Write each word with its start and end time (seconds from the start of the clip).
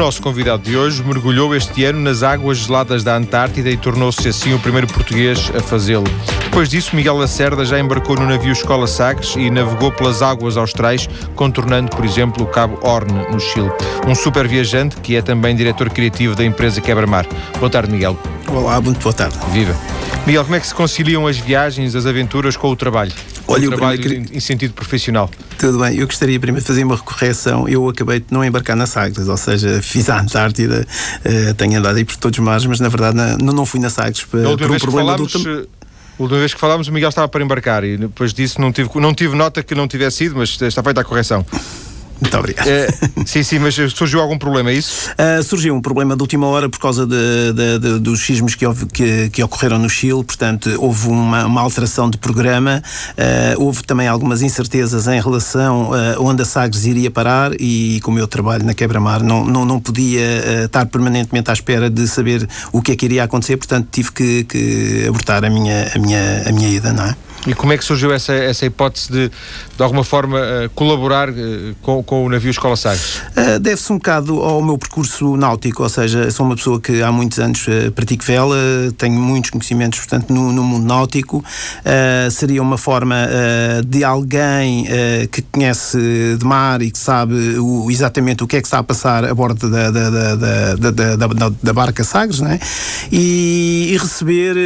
nosso 0.00 0.22
convidado 0.22 0.62
de 0.62 0.78
hoje 0.78 1.02
mergulhou 1.04 1.54
este 1.54 1.84
ano 1.84 2.00
nas 2.00 2.22
águas 2.22 2.56
geladas 2.56 3.04
da 3.04 3.14
Antártida 3.14 3.68
e 3.68 3.76
tornou-se 3.76 4.26
assim 4.26 4.54
o 4.54 4.58
primeiro 4.58 4.86
português 4.86 5.52
a 5.54 5.60
fazê-lo. 5.60 6.06
Depois 6.44 6.70
disso, 6.70 6.96
Miguel 6.96 7.18
Lacerda 7.18 7.66
já 7.66 7.78
embarcou 7.78 8.16
no 8.16 8.26
navio 8.26 8.50
Escola 8.50 8.86
Sagres 8.86 9.36
e 9.36 9.50
navegou 9.50 9.92
pelas 9.92 10.22
águas 10.22 10.56
austrais, 10.56 11.06
contornando, 11.34 11.94
por 11.94 12.02
exemplo, 12.02 12.44
o 12.44 12.46
Cabo 12.46 12.80
Horn, 12.82 13.12
no 13.30 13.38
Chile. 13.38 13.70
Um 14.08 14.14
super 14.14 14.48
viajante 14.48 14.96
que 15.02 15.16
é 15.16 15.20
também 15.20 15.54
diretor 15.54 15.90
criativo 15.90 16.34
da 16.34 16.46
empresa 16.46 16.80
Quebra-Mar. 16.80 17.26
Boa 17.58 17.68
tarde, 17.68 17.92
Miguel. 17.92 18.18
Olá, 18.48 18.80
muito 18.80 19.02
boa 19.02 19.12
tarde. 19.12 19.36
Viva. 19.52 19.76
Miguel, 20.26 20.44
como 20.44 20.56
é 20.56 20.60
que 20.60 20.66
se 20.66 20.74
conciliam 20.74 21.26
as 21.26 21.36
viagens, 21.36 21.94
as 21.94 22.06
aventuras 22.06 22.56
com 22.56 22.70
o 22.70 22.76
trabalho? 22.76 23.12
Olha, 23.46 23.68
o 23.68 23.72
trabalho 23.72 24.00
primeiro... 24.00 24.34
em 24.34 24.40
sentido 24.40 24.72
profissional. 24.72 25.28
Tudo 25.60 25.78
bem, 25.78 25.98
eu 25.98 26.06
gostaria 26.06 26.40
primeiro 26.40 26.62
de 26.62 26.66
fazer 26.66 26.82
uma 26.82 26.96
correção. 26.96 27.68
Eu 27.68 27.86
acabei 27.86 28.20
de 28.20 28.26
não 28.30 28.42
embarcar 28.42 28.74
na 28.74 28.86
Sagres, 28.86 29.28
ou 29.28 29.36
seja, 29.36 29.82
fiz 29.82 30.08
a 30.08 30.18
Antártida, 30.18 30.86
uh, 30.86 31.54
tenho 31.54 31.78
andado 31.78 31.96
aí 31.96 32.04
por 32.04 32.16
todos 32.16 32.38
os 32.38 32.42
mares, 32.42 32.64
mas 32.64 32.80
na 32.80 32.88
verdade 32.88 33.14
não, 33.38 33.52
não 33.52 33.66
fui 33.66 33.78
na 33.78 33.90
Sagres 33.90 34.24
por, 34.24 34.40
por 34.40 34.70
um 34.70 34.78
problema 34.78 35.12
falámos, 35.12 35.32
do. 35.34 35.50
Eh, 35.50 35.66
a 36.18 36.22
última 36.22 36.38
vez 36.38 36.54
que 36.54 36.60
falámos, 36.60 36.88
o 36.88 36.92
Miguel 36.92 37.10
estava 37.10 37.28
para 37.28 37.44
embarcar 37.44 37.84
e 37.84 37.98
depois 37.98 38.32
disso 38.32 38.58
não 38.58 38.72
tive, 38.72 38.88
não 38.94 39.12
tive 39.12 39.36
nota 39.36 39.62
que 39.62 39.74
não 39.74 39.86
tivesse 39.86 40.24
ido, 40.24 40.36
mas 40.36 40.58
está 40.58 40.82
feita 40.82 41.02
a 41.02 41.04
correção. 41.04 41.44
Muito 42.20 42.36
obrigado. 42.36 42.68
É, 42.68 42.88
sim, 43.24 43.42
sim, 43.42 43.58
mas 43.58 43.74
surgiu 43.94 44.20
algum 44.20 44.36
problema, 44.36 44.70
é 44.70 44.74
isso? 44.74 45.10
Uh, 45.12 45.42
surgiu 45.42 45.74
um 45.74 45.80
problema 45.80 46.14
de 46.14 46.22
última 46.22 46.46
hora 46.46 46.68
por 46.68 46.78
causa 46.78 47.06
de, 47.06 47.52
de, 47.52 47.78
de, 47.78 47.98
dos 47.98 48.20
sismos 48.20 48.54
que, 48.54 48.66
que, 48.92 49.30
que, 49.30 49.42
ocorreram 49.42 49.78
no 49.78 49.88
Chile, 49.88 50.22
portanto, 50.22 50.70
houve 50.78 51.08
uma, 51.08 51.46
uma 51.46 51.60
alteração 51.62 52.10
de 52.10 52.18
programa, 52.18 52.82
uh, 53.12 53.62
houve 53.62 53.82
também 53.84 54.06
algumas 54.06 54.42
incertezas 54.42 55.06
em 55.06 55.20
relação 55.20 55.94
a 55.94 56.20
uh, 56.20 56.26
onde 56.26 56.42
a 56.42 56.44
Sagres 56.44 56.84
iria 56.84 57.10
parar 57.10 57.52
e, 57.58 58.00
como 58.02 58.18
eu 58.18 58.28
trabalho 58.28 58.64
na 58.64 58.74
Quebra-Mar, 58.74 59.22
não, 59.22 59.44
não, 59.44 59.64
não 59.64 59.80
podia 59.80 60.64
estar 60.64 60.86
permanentemente 60.86 61.50
à 61.50 61.54
espera 61.54 61.88
de 61.88 62.06
saber 62.06 62.46
o 62.72 62.82
que 62.82 62.92
é 62.92 62.96
que 62.96 63.06
iria 63.06 63.24
acontecer, 63.24 63.56
portanto, 63.56 63.88
tive 63.90 64.12
que, 64.12 64.44
que 64.44 65.06
abortar 65.08 65.44
a 65.44 65.50
minha, 65.50 65.90
a, 65.94 65.98
minha, 65.98 66.42
a 66.46 66.52
minha 66.52 66.68
ida, 66.68 66.92
não 66.92 67.04
é? 67.04 67.14
E 67.46 67.54
como 67.54 67.72
é 67.72 67.78
que 67.78 67.84
surgiu 67.84 68.12
essa, 68.12 68.34
essa 68.34 68.66
hipótese 68.66 69.10
de, 69.10 69.28
de 69.28 69.82
alguma 69.82 70.04
forma, 70.04 70.38
uh, 70.38 70.70
colaborar 70.74 71.30
uh, 71.30 71.34
com, 71.80 72.02
com 72.02 72.26
o 72.26 72.28
navio 72.28 72.50
Escola 72.50 72.76
Sagres? 72.76 73.16
Uh, 73.34 73.58
Deve-se 73.58 73.90
um 73.92 73.96
bocado 73.96 74.40
ao 74.40 74.62
meu 74.62 74.76
percurso 74.76 75.36
náutico, 75.38 75.82
ou 75.82 75.88
seja, 75.88 76.30
sou 76.30 76.44
uma 76.44 76.54
pessoa 76.54 76.78
que 76.78 77.02
há 77.02 77.10
muitos 77.10 77.38
anos 77.38 77.64
pratico 77.94 78.24
vela, 78.24 78.56
tenho 78.98 79.14
muitos 79.14 79.50
conhecimentos, 79.50 79.98
portanto, 80.00 80.32
no, 80.32 80.52
no 80.52 80.62
mundo 80.62 80.86
náutico. 80.86 81.42
seria 82.30 82.62
uma 82.62 82.76
forma 82.76 83.16
de 83.86 84.04
alguém 84.04 84.86
que 85.30 85.42
conhece 85.42 85.98
de 86.38 86.44
mar 86.44 86.82
e 86.82 86.90
que 86.90 86.98
sabe 86.98 87.34
o, 87.58 87.90
exatamente 87.90 88.42
o 88.44 88.46
que 88.46 88.56
é 88.56 88.60
que 88.60 88.66
está 88.66 88.78
a 88.78 88.82
passar 88.82 89.24
a 89.24 89.34
bordo 89.34 89.70
da, 89.70 89.90
da, 89.90 90.10
da, 90.10 90.34
da, 90.74 91.26
da, 91.26 91.52
da 91.62 91.72
barca 91.72 92.04
Sagres, 92.04 92.40
né? 92.40 92.58
e, 93.10 93.90
e 93.92 93.98
receber, 93.98 94.56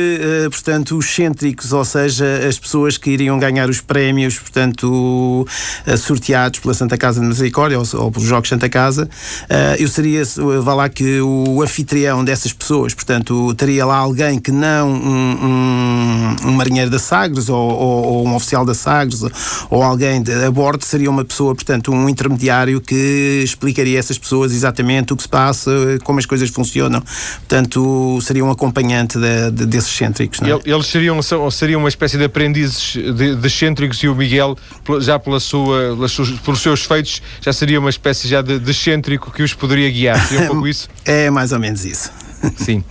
portanto, 0.50 0.96
os 0.96 1.06
cêntricos, 1.06 1.72
ou 1.72 1.84
seja, 1.84 2.24
as 2.48 2.58
pessoas 2.64 2.96
que 2.96 3.10
iriam 3.10 3.38
ganhar 3.38 3.68
os 3.68 3.80
prémios, 3.80 4.38
portanto, 4.38 5.46
uh, 5.86 5.98
sorteados 5.98 6.60
pela 6.60 6.74
Santa 6.74 6.96
Casa 6.96 7.20
de 7.20 7.26
Misericórdia 7.26 7.78
ou, 7.78 7.84
ou 7.94 8.10
pelos 8.10 8.26
Jogos 8.26 8.48
Santa 8.48 8.68
Casa, 8.68 9.04
uh, 9.04 9.76
eu 9.78 9.86
seria, 9.86 10.22
vá 10.62 10.74
lá, 10.74 10.88
que 10.88 11.20
o 11.20 11.62
anfitrião 11.62 12.24
dessas 12.24 12.52
pessoas, 12.52 12.94
portanto, 12.94 13.54
teria 13.54 13.84
lá 13.84 13.96
alguém 13.96 14.38
que 14.38 14.50
não 14.50 14.90
um, 14.90 16.36
um, 16.44 16.48
um 16.48 16.52
marinheiro 16.52 16.90
da 16.90 16.98
Sagres 16.98 17.48
ou, 17.48 17.56
ou, 17.56 18.04
ou, 18.04 18.26
um 18.26 18.34
oficial 18.34 18.64
da 18.64 18.74
Sagres 18.74 19.22
ou 19.70 19.82
alguém 19.82 20.22
de, 20.22 20.32
a 20.32 20.50
bordo, 20.50 20.84
seria 20.84 21.10
uma 21.10 21.24
pessoa, 21.24 21.54
portanto, 21.54 21.92
um 21.92 22.08
intermediário 22.08 22.80
que 22.80 23.42
explicaria 23.44 23.98
a 23.98 24.00
essas 24.00 24.18
pessoas 24.18 24.52
exatamente 24.52 25.12
o 25.12 25.16
que 25.16 25.22
se 25.22 25.28
passa, 25.28 25.70
como 26.04 26.18
as 26.18 26.26
coisas 26.26 26.48
funcionam. 26.50 27.02
Portanto, 27.40 28.18
seria 28.22 28.44
um 28.44 28.50
acompanhante 28.50 29.18
de, 29.18 29.50
de, 29.50 29.66
desses 29.66 29.94
cêntricos. 29.94 30.40
É? 30.42 30.70
Eles 30.70 30.86
seriam, 30.86 31.20
seriam 31.50 31.80
uma 31.80 31.88
espécie 31.88 32.16
de 32.16 32.24
aprendiz 32.24 32.53
aprendizes 32.54 32.92
de, 32.92 33.34
de 33.34 33.46
excêntricos 33.46 33.98
e 34.02 34.08
o 34.08 34.14
Miguel, 34.14 34.56
já 35.00 35.18
pela 35.18 35.40
sua, 35.40 35.96
pelos 36.44 36.62
seus 36.62 36.84
feitos, 36.84 37.20
já 37.40 37.52
seria 37.52 37.80
uma 37.80 37.90
espécie 37.90 38.28
já 38.28 38.40
de, 38.40 38.58
de 38.58 38.70
excêntrico 38.70 39.30
que 39.32 39.42
os 39.42 39.52
poderia 39.52 39.90
guiar. 39.90 40.26
Seria 40.26 40.44
um 40.44 40.48
pouco 40.54 40.68
isso? 40.68 40.88
É 41.04 41.30
mais 41.30 41.52
ou 41.52 41.58
menos 41.58 41.84
isso. 41.84 42.23
Sim. 42.56 42.78
Uh, 42.78 42.84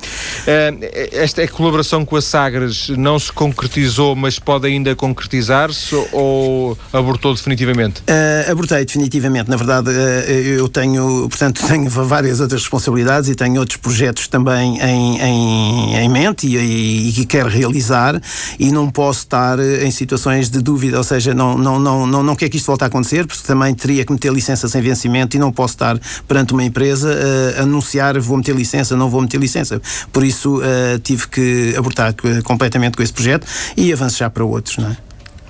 esta 1.12 1.48
colaboração 1.48 2.06
com 2.06 2.16
a 2.16 2.22
Sagres 2.22 2.90
não 2.90 3.20
se 3.20 3.32
concretizou, 3.32 4.16
mas 4.16 4.40
pode 4.40 4.68
ainda 4.68 4.96
concretizar-se 4.96 5.96
ou 6.12 6.78
abortou 6.92 7.34
definitivamente? 7.34 8.02
Uh, 8.02 8.52
abortei 8.52 8.86
definitivamente. 8.86 9.50
Na 9.50 9.56
verdade, 9.56 9.90
uh, 9.90 10.32
eu 10.32 10.68
tenho, 10.68 11.28
portanto, 11.30 11.62
tenho 11.68 11.90
várias 11.90 12.40
outras 12.40 12.62
responsabilidades 12.62 13.30
e 13.30 13.36
tenho 13.36 13.60
outros 13.60 13.78
projetos 13.78 14.28
também 14.28 14.80
em, 14.82 15.22
em, 15.22 15.96
em 15.98 16.10
mente 16.10 16.48
e, 16.48 17.12
que 17.14 17.26
quero 17.26 17.50
realizar 17.50 18.20
e 18.60 18.72
não 18.72 18.90
posso 18.90 19.20
estar 19.20 19.60
em 19.60 19.92
situações 19.92 20.50
de 20.50 20.62
dúvida, 20.62 20.98
ou 20.98 21.04
seja, 21.04 21.34
não, 21.34 21.58
não, 21.58 21.80
não, 21.80 22.08
não, 22.08 22.24
não 22.24 22.36
quer 22.36 22.50
que 22.50 22.58
isto 22.58 22.68
volte 22.68 22.84
a 22.84 22.88
acontecer, 22.88 23.26
porque 23.28 23.46
também 23.46 23.74
teria 23.74 24.06
que 24.06 24.12
meter 24.12 24.32
licença 24.32 24.68
sem 24.68 24.82
vencimento 24.82 25.36
e 25.38 25.40
não 25.40 25.52
posso 25.52 25.76
estar 25.76 26.00
perante 26.28 26.54
uma 26.54 26.64
empresa 26.64 27.16
a 27.58 27.62
anunciar 27.64 28.14
vou 28.20 28.38
meter 28.38 28.56
licença, 28.56 28.96
não 28.96 29.10
vou 29.10 29.22
meter 29.22 29.40
licença. 29.44 29.82
Por 30.12 30.24
isso 30.24 30.58
uh, 30.58 31.00
tive 31.04 31.28
que 31.28 31.76
abortar 31.78 32.14
completamente 32.44 32.98
com 32.98 33.04
esse 33.04 33.14
projeto 33.14 33.46
e 33.78 33.92
avançar 33.94 34.30
para 34.30 34.44
outros, 34.44 34.78
não 34.78 34.90
é? 34.90 34.98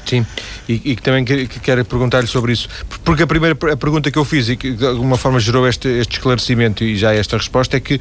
Sim, 0.05 0.25
e, 0.67 0.91
e 0.91 0.95
também 0.95 1.23
que, 1.23 1.47
que 1.47 1.59
quero 1.59 1.83
perguntar-lhe 1.85 2.27
sobre 2.27 2.51
isso, 2.51 2.67
porque 3.03 3.23
a 3.23 3.27
primeira 3.27 3.57
a 3.71 3.77
pergunta 3.77 4.11
que 4.11 4.17
eu 4.17 4.25
fiz 4.25 4.49
e 4.49 4.57
que 4.57 4.71
de 4.71 4.85
alguma 4.85 5.17
forma 5.17 5.39
gerou 5.39 5.67
este, 5.67 5.87
este 5.87 6.17
esclarecimento 6.17 6.83
e 6.83 6.97
já 6.97 7.13
esta 7.13 7.37
resposta 7.37 7.77
é 7.77 7.79
que 7.79 7.99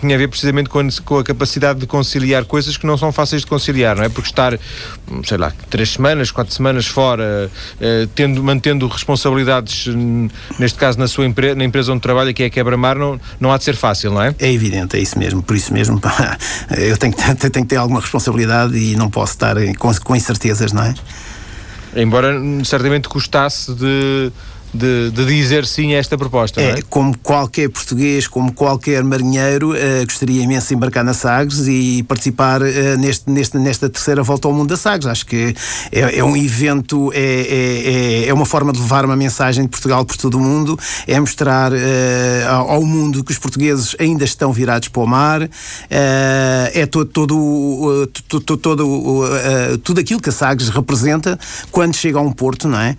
tinha 0.00 0.14
a 0.14 0.18
ver 0.18 0.28
precisamente 0.28 0.68
com, 0.68 0.86
com, 1.04 1.18
a 1.18 1.24
capacidade 1.24 1.80
de 1.80 1.86
conciliar 1.86 2.44
coisas 2.44 2.76
que 2.76 2.86
não 2.86 2.96
são 2.98 3.10
fáceis 3.12 3.42
de 3.42 3.46
conciliar, 3.46 3.96
não 3.96 4.04
é? 4.04 4.08
Porque 4.08 4.28
estar, 4.28 4.58
sei 5.24 5.38
lá, 5.38 5.52
três 5.68 5.90
semanas, 5.90 6.30
quatro 6.30 6.54
semanas 6.54 6.86
fora, 6.86 7.50
eh, 7.80 8.06
tendo, 8.14 8.42
mantendo 8.42 8.86
responsabilidades, 8.86 9.86
neste 10.58 10.78
caso 10.78 10.98
na 10.98 11.08
sua 11.08 11.26
empresa, 11.26 11.54
na 11.54 11.64
empresa 11.64 11.92
onde 11.92 12.02
trabalha, 12.02 12.32
que 12.32 12.42
é 12.42 12.46
a 12.46 12.50
Quebra-Mar, 12.50 12.96
não, 12.96 13.20
não 13.38 13.52
há 13.52 13.58
de 13.58 13.64
ser 13.64 13.76
fácil, 13.76 14.12
não 14.12 14.22
é? 14.22 14.34
É 14.38 14.52
evidente, 14.52 14.96
é 14.96 15.00
isso 15.00 15.18
mesmo, 15.18 15.42
por 15.42 15.56
isso 15.56 15.72
mesmo 15.72 16.00
eu 16.76 16.96
tenho 16.96 17.14
que, 17.14 17.34
tenho 17.50 17.64
que 17.64 17.70
ter 17.70 17.76
alguma 17.76 18.00
responsabilidade 18.00 18.76
e 18.76 18.94
não 18.96 19.08
posso 19.10 19.32
estar 19.32 19.56
com, 19.78 19.92
com 19.94 20.16
incertezas, 20.16 20.72
não 20.72 20.82
é? 20.82 20.94
Embora 21.94 22.32
certamente 22.64 23.08
custasse 23.08 23.74
de 23.74 24.32
de, 24.72 25.10
de, 25.10 25.24
dizer 25.26 25.66
sim 25.66 25.94
a 25.94 25.98
esta 25.98 26.16
proposta. 26.16 26.60
É, 26.60 26.78
é? 26.78 26.82
como 26.88 27.16
qualquer 27.18 27.68
português, 27.68 28.26
como 28.26 28.52
qualquer 28.52 29.02
marinheiro, 29.02 29.72
uh, 29.72 30.04
gostaria 30.04 30.42
imenso 30.42 30.68
de 30.68 30.74
embarcar 30.74 31.04
na 31.04 31.12
Sagres 31.12 31.66
e 31.66 32.02
participar 32.04 32.62
uh, 32.62 32.66
neste, 32.98 33.28
neste, 33.28 33.58
nesta 33.58 33.88
terceira 33.88 34.22
volta 34.22 34.46
ao 34.46 34.54
mundo 34.54 34.68
da 34.68 34.76
Sagres. 34.76 35.06
Acho 35.06 35.26
que 35.26 35.54
é, 35.90 36.18
é 36.18 36.24
um 36.24 36.36
evento, 36.36 37.12
é, 37.12 37.18
é, 37.18 38.24
é, 38.24 38.28
é, 38.28 38.34
uma 38.34 38.46
forma 38.46 38.72
de 38.72 38.78
levar 38.78 39.04
uma 39.04 39.16
mensagem 39.16 39.64
de 39.64 39.70
Portugal 39.70 40.04
por 40.04 40.16
todo 40.16 40.38
o 40.38 40.40
mundo, 40.40 40.78
é 41.06 41.18
mostrar 41.18 41.72
uh, 41.72 41.76
ao 42.68 42.84
mundo 42.84 43.24
que 43.24 43.32
os 43.32 43.38
portugueses 43.38 43.96
ainda 43.98 44.24
estão 44.24 44.52
virados 44.52 44.88
para 44.88 45.02
o 45.02 45.06
mar, 45.06 45.48
é 45.90 46.86
todo, 46.86 47.06
todo, 47.06 48.06
todo, 48.28 48.56
todo, 48.56 49.28
tudo 49.82 50.00
aquilo 50.00 50.20
que 50.20 50.28
a 50.28 50.32
Sagres 50.32 50.68
representa 50.68 51.38
quando 51.70 51.94
chega 51.94 52.18
a 52.18 52.22
um 52.22 52.32
porto, 52.32 52.68
não 52.68 52.78
é? 52.78 52.96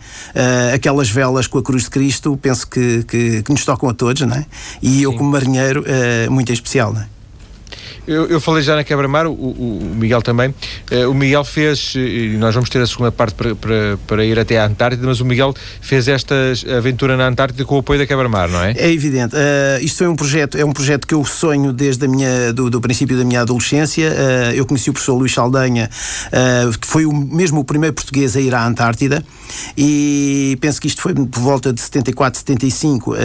aquelas 0.73 1.09
velas 1.09 1.47
com 1.47 1.60
a 1.61 1.63
cruz 1.63 1.83
de 1.83 1.89
Cristo, 1.89 2.37
penso 2.41 2.67
que, 2.67 3.03
que, 3.03 3.43
que 3.43 3.51
nos 3.51 3.63
tocam 3.63 3.89
a 3.89 3.93
todos, 3.93 4.21
não 4.21 4.35
é? 4.35 4.45
E 4.81 4.89
Sim. 4.89 5.01
eu, 5.01 5.13
como 5.13 5.31
marinheiro, 5.31 5.83
uh, 5.83 6.31
muito 6.31 6.49
em 6.49 6.53
especial, 6.53 6.93
não 6.93 7.01
é? 7.01 7.07
Eu, 8.07 8.27
eu, 8.27 8.41
falei 8.41 8.63
já 8.63 8.75
na 8.75 8.83
Quebra-Mar, 8.83 9.27
o, 9.27 9.31
o, 9.31 9.95
Miguel 9.95 10.21
também. 10.21 10.49
Uh, 10.91 11.09
o 11.09 11.13
Miguel 11.13 11.43
fez, 11.43 11.93
e 11.95 12.35
nós 12.39 12.53
vamos 12.53 12.69
ter 12.69 12.81
a 12.81 12.87
segunda 12.87 13.11
parte 13.11 13.35
para, 13.35 13.55
para, 13.55 13.97
para, 14.07 14.25
ir 14.25 14.39
até 14.39 14.57
à 14.57 14.65
Antártida, 14.65 15.05
mas 15.05 15.19
o 15.19 15.25
Miguel 15.25 15.53
fez 15.81 16.07
esta 16.07 16.35
aventura 16.75 17.15
na 17.15 17.27
Antártida 17.27 17.63
com 17.63 17.75
o 17.75 17.79
apoio 17.79 17.99
da 17.99 18.07
Quebra-Mar, 18.07 18.49
não 18.49 18.63
é? 18.63 18.71
É 18.75 18.91
evidente. 18.91 19.35
Uh, 19.35 19.83
isto 19.83 19.99
foi 19.99 20.07
um 20.07 20.15
projeto, 20.15 20.57
é 20.57 20.65
um 20.65 20.71
projeto 20.71 21.05
que 21.05 21.13
eu 21.13 21.23
sonho 21.23 21.71
desde 21.71 22.05
a 22.05 22.07
minha, 22.07 22.51
do, 22.51 22.71
do 22.71 22.81
princípio 22.81 23.15
da 23.15 23.23
minha 23.23 23.41
adolescência. 23.41 24.09
Uh, 24.09 24.55
eu 24.55 24.65
conheci 24.65 24.89
o 24.89 24.93
professor 24.93 25.13
Luís 25.15 25.33
Saldanha, 25.33 25.89
que 26.79 26.87
foi 26.87 27.05
o, 27.05 27.13
mesmo 27.13 27.59
o 27.59 27.63
primeiro 27.63 27.93
português 27.93 28.35
a 28.35 28.41
ir 28.41 28.53
à 28.53 28.65
Antártida, 28.65 29.23
e 29.77 30.57
penso 30.59 30.81
que 30.81 30.87
isto 30.87 31.01
foi 31.01 31.13
por 31.13 31.39
volta 31.39 31.71
de 31.71 31.79
74, 31.81 32.39
75. 32.39 33.15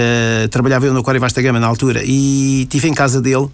trabalhava 0.51 0.87
eu 0.87 0.93
no 0.93 1.01
Aquário 1.01 1.21
Vasta 1.21 1.41
Gama 1.41 1.59
na 1.59 1.67
altura, 1.67 2.03
e 2.05 2.63
estive 2.63 2.89
em 2.89 2.95
casa 2.95 3.21
dele 3.21 3.49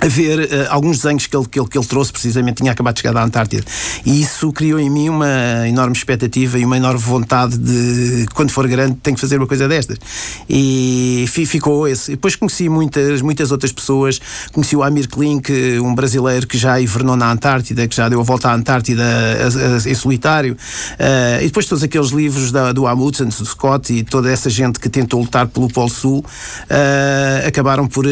a 0.00 0.08
ver 0.08 0.40
uh, 0.40 0.46
alguns 0.70 0.98
desenhos 0.98 1.26
que 1.26 1.36
ele, 1.36 1.46
que, 1.46 1.60
ele, 1.60 1.68
que 1.68 1.78
ele 1.78 1.86
trouxe, 1.86 2.10
precisamente 2.10 2.56
tinha 2.56 2.72
acabado 2.72 2.94
de 2.94 3.02
chegar 3.02 3.12
da 3.12 3.22
Antártida. 3.22 3.62
E 4.04 4.22
isso 4.22 4.50
criou 4.52 4.80
em 4.80 4.88
mim 4.88 5.10
uma 5.10 5.68
enorme 5.68 5.94
expectativa 5.94 6.58
e 6.58 6.64
uma 6.64 6.76
enorme 6.76 6.98
vontade 6.98 7.58
de, 7.58 8.26
quando 8.34 8.50
for 8.50 8.66
grande, 8.66 8.96
tenho 9.02 9.14
que 9.14 9.20
fazer 9.20 9.36
uma 9.36 9.46
coisa 9.46 9.68
destas. 9.68 9.98
E 10.48 11.26
ficou 11.28 11.86
esse. 11.86 12.12
Depois 12.12 12.34
conheci 12.34 12.68
muitas, 12.68 13.20
muitas 13.20 13.52
outras 13.52 13.72
pessoas. 13.72 14.20
Conheci 14.52 14.74
o 14.74 14.82
Amir 14.82 15.08
Klink, 15.08 15.52
um 15.80 15.94
brasileiro 15.94 16.46
que 16.46 16.56
já 16.56 16.80
hivernou 16.80 17.16
na 17.16 17.30
Antártida, 17.30 17.86
que 17.86 17.94
já 17.94 18.08
deu 18.08 18.20
a 18.20 18.24
volta 18.24 18.48
à 18.48 18.54
Antártida 18.54 19.04
em 19.86 19.94
solitário. 19.94 20.54
Uh, 20.54 21.42
e 21.42 21.46
depois 21.46 21.66
todos 21.66 21.84
aqueles 21.84 22.08
livros 22.10 22.50
da, 22.50 22.72
do 22.72 22.86
Amundsen, 22.86 23.28
do 23.28 23.44
Scott 23.44 23.92
e 23.92 24.02
toda 24.02 24.30
essa 24.30 24.48
gente 24.48 24.80
que 24.80 24.88
tentou 24.88 25.20
lutar 25.20 25.46
pelo 25.46 25.68
Polo 25.68 25.90
Sul 25.90 26.18
uh, 26.20 27.46
acabaram 27.46 27.86
por, 27.86 28.06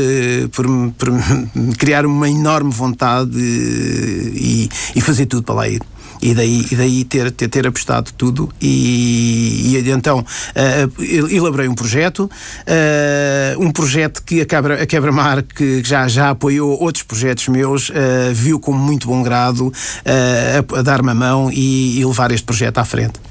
por, 0.52 0.66
por 0.96 1.08
criar 1.78 2.04
uma 2.04 2.28
enorme 2.28 2.70
vontade 2.70 3.38
e, 3.38 4.68
e 4.94 5.00
fazer 5.00 5.26
tudo 5.26 5.44
para 5.44 5.54
lá 5.54 5.68
ir. 5.68 5.80
E 6.20 6.34
daí, 6.34 6.66
e 6.70 6.74
daí 6.74 7.04
ter, 7.04 7.30
ter, 7.30 7.48
ter 7.48 7.66
apostado 7.66 8.10
tudo 8.16 8.52
e, 8.60 9.76
e 9.76 9.90
então 9.90 10.18
uh, 10.18 11.04
elaborei 11.32 11.68
um 11.68 11.76
projeto 11.76 12.24
uh, 12.24 13.62
um 13.64 13.70
projeto 13.70 14.24
que 14.24 14.40
a 14.40 14.44
Quebra, 14.44 14.82
a 14.82 14.86
Quebra 14.86 15.12
Mar 15.12 15.44
que 15.44 15.80
já, 15.84 16.08
já 16.08 16.30
apoiou 16.30 16.82
outros 16.82 17.04
projetos 17.04 17.46
meus 17.46 17.90
uh, 17.90 17.94
viu 18.32 18.58
com 18.58 18.72
muito 18.72 19.06
bom 19.06 19.22
grado 19.22 19.72
a, 20.04 20.78
a 20.78 20.82
dar-me 20.82 21.10
a 21.10 21.14
mão 21.14 21.52
e, 21.52 22.00
e 22.00 22.04
levar 22.04 22.32
este 22.32 22.44
projeto 22.44 22.78
à 22.78 22.84
frente 22.84 23.27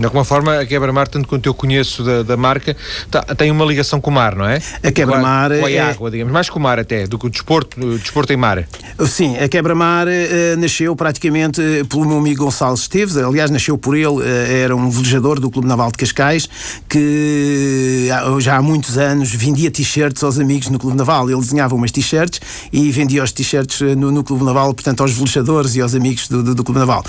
de 0.00 0.06
alguma 0.06 0.24
forma, 0.24 0.58
a 0.58 0.66
Quebra-Mar, 0.66 1.06
tanto 1.06 1.28
quanto 1.28 1.46
eu 1.46 1.52
conheço 1.52 2.02
da, 2.02 2.22
da 2.22 2.36
marca, 2.36 2.74
tá, 3.10 3.22
tem 3.36 3.50
uma 3.50 3.64
ligação 3.66 4.00
com 4.00 4.10
o 4.10 4.14
mar, 4.14 4.34
não 4.34 4.46
é? 4.46 4.60
A 4.82 4.90
Quebra-Mar... 4.90 5.50
Com, 5.58 5.66
a, 5.66 5.70
é... 5.70 5.78
água, 5.78 6.10
digamos. 6.10 6.32
Mais 6.32 6.48
com 6.48 6.58
o 6.58 6.62
mar 6.62 6.78
até, 6.78 7.06
do 7.06 7.18
que 7.18 7.26
o 7.26 7.30
desporto, 7.30 7.78
o 7.78 7.98
desporto 7.98 8.32
em 8.32 8.36
mar. 8.36 8.66
Sim, 9.06 9.36
a 9.36 9.46
Quebra-Mar 9.46 10.06
uh, 10.08 10.58
nasceu 10.58 10.96
praticamente 10.96 11.60
uh, 11.60 11.86
pelo 11.86 12.06
meu 12.06 12.16
amigo 12.16 12.44
Gonçalo 12.44 12.74
Esteves. 12.74 13.18
Aliás, 13.18 13.50
nasceu 13.50 13.76
por 13.76 13.94
ele. 13.94 14.06
Uh, 14.06 14.22
era 14.22 14.74
um 14.74 14.88
velejador 14.88 15.38
do 15.38 15.50
Clube 15.50 15.68
Naval 15.68 15.92
de 15.92 15.98
Cascais 15.98 16.48
que 16.88 18.08
já 18.38 18.56
há 18.56 18.62
muitos 18.62 18.96
anos 18.96 19.30
vendia 19.34 19.70
t-shirts 19.70 20.24
aos 20.24 20.38
amigos 20.38 20.70
no 20.70 20.78
Clube 20.78 20.96
Naval. 20.96 21.28
Ele 21.28 21.40
desenhava 21.40 21.74
umas 21.74 21.92
t-shirts 21.92 22.40
e 22.72 22.90
vendia 22.90 23.22
os 23.22 23.32
t-shirts 23.32 23.80
no, 23.96 24.10
no, 24.10 24.24
Clube 24.24 24.44
Naval, 24.44 24.72
portanto, 24.72 25.02
aos 25.02 25.12
velejadores 25.12 25.76
e 25.76 25.80
aos 25.82 25.94
amigos 25.94 26.26
do, 26.28 26.42
do, 26.42 26.54
do 26.54 26.64
Clube 26.64 26.80
Naval. 26.80 27.04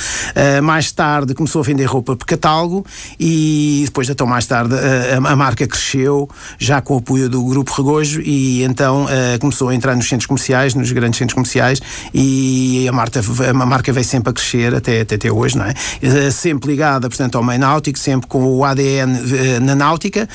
mais 0.61 0.91
tarde 0.91 1.33
começou 1.33 1.61
a 1.61 1.63
vender 1.63 1.85
roupa 1.85 2.15
por 2.15 2.25
catálogo 2.25 2.80
e 3.19 3.83
depois, 3.85 4.09
então 4.09 4.27
mais 4.27 4.45
tarde, 4.45 4.75
a, 4.75 5.17
a 5.17 5.35
marca 5.35 5.67
cresceu, 5.67 6.29
já 6.57 6.81
com 6.81 6.95
o 6.95 6.97
apoio 6.97 7.29
do 7.29 7.43
Grupo 7.43 7.71
Regojo, 7.73 8.21
e 8.21 8.63
então 8.63 9.05
uh, 9.05 9.39
começou 9.39 9.69
a 9.69 9.75
entrar 9.75 9.95
nos 9.95 10.07
centros 10.07 10.25
comerciais, 10.25 10.73
nos 10.75 10.91
grandes 10.91 11.17
centros 11.17 11.33
comerciais, 11.33 11.81
e 12.13 12.87
a 12.87 12.91
marca, 12.91 13.21
a 13.49 13.53
marca 13.65 13.91
veio 13.91 14.05
sempre 14.05 14.29
a 14.29 14.33
crescer 14.33 14.73
até, 14.75 15.01
até, 15.01 15.15
até 15.15 15.31
hoje, 15.31 15.57
não 15.57 15.65
é? 15.65 15.73
Uh, 16.01 16.31
sempre 16.31 16.71
ligada, 16.71 17.09
portanto, 17.09 17.37
ao 17.37 17.43
meio 17.43 17.59
náutico, 17.59 17.97
sempre 17.97 18.27
com 18.27 18.43
o 18.43 18.63
ADN 18.63 19.13
uh, 19.13 19.35
eh, 19.35 19.59
na 19.59 19.75
náutica, 19.75 20.27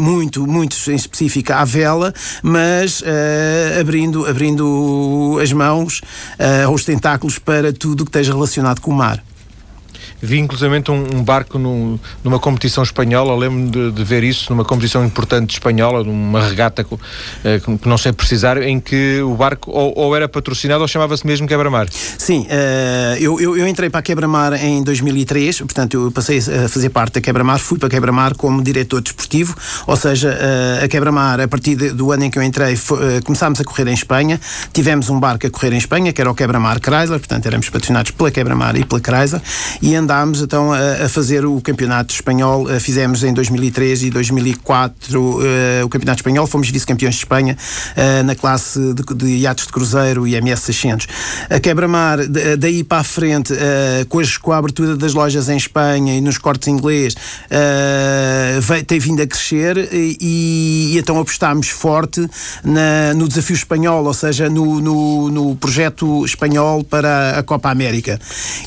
muito, 0.00 0.46
muito 0.46 0.76
em 0.90 0.94
específico 0.94 1.52
à 1.52 1.64
vela, 1.64 2.12
mas 2.42 3.02
abrindo, 3.80 4.26
abrindo 4.26 5.38
as 5.42 5.52
mãos, 5.52 6.00
os 6.72 6.84
tentáculos 6.84 7.38
para 7.38 7.72
tudo 7.72 8.04
que 8.04 8.10
esteja 8.10 8.32
relacionado 8.32 8.80
com 8.80 8.90
o 8.90 8.94
mar 8.94 9.22
vi 10.24 10.38
inclusivamente 10.38 10.90
um, 10.90 11.04
um 11.16 11.22
barco 11.22 11.58
num, 11.58 11.98
numa 12.22 12.38
competição 12.38 12.82
espanhola, 12.82 13.36
lembro-me 13.36 13.70
de, 13.70 13.92
de, 13.92 14.04
ver 14.04 14.24
isso 14.24 14.50
numa 14.50 14.64
competição 14.64 15.04
importante 15.04 15.52
espanhola, 15.52 16.02
numa 16.02 16.46
regata 16.46 16.86
eh, 17.44 17.60
que 17.60 17.88
não 17.88 17.98
sei 17.98 18.12
precisar, 18.12 18.60
em 18.62 18.80
que 18.80 19.20
o 19.20 19.34
barco 19.34 19.70
ou, 19.70 19.92
ou 19.96 20.16
era 20.16 20.28
patrocinado 20.28 20.82
ou 20.82 20.88
chamava-se 20.88 21.26
mesmo 21.26 21.46
Quebra-Mar. 21.46 21.86
Sim, 21.90 22.46
uh, 22.46 23.16
eu, 23.18 23.40
eu, 23.40 23.56
eu, 23.56 23.68
entrei 23.68 23.90
para 23.90 24.00
a 24.00 24.02
Quebra-Mar 24.02 24.54
em 24.54 24.82
2003, 24.82 25.60
portanto 25.60 25.94
eu 25.94 26.10
passei 26.10 26.38
a 26.38 26.68
fazer 26.68 26.88
parte 26.90 27.14
da 27.14 27.20
Quebra-Mar, 27.20 27.58
fui 27.58 27.78
para 27.78 27.88
a 27.88 27.90
Quebra-Mar 27.90 28.34
como 28.34 28.62
diretor 28.62 29.00
desportivo, 29.00 29.54
ou 29.86 29.96
seja, 29.96 30.30
uh, 30.30 30.84
a 30.84 30.88
Quebra-Mar, 30.88 31.40
a 31.40 31.48
partir 31.48 31.76
de, 31.76 31.90
do 31.90 32.12
ano 32.12 32.24
em 32.24 32.30
que 32.30 32.38
eu 32.38 32.42
entrei, 32.42 32.76
foi, 32.76 33.18
uh, 33.18 33.24
começámos 33.24 33.60
a 33.60 33.64
correr 33.64 33.88
em 33.88 33.94
Espanha, 33.94 34.40
tivemos 34.72 35.10
um 35.10 35.20
barco 35.20 35.46
a 35.46 35.50
correr 35.50 35.72
em 35.72 35.78
Espanha, 35.78 36.12
que 36.12 36.20
era 36.20 36.30
o 36.30 36.34
Quebra-Mar 36.34 36.78
Chrysler, 36.80 37.18
portanto 37.18 37.46
éramos 37.46 37.68
patrocinados 37.68 38.10
pela 38.10 38.30
Quebra-Mar 38.30 38.76
e 38.76 38.84
pela 38.84 39.00
Chrysler, 39.00 39.42
e 39.82 39.94
andámos 39.94 40.13
começámos 40.14 40.42
então 40.42 40.72
a, 40.72 41.04
a, 41.04 41.08
fazer 41.08 41.44
o 41.44 41.60
campeonato 41.60 42.14
espanhol. 42.14 42.64
Uh, 42.64 42.78
fizemos 42.78 43.24
em 43.24 43.32
2003 43.34 44.04
e 44.04 44.10
2004 44.10 45.20
uh, 45.20 45.84
o 45.84 45.88
campeonato 45.88 46.20
espanhol. 46.20 46.46
Fomos 46.46 46.70
vice-campeões 46.70 47.16
de 47.16 47.20
Espanha 47.20 47.56
uh, 47.56 48.22
na 48.22 48.34
classe 48.36 48.78
de, 48.94 49.02
de 49.14 49.26
iates 49.38 49.66
de 49.66 49.72
cruzeiro 49.72 50.26
e 50.26 50.36
MS 50.36 50.62
600. 50.62 51.06
A 51.50 51.58
Quebra-Mar, 51.58 52.18
daí 52.58 52.84
para 52.84 52.98
a 53.00 53.04
frente, 53.04 53.54
com, 54.08 54.20
as, 54.20 54.36
com, 54.36 54.52
a 54.52 54.58
abertura 54.58 54.96
das 54.96 55.14
lojas 55.14 55.48
em 55.48 55.56
Espanha 55.56 56.16
e 56.16 56.20
nos 56.20 56.38
cortes 56.38 56.68
inglês, 56.68 57.14
veio, 58.60 58.84
tem 58.84 58.98
vindo 58.98 59.22
a 59.22 59.26
crescer 59.26 59.76
e, 59.92 60.16
e 60.20 60.98
então 60.98 61.18
apostámos 61.18 61.68
forte 61.68 62.26
na, 62.62 63.14
no 63.14 63.28
desafio 63.28 63.54
espanhol, 63.54 64.04
ou 64.04 64.14
seja, 64.14 64.48
no, 64.48 64.80
no, 64.80 65.30
no 65.30 65.56
projeto 65.56 66.24
espanhol 66.24 66.84
para 66.84 67.38
a 67.38 67.42
Copa 67.42 67.70
América. 67.70 68.20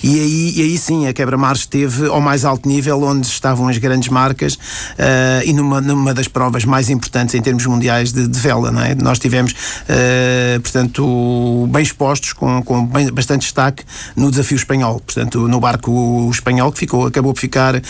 E 0.03 0.19
aí, 0.19 0.53
e 0.57 0.61
aí 0.61 0.77
sim, 0.77 1.07
a 1.07 1.13
Quebra 1.13 1.26
Mar 1.35 1.55
esteve 1.55 2.07
ao 2.07 2.21
mais 2.21 2.45
alto 2.45 2.69
nível, 2.69 3.01
onde 3.01 3.27
estavam 3.27 3.67
as 3.67 3.77
grandes 3.77 4.09
marcas 4.09 4.53
uh, 4.53 5.43
e 5.43 5.51
numa, 5.51 5.81
numa 5.81 6.13
das 6.13 6.27
provas 6.27 6.63
mais 6.63 6.89
importantes 6.89 7.33
em 7.35 7.41
termos 7.41 7.65
mundiais 7.65 8.13
de, 8.13 8.27
de 8.27 8.39
vela. 8.39 8.71
Não 8.71 8.81
é? 8.81 8.95
Nós 8.95 9.19
tivemos, 9.19 9.51
uh, 9.51 10.61
portanto, 10.61 11.67
bem 11.71 11.81
expostos, 11.81 12.33
com, 12.33 12.61
com 12.61 12.85
bem, 12.85 13.11
bastante 13.11 13.41
destaque 13.41 13.83
no 14.15 14.29
desafio 14.29 14.55
espanhol. 14.55 14.99
Portanto, 14.99 15.47
no 15.47 15.59
barco 15.59 16.29
espanhol, 16.31 16.71
que 16.71 16.79
ficou, 16.79 17.07
acabou 17.07 17.33
por 17.33 17.41
ficar 17.41 17.75
uh, 17.75 17.81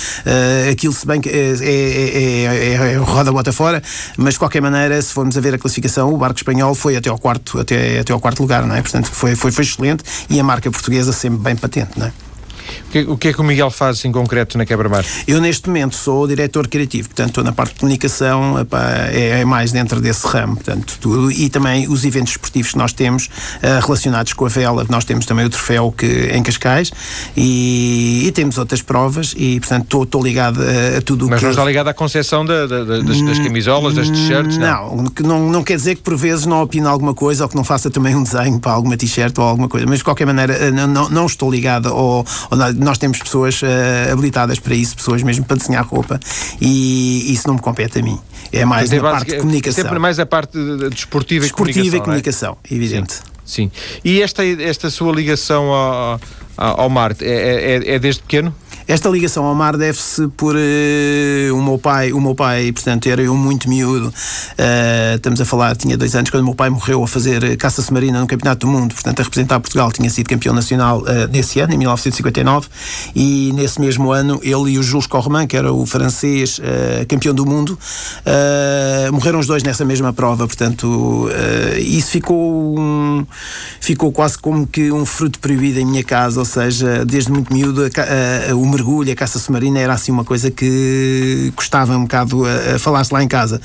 aquilo, 0.71 0.93
se 0.93 1.05
bem 1.05 1.19
que 1.19 1.29
é, 1.29 1.53
é, 1.61 2.73
é, 2.73 2.93
é 2.93 2.97
roda 2.97 3.31
bota 3.31 3.51
fora, 3.51 3.81
mas 4.17 4.33
de 4.33 4.39
qualquer 4.39 4.61
maneira, 4.61 5.01
se 5.01 5.13
formos 5.13 5.37
a 5.37 5.41
ver 5.41 5.53
a 5.53 5.57
classificação, 5.57 6.13
o 6.13 6.17
barco 6.17 6.37
espanhol 6.37 6.73
foi 6.73 6.95
até 6.95 7.09
ao 7.09 7.17
quarto, 7.17 7.59
até, 7.59 7.99
até 7.99 8.13
ao 8.13 8.19
quarto 8.19 8.39
lugar, 8.41 8.65
não 8.65 8.75
é? 8.75 8.81
Portanto, 8.81 9.09
foi, 9.11 9.35
foi, 9.35 9.51
foi 9.51 9.63
excelente 9.63 10.03
e 10.29 10.39
a 10.39 10.43
marca 10.43 10.69
portuguesa 10.71 11.11
sempre 11.11 11.39
bem 11.39 11.55
patente, 11.55 11.91
não 11.97 12.07
é? 12.07 12.26
O 12.87 12.91
que, 12.91 12.99
o 12.99 13.17
que 13.17 13.27
é 13.29 13.33
que 13.33 13.41
o 13.41 13.43
Miguel 13.43 13.69
faz 13.69 14.03
em 14.05 14.11
concreto 14.11 14.57
na 14.57 14.65
Quebra-Mar? 14.65 15.05
Eu, 15.27 15.41
neste 15.41 15.67
momento, 15.67 15.95
sou 15.95 16.23
o 16.23 16.27
diretor 16.27 16.67
criativo, 16.67 17.09
portanto, 17.09 17.29
estou 17.29 17.43
na 17.43 17.51
parte 17.51 17.73
de 17.73 17.79
comunicação, 17.79 18.55
é, 19.11 19.41
é, 19.41 19.45
mais 19.45 19.71
dentro 19.71 19.99
desse 19.99 20.25
ramo, 20.27 20.55
portanto, 20.55 20.97
tudo. 20.99 21.31
E 21.31 21.49
também 21.49 21.87
os 21.87 22.05
eventos 22.05 22.31
esportivos 22.31 22.71
que 22.71 22.77
nós 22.77 22.93
temos 22.93 23.25
uh, 23.25 23.85
relacionados 23.85 24.33
com 24.33 24.45
a 24.45 24.49
vela. 24.49 24.85
Nós 24.89 25.05
temos 25.05 25.25
também 25.25 25.45
o 25.45 25.49
troféu 25.49 25.91
que, 25.91 26.05
em 26.05 26.43
Cascais 26.43 26.91
e, 27.35 28.23
e 28.25 28.31
temos 28.31 28.57
outras 28.57 28.81
provas 28.81 29.33
e, 29.37 29.59
portanto, 29.59 30.03
estou 30.03 30.23
ligado 30.23 30.61
a, 30.61 30.97
a 30.97 31.01
tudo 31.01 31.25
o 31.25 31.27
que. 31.27 31.33
Mas 31.33 31.43
não 31.43 31.49
está 31.51 31.63
ligado 31.63 31.87
à 31.87 31.93
concepção 31.93 32.45
da, 32.45 32.65
da, 32.65 32.83
das, 32.83 33.21
das, 33.21 33.39
camisolas, 33.39 33.93
das 33.93 34.09
t-shirts? 34.09 34.57
Não, 34.57 34.95
não, 34.95 35.11
não, 35.23 35.51
não 35.51 35.63
quer 35.63 35.75
dizer 35.75 35.95
que 35.95 36.01
por 36.01 36.15
vezes 36.15 36.45
não 36.45 36.61
opine 36.61 36.87
alguma 36.87 37.13
coisa 37.13 37.43
ou 37.43 37.49
que 37.49 37.55
não 37.55 37.63
faça 37.63 37.89
também 37.89 38.15
um 38.15 38.23
desenho 38.23 38.59
para 38.59 38.71
alguma 38.71 38.97
t-shirt 38.97 39.37
ou 39.37 39.43
alguma 39.43 39.67
coisa, 39.67 39.85
mas 39.85 39.99
de 39.99 40.03
qualquer 40.03 40.25
maneira 40.25 40.53
eh, 40.53 40.71
não, 40.71 41.09
não 41.09 41.25
estou 41.25 41.49
ligado 41.51 41.89
ao, 41.89 42.25
ao 42.49 42.56
nós 42.75 42.97
temos 42.97 43.19
pessoas 43.19 43.61
uh, 43.61 43.65
habilitadas 44.11 44.59
para 44.59 44.73
isso, 44.73 44.95
pessoas 44.95 45.23
mesmo 45.23 45.45
para 45.45 45.57
desenhar 45.57 45.85
roupa, 45.85 46.19
e 46.59 47.31
isso 47.31 47.47
não 47.47 47.55
me 47.55 47.61
compete 47.61 47.99
a 47.99 48.01
mim. 48.01 48.19
É 48.51 48.65
mais 48.65 48.91
a 48.91 48.99
parte 48.99 49.31
de 49.31 49.37
comunicação. 49.37 49.83
Sempre 49.83 49.99
mais 49.99 50.19
a 50.19 50.25
parte 50.25 50.57
desportiva, 50.89 51.45
de 51.45 51.47
desportiva 51.47 51.47
e 51.47 51.49
comunicação. 51.49 51.97
e 51.97 52.01
comunicação, 52.01 52.57
é? 52.69 52.73
evidente. 52.73 53.13
Sim. 53.13 53.37
Sim. 53.47 53.71
E 54.03 54.21
esta, 54.21 54.45
esta 54.45 54.89
sua 54.89 55.13
ligação 55.13 55.71
ao, 55.71 56.19
ao 56.57 56.89
mar 56.89 57.15
é, 57.21 57.25
é, 57.85 57.95
é 57.95 57.99
desde 57.99 58.21
pequeno? 58.21 58.53
Esta 58.87 59.09
ligação 59.09 59.43
ao 59.43 59.53
mar 59.53 59.75
deve-se 59.75 60.29
por 60.29 60.55
uh, 60.55 61.53
o 61.53 61.61
meu 61.61 61.77
pai, 61.77 62.13
o 62.13 62.21
meu 62.21 62.33
pai, 62.33 62.71
portanto, 62.71 63.09
era 63.09 63.21
eu 63.21 63.35
muito 63.35 63.67
miúdo. 63.67 64.07
Uh, 64.07 65.15
estamos 65.17 65.41
a 65.41 65.45
falar, 65.45 65.75
tinha 65.75 65.97
dois 65.97 66.15
anos 66.15 66.29
quando 66.29 66.43
o 66.43 66.45
meu 66.45 66.55
pai 66.55 66.69
morreu 66.69 67.03
a 67.03 67.07
fazer 67.07 67.57
caça 67.57 67.81
submarina 67.81 68.21
no 68.21 68.27
Campeonato 68.27 68.65
do 68.65 68.71
Mundo, 68.71 68.93
portanto, 68.93 69.19
a 69.19 69.23
representar 69.23 69.59
Portugal, 69.59 69.91
tinha 69.91 70.09
sido 70.09 70.29
campeão 70.29 70.55
nacional 70.55 71.01
uh, 71.01 71.27
nesse 71.29 71.59
ano, 71.59 71.73
em 71.73 71.77
1959, 71.79 72.69
e 73.13 73.51
nesse 73.53 73.81
mesmo 73.81 74.09
ano 74.09 74.39
ele 74.41 74.71
e 74.71 74.79
o 74.79 74.83
Jules 74.83 75.05
Correman, 75.05 75.47
que 75.47 75.57
era 75.57 75.73
o 75.73 75.85
francês 75.85 76.61
campeão 77.09 77.33
do 77.33 77.45
mundo, 77.45 77.77
morreram 79.11 79.39
os 79.39 79.47
dois 79.47 79.63
nessa 79.63 79.83
mesma 79.83 80.13
prova, 80.13 80.47
portanto, 80.47 81.29
isso 81.79 82.11
ficou, 82.11 82.79
um, 82.79 83.25
ficou 83.79 84.11
quase 84.11 84.37
como 84.37 84.65
que 84.65 84.91
um 84.91 85.05
fruto 85.05 85.39
proibido 85.39 85.79
em 85.79 85.85
minha 85.85 86.03
casa, 86.03 86.39
ou 86.39 86.45
seja, 86.45 87.05
desde 87.05 87.31
muito 87.31 87.53
miúdo, 87.53 87.81
o 88.55 88.65
mergulho, 88.77 89.11
a 89.11 89.15
caça 89.15 89.39
submarina 89.39 89.79
era 89.79 89.93
assim 89.93 90.11
uma 90.11 90.23
coisa 90.23 90.51
que 90.51 91.51
custava 91.55 91.97
um 91.97 92.03
bocado 92.03 92.45
a, 92.45 92.75
a 92.75 92.79
falar-se 92.79 93.11
lá 93.13 93.23
em 93.23 93.27
casa. 93.27 93.59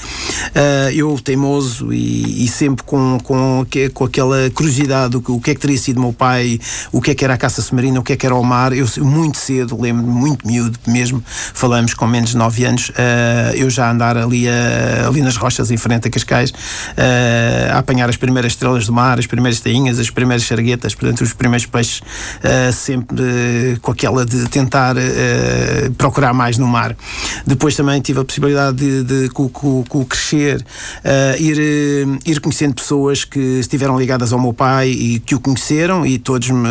Uh, 0.49 0.91
eu, 0.95 1.19
teimoso 1.23 1.93
e, 1.93 2.45
e, 2.45 2.49
sempre 2.49 2.83
com, 2.85 3.19
com, 3.23 3.67
com 3.93 4.05
aquela 4.05 4.51
curiosidade 4.51 5.21
que, 5.21 5.31
o 5.31 5.41
que 5.41 5.51
é 5.51 5.55
que 5.55 5.61
teria 5.61 5.77
sido 5.79 6.01
meu 6.01 6.13
pai, 6.13 6.59
o 6.91 7.01
que 7.01 7.11
é 7.11 7.15
que 7.15 7.25
era 7.25 7.35
a 7.35 7.37
caça 7.37 7.61
submarina, 7.61 8.01
o 8.01 8.03
que 8.03 8.13
é 8.13 8.17
que 8.17 8.25
era 8.25 8.35
o 8.35 8.43
mar, 8.43 8.73
eu 8.73 8.87
muito 8.99 9.39
cedo, 9.39 9.81
lembro-me, 9.81 10.11
muito 10.11 10.47
miúdo 10.47 10.79
mesmo, 10.87 11.23
falamos 11.27 11.95
com 11.95 12.07
menos 12.07 12.31
de 12.31 12.37
9 12.37 12.65
anos, 12.65 12.89
uh, 12.91 13.55
eu 13.55 13.69
já 13.69 13.91
andar 13.91 14.17
ali, 14.17 14.47
uh, 14.47 15.09
ali 15.09 15.21
nas 15.21 15.37
rochas 15.37 15.71
em 15.71 15.77
frente 15.77 16.09
a 16.09 16.11
Cascais, 16.11 16.53
a 17.73 17.79
apanhar 17.79 18.09
as 18.09 18.17
primeiras 18.17 18.53
estrelas 18.53 18.87
do 18.87 18.93
mar, 18.93 19.19
as 19.19 19.27
primeiras 19.27 19.61
tainhas, 19.61 19.99
as 19.99 20.11
primeiras 20.11 20.45
charguetas, 20.45 20.95
portanto, 20.95 21.23
os 21.23 21.33
primeiros 21.33 21.67
peixes, 21.67 22.01
sempre 22.73 23.79
com 23.81 23.93
aquela 23.93 24.25
de 24.25 24.49
tentar 24.49 24.97
procurar 25.97 26.33
mais 26.33 26.59
no 26.59 26.67
mar. 26.67 26.97
Depois 27.47 27.77
também 27.77 28.01
tive 28.01 28.21
a 28.21 28.25
possibilidade 28.25 28.77
de, 28.77 29.03
de 29.05 29.29
com, 29.31 29.49
com, 29.49 30.05
crescer, 30.05 30.61
uh, 30.61 31.43
ir, 31.43 31.59
uh, 31.59 32.19
ir 32.25 32.41
conhecendo 32.41 32.75
pessoas 32.75 33.25
que 33.25 33.39
estiveram 33.39 33.99
ligadas 33.99 34.33
ao 34.33 34.41
meu 34.41 34.53
pai 34.53 34.91
e 34.91 35.21
que 35.21 35.35
o 35.35 35.41
conheceram 35.41 36.05
e 36.05 36.19
todos 36.19 36.51
me 36.51 36.69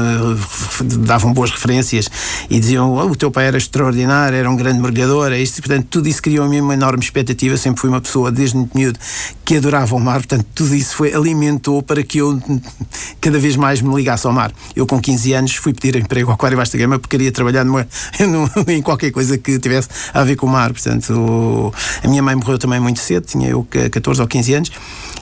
davam 1.00 1.34
boas 1.34 1.52
referências 1.52 2.10
e 2.50 2.60
diziam 2.60 2.94
oh, 2.94 3.06
o 3.06 3.16
teu 3.16 3.32
pai 3.32 3.48
era 3.48 3.58
extraordinário, 3.58 4.38
era 4.38 4.50
um 4.50 4.56
grande 4.56 4.80
mergulhador, 4.80 5.32
é 5.32 5.40
isto, 5.40 5.62
portanto, 5.62 5.88
tudo 5.90 6.08
isso 6.08 6.22
criou 6.22 6.46
a 6.46 6.50
mim 6.50 6.62
uma 6.62 6.74
enorme 6.74 7.04
expectativa. 7.04 7.58
Sempre 7.58 7.82
fui 7.82 7.90
uma 7.90 8.02
pessoa, 8.02 8.32
desde 8.32 8.56
muito 8.56 8.78
miúdo, 8.78 9.00
que 9.46 9.58
adorava 9.58 9.96
o 9.96 10.00
mar, 10.00 10.16
portanto, 10.16 10.46
tudo 10.54 10.76
isso 10.76 10.96
foi, 10.96 11.14
alimentou 11.14 11.82
para 11.82 12.04
que 12.04 12.20
eu 12.20 12.42
cada 13.20 13.40
vez 13.40 13.56
mais 13.56 13.82
me 13.82 13.94
ligasse 13.96 14.26
ao 14.28 14.34
mar. 14.34 14.52
Eu, 14.76 14.86
com 14.86 15.00
15 15.00 15.34
anos, 15.34 15.56
fui 15.56 15.74
pedir 15.74 15.96
emprego 15.96 16.30
ao 16.30 16.36
Aquário 16.36 16.58
Vasta 16.58 16.78
Gama 16.78 17.00
porque 17.00 17.18
queria 17.18 17.32
trabalhar 17.32 17.64
numa, 17.64 17.88
em 18.68 18.82
qualquer 18.82 19.12
coisa 19.12 19.38
que 19.38 19.60
tivesse 19.60 19.90
a 20.13 20.24
ver 20.24 20.36
com 20.36 20.46
o 20.46 20.50
mar. 20.50 20.72
Portanto, 20.72 21.74
a 22.04 22.08
minha 22.08 22.22
mãe 22.22 22.36
morreu 22.36 22.58
também 22.58 22.80
muito 22.80 23.00
cedo, 23.00 23.25
tinha 23.25 23.50
eu 23.50 23.68
14 23.92 24.22
ou 24.22 24.28
15 24.28 24.54
anos, 24.54 24.72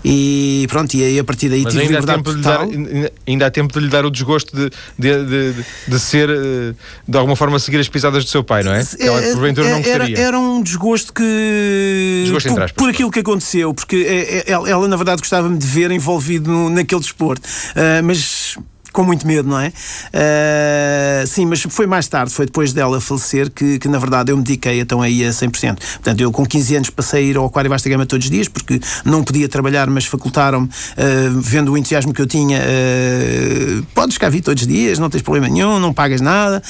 e 0.03 0.65
pronto, 0.69 0.93
e 0.93 1.03
aí 1.03 1.19
a 1.19 1.23
partir 1.23 1.49
daí 1.49 1.63
Mas 1.63 1.73
tive 1.73 1.85
ainda 1.85 1.99
liberdade 1.99 2.19
há, 2.19 2.23
tempo 2.23 2.35
de 2.35 2.41
dar, 2.41 3.11
ainda 3.27 3.45
há 3.45 3.51
tempo 3.51 3.73
de 3.73 3.79
lhe 3.79 3.89
dar 3.89 4.05
o 4.05 4.11
desgosto 4.11 4.55
de, 4.55 4.69
de, 4.97 5.25
de, 5.25 5.65
de, 5.87 5.99
ser, 5.99 6.29
eh, 6.29 6.73
de 7.07 7.17
alguma 7.17 7.35
forma, 7.35 7.59
seguir 7.59 7.79
as 7.79 7.89
pisadas 7.89 8.23
do 8.23 8.29
seu 8.29 8.43
pai, 8.43 8.63
não 8.63 8.73
é? 8.73 8.83
Que 8.83 9.03
ela, 9.03 9.21
é, 9.21 9.33
porventura, 9.33 9.67
não 9.69 9.77
era, 9.77 9.83
gostaria. 9.83 10.19
Era 10.19 10.39
um 10.39 10.61
desgosto 10.61 11.13
que. 11.13 12.23
Desgosto 12.23 12.53
por, 12.53 12.73
por, 12.73 12.89
aquilo 12.89 13.11
que 13.11 13.19
aconteceu, 13.19 13.73
porque 13.73 14.43
ela, 14.47 14.69
ela 14.69 14.87
na 14.87 14.95
verdade, 14.95 15.21
gostava-me 15.21 15.57
de 15.57 15.67
ver 15.67 15.91
envolvido 15.91 16.49
no, 16.49 16.69
naquele 16.69 17.01
desporto. 17.01 17.47
Uh, 17.47 18.03
mas 18.03 18.57
com 18.99 19.05
muito 19.05 19.25
medo, 19.25 19.47
não 19.47 19.57
é? 19.57 19.69
Uh, 19.69 21.25
sim, 21.25 21.45
mas 21.45 21.61
foi 21.61 21.87
mais 21.87 22.05
tarde, 22.09 22.33
foi 22.33 22.45
depois 22.45 22.73
dela 22.73 22.99
falecer 22.99 23.49
que, 23.49 23.79
que 23.79 23.87
na 23.87 23.97
verdade 23.97 24.29
eu 24.29 24.35
me 24.35 24.43
dediquei 24.43 24.81
então 24.81 25.01
aí 25.01 25.23
a 25.23 25.29
100%. 25.29 25.77
Portanto, 25.77 26.19
eu 26.19 26.29
com 26.33 26.45
15 26.45 26.75
anos 26.75 26.89
passei 26.89 27.23
a 27.23 27.29
ir 27.29 27.37
ao 27.37 27.45
Aquário 27.45 27.69
Vasta 27.69 27.87
Gama 27.87 28.05
todos 28.05 28.25
os 28.25 28.29
dias 28.29 28.49
porque 28.49 28.77
não 29.05 29.23
podia 29.23 29.47
trabalhar, 29.47 29.89
mas 29.89 30.03
facultaram-me, 30.03 30.67
uh, 30.67 31.39
vendo 31.39 31.71
o 31.71 31.77
entusiasmo 31.77 32.13
que 32.13 32.21
eu 32.21 32.27
tinha, 32.27 32.59
uh, 32.59 33.85
podes 33.95 34.17
cá 34.17 34.27
vir 34.27 34.41
todos 34.41 34.63
os 34.63 34.67
dias, 34.67 34.99
não 34.99 35.09
tens 35.09 35.21
problema 35.21 35.47
nenhum, 35.47 35.79
não 35.79 35.93
pagas 35.93 36.19
nada, 36.19 36.61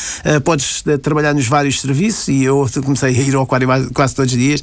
podes 0.43 0.83
trabalhar 1.01 1.33
nos 1.33 1.47
vários 1.47 1.81
serviços 1.81 2.27
e 2.27 2.43
eu 2.43 2.69
comecei 2.85 3.09
a 3.09 3.11
ir 3.11 3.33
ao 3.33 3.41
Aquário 3.41 3.67
quase 3.91 4.13
todos 4.13 4.31
os 4.31 4.37
dias. 4.37 4.61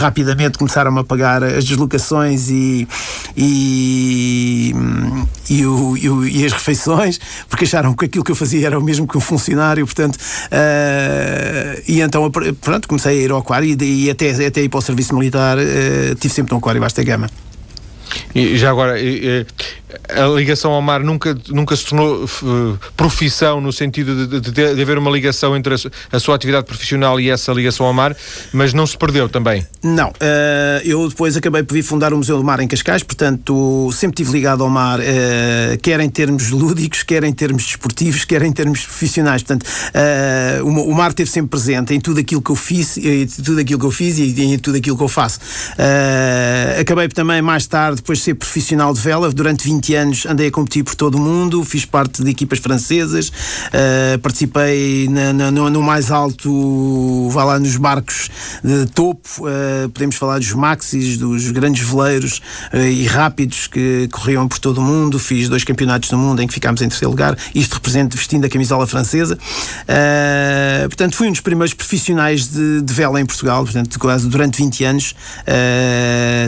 Rapidamente 0.00 0.58
começaram-me 0.58 1.00
a 1.00 1.04
pagar 1.04 1.42
as 1.42 1.64
deslocações 1.64 2.50
e, 2.50 2.86
e, 3.34 4.74
e, 5.48 5.64
o, 5.64 5.96
e, 5.96 6.10
o, 6.10 6.26
e 6.26 6.44
as 6.44 6.52
refeições, 6.52 6.73
porque 7.48 7.64
acharam 7.64 7.94
que 7.94 8.04
aquilo 8.04 8.24
que 8.24 8.30
eu 8.30 8.36
fazia 8.36 8.66
era 8.66 8.78
o 8.78 8.82
mesmo 8.82 9.06
que 9.06 9.16
um 9.16 9.20
funcionário, 9.20 9.84
portanto, 9.84 10.16
uh, 10.16 11.82
e 11.86 12.00
então, 12.00 12.30
pronto, 12.60 12.88
comecei 12.88 13.20
a 13.20 13.22
ir 13.22 13.30
ao 13.30 13.38
aquário 13.38 13.76
e, 13.80 14.06
e 14.06 14.10
até, 14.10 14.30
até 14.46 14.62
ir 14.62 14.68
para 14.68 14.78
o 14.78 14.82
serviço 14.82 15.14
militar, 15.14 15.58
uh, 15.58 16.14
tive 16.16 16.32
sempre 16.32 16.54
um 16.54 16.58
aquário 16.58 16.80
vasta 16.80 17.02
gama. 17.02 17.28
E 18.34 18.56
já 18.56 18.70
agora, 18.70 18.96
a 20.08 20.26
ligação 20.26 20.72
ao 20.72 20.82
mar 20.82 21.00
nunca, 21.00 21.36
nunca 21.48 21.76
se 21.76 21.86
tornou 21.86 22.24
uh, 22.24 22.78
profissão 22.96 23.60
no 23.60 23.72
sentido 23.72 24.26
de, 24.26 24.40
de, 24.40 24.50
de, 24.50 24.82
haver 24.82 24.98
uma 24.98 25.10
ligação 25.10 25.56
entre 25.56 25.74
a, 25.74 25.78
a, 26.12 26.20
sua 26.20 26.34
atividade 26.34 26.66
profissional 26.66 27.20
e 27.20 27.30
essa 27.30 27.52
ligação 27.52 27.86
ao 27.86 27.92
mar, 27.92 28.16
mas 28.52 28.72
não 28.72 28.86
se 28.86 28.96
perdeu 28.96 29.28
também? 29.28 29.66
Não. 29.82 30.08
Uh, 30.08 30.80
eu 30.84 31.08
depois 31.08 31.36
acabei 31.36 31.62
por 31.62 31.74
vir 31.74 31.82
fundar 31.82 32.12
o 32.12 32.16
Museu 32.16 32.36
do 32.36 32.44
Mar 32.44 32.60
em 32.60 32.68
Cascais, 32.68 33.02
portanto 33.02 33.90
sempre 33.92 34.22
estive 34.22 34.38
ligado 34.38 34.62
ao 34.62 34.70
mar, 34.70 35.00
uh, 35.00 35.02
quer 35.82 36.00
em 36.00 36.08
termos 36.08 36.50
lúdicos, 36.50 37.02
quer 37.02 37.24
em 37.24 37.32
termos 37.32 37.64
desportivos, 37.64 38.24
quer 38.24 38.42
em 38.42 38.52
termos 38.52 38.84
profissionais. 38.84 39.42
Portanto, 39.42 39.64
uh, 39.64 40.64
o, 40.64 40.90
o, 40.90 40.94
mar 40.94 41.10
esteve 41.10 41.30
sempre 41.30 41.50
presente 41.50 41.94
em 41.94 42.00
tudo 42.00 42.20
aquilo 42.20 42.42
que 42.42 42.50
eu 42.50 42.56
fiz, 42.56 42.96
em 42.96 43.26
tudo 43.26 43.60
aquilo 43.60 43.78
que 43.78 43.86
eu 43.86 43.90
fiz 43.90 44.18
e 44.18 44.42
em 44.42 44.58
tudo 44.58 44.78
aquilo 44.78 44.96
que 44.96 45.02
eu 45.02 45.08
faço. 45.08 45.40
acabei 46.80 47.08
também 47.08 47.42
mais 47.42 47.66
tarde, 47.66 47.96
depois 47.96 48.18
de 48.18 48.24
ser 48.24 48.34
profissional 48.34 48.92
de 48.92 49.00
vela, 49.00 49.30
durante 49.30 49.64
20 49.64 49.83
20 49.84 49.94
anos 49.94 50.26
andei 50.26 50.48
a 50.48 50.50
competir 50.50 50.82
por 50.82 50.94
todo 50.94 51.16
o 51.16 51.20
mundo, 51.20 51.62
fiz 51.64 51.84
parte 51.84 52.22
de 52.22 52.30
equipas 52.30 52.58
francesas, 52.58 53.28
uh, 53.28 54.18
participei 54.20 55.08
na, 55.08 55.32
na, 55.32 55.50
no, 55.50 55.68
no, 55.68 55.82
mais 55.82 56.10
alto, 56.10 57.28
vá 57.30 57.44
lá 57.44 57.58
nos 57.58 57.76
barcos 57.76 58.30
de 58.62 58.86
topo, 58.86 59.28
uh, 59.40 59.88
podemos 59.90 60.16
falar 60.16 60.38
dos 60.38 60.52
maxis, 60.52 61.18
dos 61.18 61.50
grandes 61.50 61.86
veleiros 61.86 62.40
uh, 62.72 62.78
e 62.78 63.06
rápidos 63.06 63.66
que 63.66 64.08
corriam 64.10 64.48
por 64.48 64.58
todo 64.58 64.78
o 64.78 64.82
mundo, 64.82 65.18
fiz 65.18 65.48
dois 65.48 65.64
campeonatos 65.64 66.08
do 66.08 66.16
mundo 66.16 66.40
em 66.40 66.46
que 66.46 66.54
ficámos 66.54 66.80
em 66.80 66.88
terceiro 66.88 67.10
lugar, 67.10 67.36
isto 67.54 67.74
representa 67.74 68.16
vestindo 68.16 68.44
a 68.46 68.48
camisola 68.48 68.86
francesa. 68.86 69.38
portanto, 70.86 71.16
fui 71.16 71.28
um 71.28 71.32
dos 71.32 71.40
primeiros 71.40 71.74
profissionais 71.74 72.48
de, 72.48 72.80
de 72.80 72.94
vela 72.94 73.20
em 73.20 73.26
Portugal, 73.26 73.64
portanto, 73.64 73.98
quase 73.98 74.28
durante 74.28 74.58
20 74.58 74.84
anos 74.84 75.14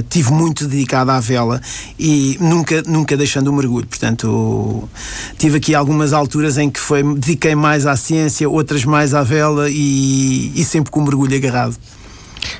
tive 0.09 0.31
muito 0.31 0.67
dedicado 0.67 1.11
à 1.11 1.21
vela 1.21 1.61
e 1.99 2.37
nunca, 2.41 2.83
nunca 2.87 3.17
deixando 3.27 3.49
o 3.49 3.53
mergulho. 3.53 3.87
Portanto, 3.87 4.89
tive 5.37 5.59
aqui 5.59 5.75
algumas 5.75 6.13
alturas 6.13 6.57
em 6.57 6.71
que 6.71 6.81
foi, 6.81 7.03
dediquei 7.03 7.55
mais 7.55 7.87
à 7.87 7.97
ciência, 7.97 8.49
outras 8.49 8.85
mais 8.85 9.13
à 9.13 9.23
vela 9.23 9.69
e, 9.69 10.53
e 10.55 10.65
sempre 10.65 10.91
com 10.91 11.01
o 11.01 11.05
mergulho 11.05 11.37
agarrado. 11.37 11.77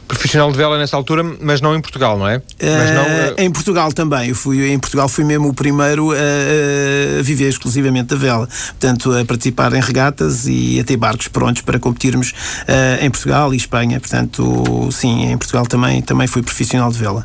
Profissional 0.09 0.51
de 0.51 0.59
vela 0.59 0.77
nessa 0.79 0.97
altura, 0.97 1.23
mas 1.41 1.61
não 1.61 1.75
em 1.75 1.81
Portugal, 1.81 2.19
não 2.19 2.27
é? 2.27 2.43
Não, 2.61 3.03
uh... 3.03 3.35
Em 3.39 3.51
Portugal 3.51 3.93
também. 3.93 4.31
Eu 4.31 4.35
fui, 4.35 4.69
em 4.69 4.79
Portugal 4.79 5.09
fui 5.09 5.23
mesmo 5.23 5.49
o 5.49 5.55
primeiro 5.55 6.11
a, 6.11 6.17
a, 6.17 7.23
viver 7.23 7.49
exclusivamente 7.49 8.09
da 8.09 8.17
vela. 8.17 8.49
Portanto, 8.49 9.13
a 9.13 9.25
participar 9.25 9.73
em 9.75 9.81
regatas 9.81 10.47
e 10.49 10.81
a 10.81 10.85
ter 10.85 10.97
barcos 10.97 11.29
prontos 11.29 11.63
para 11.63 11.79
competirmos 11.79 12.31
uh, 12.31 13.05
em 13.05 13.11
Portugal 13.11 13.55
e 13.55 13.57
Espanha. 13.57 14.01
Portanto, 14.01 14.89
sim, 14.91 15.31
em 15.31 15.39
Portugal 15.39 15.67
também, 15.67 16.03
também 16.03 16.27
fui 16.27 16.43
profissional 16.43 16.91
de 16.91 16.99
vela. 16.99 17.25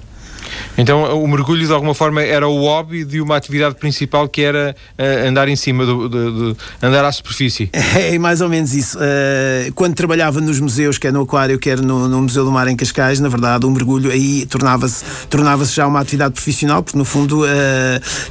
Então 0.77 1.21
o 1.21 1.27
mergulho 1.27 1.65
de 1.65 1.71
alguma 1.71 1.93
forma 1.93 2.21
era 2.21 2.47
o 2.47 2.61
hobby 2.61 3.03
de 3.03 3.21
uma 3.21 3.35
atividade 3.35 3.75
principal 3.75 4.27
que 4.27 4.41
era 4.41 4.75
uh, 4.97 5.27
andar 5.27 5.47
em 5.47 5.55
cima, 5.55 5.85
do, 5.85 6.55
andar 6.81 7.05
à 7.05 7.11
superfície. 7.11 7.69
É 8.01 8.17
mais 8.17 8.41
ou 8.41 8.49
menos 8.49 8.73
isso. 8.73 8.97
Uh, 8.97 9.71
quando 9.73 9.95
trabalhava 9.95 10.39
nos 10.41 10.59
museus, 10.59 10.97
quer 10.97 11.11
no 11.11 11.21
Aquário, 11.21 11.59
quer 11.59 11.79
no, 11.79 12.07
no, 12.07 12.21
Museu 12.21 12.43
do 12.43 12.51
Mar 12.51 12.67
em 12.67 12.75
Cascais, 12.75 13.19
na 13.19 13.29
verdade 13.29 13.65
o 13.65 13.71
mergulho 13.71 14.11
aí 14.11 14.45
tornava-se 14.45 15.03
tornava 15.29 15.65
já 15.65 15.87
uma 15.87 15.99
atividade 15.99 16.33
profissional, 16.33 16.81
porque 16.81 16.97
no 16.97 17.05
fundo 17.05 17.43
uh, 17.43 17.47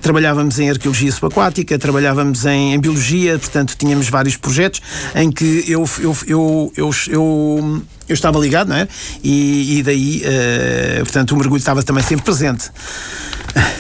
trabalhávamos 0.00 0.58
em 0.58 0.70
arqueologia 0.70 1.12
subaquática, 1.12 1.78
trabalhávamos 1.78 2.44
em, 2.46 2.74
em, 2.74 2.80
biologia, 2.80 3.38
portanto 3.38 3.74
tínhamos 3.76 4.08
vários 4.08 4.36
projetos 4.36 4.80
em 5.14 5.30
que 5.30 5.64
eu, 5.68 5.88
eu, 6.00 6.16
eu, 6.26 6.72
eu, 6.76 6.90
eu 7.08 7.82
eu 8.12 8.14
estava 8.14 8.38
ligado, 8.38 8.68
não 8.68 8.76
é? 8.76 8.88
E, 9.22 9.78
e 9.78 9.82
daí, 9.82 10.22
uh, 10.24 10.98
portanto, 11.00 11.32
o 11.32 11.36
mergulho 11.36 11.58
estava 11.58 11.82
também 11.82 12.02
sempre 12.02 12.24
presente. 12.24 12.70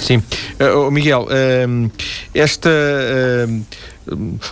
Sim. 0.00 0.22
Uh, 0.58 0.90
Miguel, 0.90 1.26
uh, 1.26 1.90
esta 2.34 2.70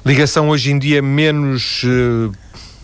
ligação 0.04 0.48
hoje 0.48 0.70
em 0.70 0.78
dia 0.78 1.02
menos 1.02 1.82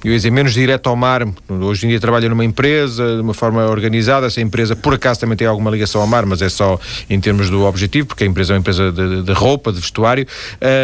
eu 0.04 0.12
ia 0.12 0.18
dizer, 0.18 0.30
menos 0.30 0.52
direto 0.52 0.88
ao 0.88 0.94
mar. 0.94 1.26
Hoje 1.48 1.86
em 1.86 1.88
dia 1.88 1.98
trabalha 1.98 2.28
numa 2.28 2.44
empresa, 2.44 3.16
de 3.16 3.22
uma 3.22 3.32
forma 3.32 3.64
organizada. 3.64 4.26
Essa 4.26 4.42
empresa, 4.42 4.76
por 4.76 4.92
acaso, 4.92 5.20
também 5.20 5.36
tem 5.36 5.46
alguma 5.46 5.70
ligação 5.70 6.00
ao 6.00 6.06
mar, 6.06 6.26
mas 6.26 6.42
é 6.42 6.48
só 6.50 6.78
em 7.08 7.18
termos 7.18 7.48
do 7.48 7.64
objetivo, 7.64 8.08
porque 8.08 8.24
a 8.24 8.26
empresa 8.26 8.52
é 8.52 8.54
uma 8.54 8.60
empresa 8.60 8.92
de, 8.92 9.22
de 9.22 9.32
roupa, 9.32 9.72
de 9.72 9.80
vestuário. 9.80 10.26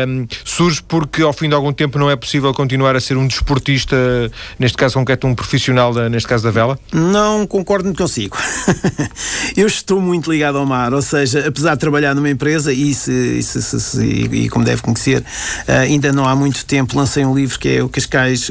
Um, 0.08 0.26
surge 0.42 0.82
porque, 0.82 1.20
ao 1.20 1.34
fim 1.34 1.50
de 1.50 1.54
algum 1.54 1.70
tempo, 1.70 1.98
não 1.98 2.10
é 2.10 2.16
possível 2.16 2.52
continuar 2.54 2.96
a 2.96 3.00
ser 3.00 3.18
um 3.18 3.26
desportista, 3.26 3.96
neste 4.58 4.78
caso 4.78 4.94
concreto, 4.94 5.26
um 5.26 5.34
profissional, 5.34 5.92
da, 5.92 6.08
neste 6.08 6.26
caso 6.26 6.42
da 6.42 6.50
vela? 6.50 6.78
Não 6.90 7.46
concordo 7.46 7.84
muito 7.84 7.98
consigo. 7.98 8.38
eu 9.54 9.66
estou 9.66 10.00
muito 10.00 10.32
ligado 10.32 10.56
ao 10.56 10.64
mar, 10.64 10.94
ou 10.94 11.02
seja, 11.02 11.46
apesar 11.46 11.74
de 11.74 11.80
trabalhar 11.80 12.14
numa 12.14 12.30
empresa, 12.30 12.72
e, 12.72 12.94
se, 12.94 13.12
e, 13.12 13.42
se, 13.42 13.60
se, 13.60 14.02
e, 14.02 14.44
e 14.44 14.48
como 14.48 14.64
deve 14.64 14.80
conhecer, 14.80 15.20
uh, 15.20 15.72
ainda 15.72 16.10
não 16.10 16.24
há 16.26 16.34
muito 16.34 16.64
tempo 16.64 16.96
lancei 16.96 17.24
um 17.24 17.34
livro 17.34 17.58
que 17.58 17.68
é 17.68 17.82
o 17.82 17.88
Cascais 17.88 18.50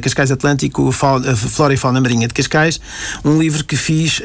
Cascais 0.00 0.30
Atlântico, 0.30 0.90
Flora 0.92 1.74
e 1.74 1.76
Fauna 1.76 2.00
Marinha 2.00 2.28
de 2.28 2.34
Cascais, 2.34 2.80
um 3.24 3.38
livro 3.40 3.64
que 3.64 3.76
fiz 3.76 4.20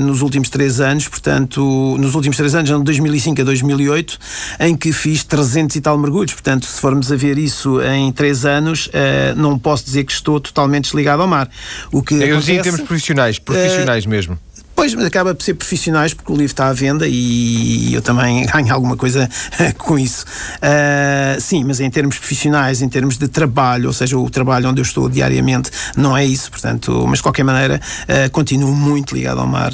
nos 0.00 0.22
últimos 0.22 0.48
três 0.48 0.80
anos, 0.80 1.08
portanto, 1.08 1.96
nos 1.98 2.14
últimos 2.14 2.36
três 2.36 2.54
anos, 2.54 2.70
de 2.70 2.84
2005 2.84 3.40
a 3.40 3.44
2008, 3.44 4.18
em 4.60 4.76
que 4.76 4.92
fiz 4.92 5.24
300 5.24 5.76
e 5.76 5.80
tal 5.80 5.98
mergulhos. 5.98 6.32
Portanto, 6.32 6.66
se 6.66 6.80
formos 6.80 7.10
a 7.10 7.16
ver 7.16 7.38
isso 7.38 7.80
em 7.82 8.12
três 8.12 8.44
anos, 8.44 8.90
não 9.36 9.58
posso 9.58 9.84
dizer 9.84 10.04
que 10.04 10.12
estou 10.12 10.40
totalmente 10.40 10.84
desligado 10.84 11.22
ao 11.22 11.28
mar. 11.28 11.48
O 11.90 12.02
que 12.02 12.14
Eu 12.14 12.36
acontece, 12.36 12.52
em 12.52 12.62
termos 12.62 12.80
profissionais, 12.82 13.38
profissionais 13.38 14.06
mesmo. 14.06 14.38
Pois, 14.76 14.94
mas 14.94 15.06
acaba 15.06 15.34
por 15.34 15.42
ser 15.42 15.54
profissionais 15.54 16.12
porque 16.12 16.30
o 16.30 16.34
livro 16.36 16.52
está 16.52 16.68
à 16.68 16.72
venda 16.74 17.08
e 17.08 17.94
eu 17.94 18.02
também 18.02 18.44
ganho 18.52 18.72
alguma 18.72 18.94
coisa 18.94 19.26
com 19.78 19.98
isso. 19.98 20.26
Uh, 20.58 21.40
sim, 21.40 21.64
mas 21.64 21.80
em 21.80 21.88
termos 21.88 22.18
profissionais, 22.18 22.82
em 22.82 22.88
termos 22.88 23.16
de 23.16 23.26
trabalho, 23.26 23.86
ou 23.86 23.92
seja, 23.94 24.18
o 24.18 24.28
trabalho 24.28 24.68
onde 24.68 24.80
eu 24.80 24.84
estou 24.84 25.08
diariamente, 25.08 25.70
não 25.96 26.14
é 26.14 26.26
isso, 26.26 26.50
portanto, 26.50 27.06
mas 27.08 27.20
de 27.20 27.22
qualquer 27.22 27.42
maneira, 27.42 27.80
uh, 28.02 28.30
continuo 28.30 28.72
muito 28.74 29.14
ligado 29.14 29.40
ao 29.40 29.46
mar. 29.46 29.72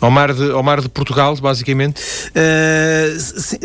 Ao 0.00 0.10
mar 0.10 0.32
de, 0.32 0.50
ao 0.50 0.62
mar 0.62 0.80
de 0.80 0.88
Portugal, 0.88 1.34
basicamente? 1.36 2.00
Uh, 2.30 3.18
sim, 3.18 3.58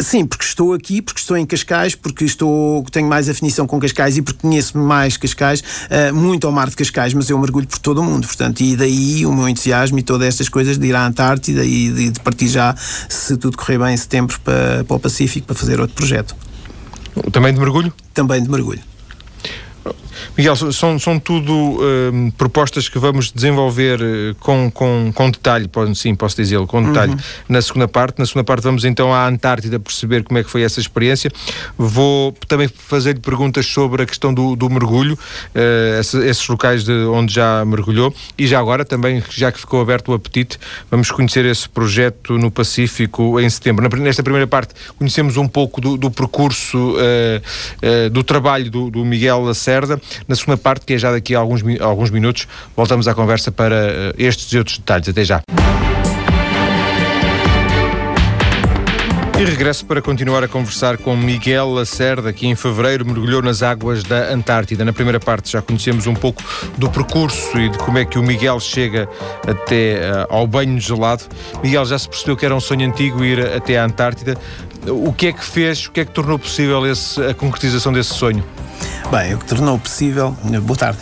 Sim, 0.00 0.24
porque 0.24 0.44
estou 0.44 0.72
aqui, 0.72 1.02
porque 1.02 1.20
estou 1.20 1.36
em 1.36 1.44
Cascais, 1.44 1.94
porque 1.94 2.24
estou, 2.24 2.82
tenho 2.90 3.06
mais 3.06 3.28
afinição 3.28 3.66
com 3.66 3.78
Cascais 3.78 4.16
e 4.16 4.22
porque 4.22 4.40
conheço 4.40 4.78
mais 4.78 5.16
Cascais, 5.16 5.60
uh, 5.60 6.14
muito 6.14 6.46
ao 6.46 6.52
mar 6.52 6.70
de 6.70 6.76
Cascais, 6.76 7.12
mas 7.12 7.28
eu 7.28 7.38
mergulho 7.38 7.66
por 7.66 7.78
todo 7.78 8.00
o 8.00 8.04
mundo, 8.04 8.26
portanto, 8.26 8.60
e 8.60 8.76
daí 8.76 9.26
o 9.26 9.32
meu 9.32 9.46
entusiasmo 9.46 9.98
e 9.98 10.02
todas 10.02 10.28
estas 10.28 10.48
coisas 10.48 10.78
de 10.78 10.86
ir 10.86 10.94
à 10.94 11.06
Antártida 11.06 11.64
e 11.64 11.92
de, 11.92 12.10
de 12.10 12.20
partir 12.20 12.48
já, 12.48 12.74
se 13.08 13.36
tudo 13.36 13.58
correr 13.58 13.78
bem, 13.78 13.92
em 13.92 13.96
setembro 13.96 14.40
para, 14.40 14.84
para 14.84 14.96
o 14.96 14.98
Pacífico 14.98 15.46
para 15.46 15.56
fazer 15.56 15.80
outro 15.80 15.94
projeto. 15.94 16.34
Também 17.30 17.52
de 17.52 17.60
mergulho? 17.60 17.92
Também 18.14 18.42
de 18.42 18.48
mergulho. 18.48 18.80
Miguel, 20.36 20.56
são, 20.56 20.98
são 20.98 21.18
tudo 21.18 21.52
uh, 21.52 22.32
propostas 22.36 22.88
que 22.88 22.98
vamos 22.98 23.30
desenvolver 23.30 24.00
uh, 24.00 24.34
com, 24.40 24.70
com, 24.70 25.12
com 25.14 25.30
detalhe, 25.30 25.68
sim, 25.94 26.14
posso 26.14 26.36
dizê-lo, 26.36 26.66
com 26.66 26.82
detalhe, 26.82 27.12
uhum. 27.12 27.18
na 27.48 27.62
segunda 27.62 27.88
parte. 27.88 28.18
Na 28.18 28.26
segunda 28.26 28.44
parte 28.44 28.62
vamos 28.62 28.84
então 28.84 29.12
à 29.12 29.26
Antártida 29.26 29.78
perceber 29.78 30.22
como 30.22 30.38
é 30.38 30.44
que 30.44 30.50
foi 30.50 30.62
essa 30.62 30.80
experiência. 30.80 31.30
Vou 31.76 32.32
também 32.46 32.68
fazer-lhe 32.68 33.20
perguntas 33.20 33.66
sobre 33.66 34.02
a 34.02 34.06
questão 34.06 34.32
do, 34.32 34.56
do 34.56 34.68
mergulho, 34.68 35.14
uh, 35.14 36.00
esses 36.00 36.46
locais 36.48 36.84
de 36.84 36.92
onde 36.92 37.34
já 37.34 37.64
mergulhou 37.64 38.14
e 38.38 38.46
já 38.46 38.58
agora 38.58 38.84
também, 38.84 39.22
já 39.30 39.50
que 39.52 39.58
ficou 39.58 39.80
aberto 39.80 40.08
o 40.08 40.14
apetite, 40.14 40.58
vamos 40.90 41.10
conhecer 41.10 41.44
esse 41.44 41.68
projeto 41.68 42.36
no 42.38 42.50
Pacífico 42.50 43.38
em 43.40 43.48
setembro. 43.48 43.88
Nesta 43.98 44.22
primeira 44.22 44.46
parte 44.46 44.74
conhecemos 44.98 45.36
um 45.36 45.46
pouco 45.46 45.80
do, 45.80 45.96
do 45.96 46.10
percurso, 46.10 46.94
do 48.12 48.22
trabalho 48.22 48.70
do, 48.70 48.90
do 48.90 49.04
Miguel 49.04 49.40
Lacerda. 49.42 50.00
Na 50.26 50.34
segunda 50.34 50.56
parte, 50.56 50.86
que 50.86 50.94
é 50.94 50.98
já 50.98 51.10
daqui 51.10 51.34
a 51.34 51.38
alguns, 51.38 51.62
alguns 51.80 52.10
minutos, 52.10 52.46
voltamos 52.76 53.08
à 53.08 53.14
conversa 53.14 53.50
para 53.50 53.76
uh, 53.76 54.14
estes 54.18 54.52
e 54.52 54.58
outros 54.58 54.78
detalhes. 54.78 55.08
Até 55.08 55.24
já. 55.24 55.42
E 59.40 59.42
regresso 59.42 59.86
para 59.86 60.02
continuar 60.02 60.44
a 60.44 60.48
conversar 60.48 60.98
com 60.98 61.16
Miguel 61.16 61.70
Lacerda, 61.70 62.30
que 62.30 62.46
em 62.46 62.54
fevereiro 62.54 63.06
mergulhou 63.06 63.40
nas 63.40 63.62
águas 63.62 64.02
da 64.02 64.34
Antártida. 64.34 64.84
Na 64.84 64.92
primeira 64.92 65.18
parte 65.18 65.50
já 65.50 65.62
conhecemos 65.62 66.06
um 66.06 66.12
pouco 66.12 66.42
do 66.76 66.90
percurso 66.90 67.58
e 67.58 67.70
de 67.70 67.78
como 67.78 67.96
é 67.96 68.04
que 68.04 68.18
o 68.18 68.22
Miguel 68.22 68.60
chega 68.60 69.08
até 69.48 70.12
uh, 70.12 70.26
ao 70.28 70.46
banho 70.46 70.78
gelado. 70.78 71.24
Miguel, 71.62 71.86
já 71.86 71.98
se 71.98 72.06
percebeu 72.06 72.36
que 72.36 72.44
era 72.44 72.54
um 72.54 72.60
sonho 72.60 72.86
antigo 72.86 73.24
ir 73.24 73.40
até 73.40 73.78
à 73.78 73.84
Antártida. 73.86 74.36
O 74.86 75.10
que 75.10 75.28
é 75.28 75.32
que 75.32 75.42
fez, 75.42 75.86
o 75.86 75.92
que 75.92 76.00
é 76.00 76.04
que 76.04 76.12
tornou 76.12 76.38
possível 76.38 76.86
esse, 76.86 77.18
a 77.24 77.32
concretização 77.32 77.94
desse 77.94 78.12
sonho? 78.12 78.44
Bem, 79.10 79.34
o 79.34 79.38
que 79.38 79.44
tornou 79.44 79.76
possível. 79.76 80.36
Boa 80.62 80.76
tarde. 80.78 81.00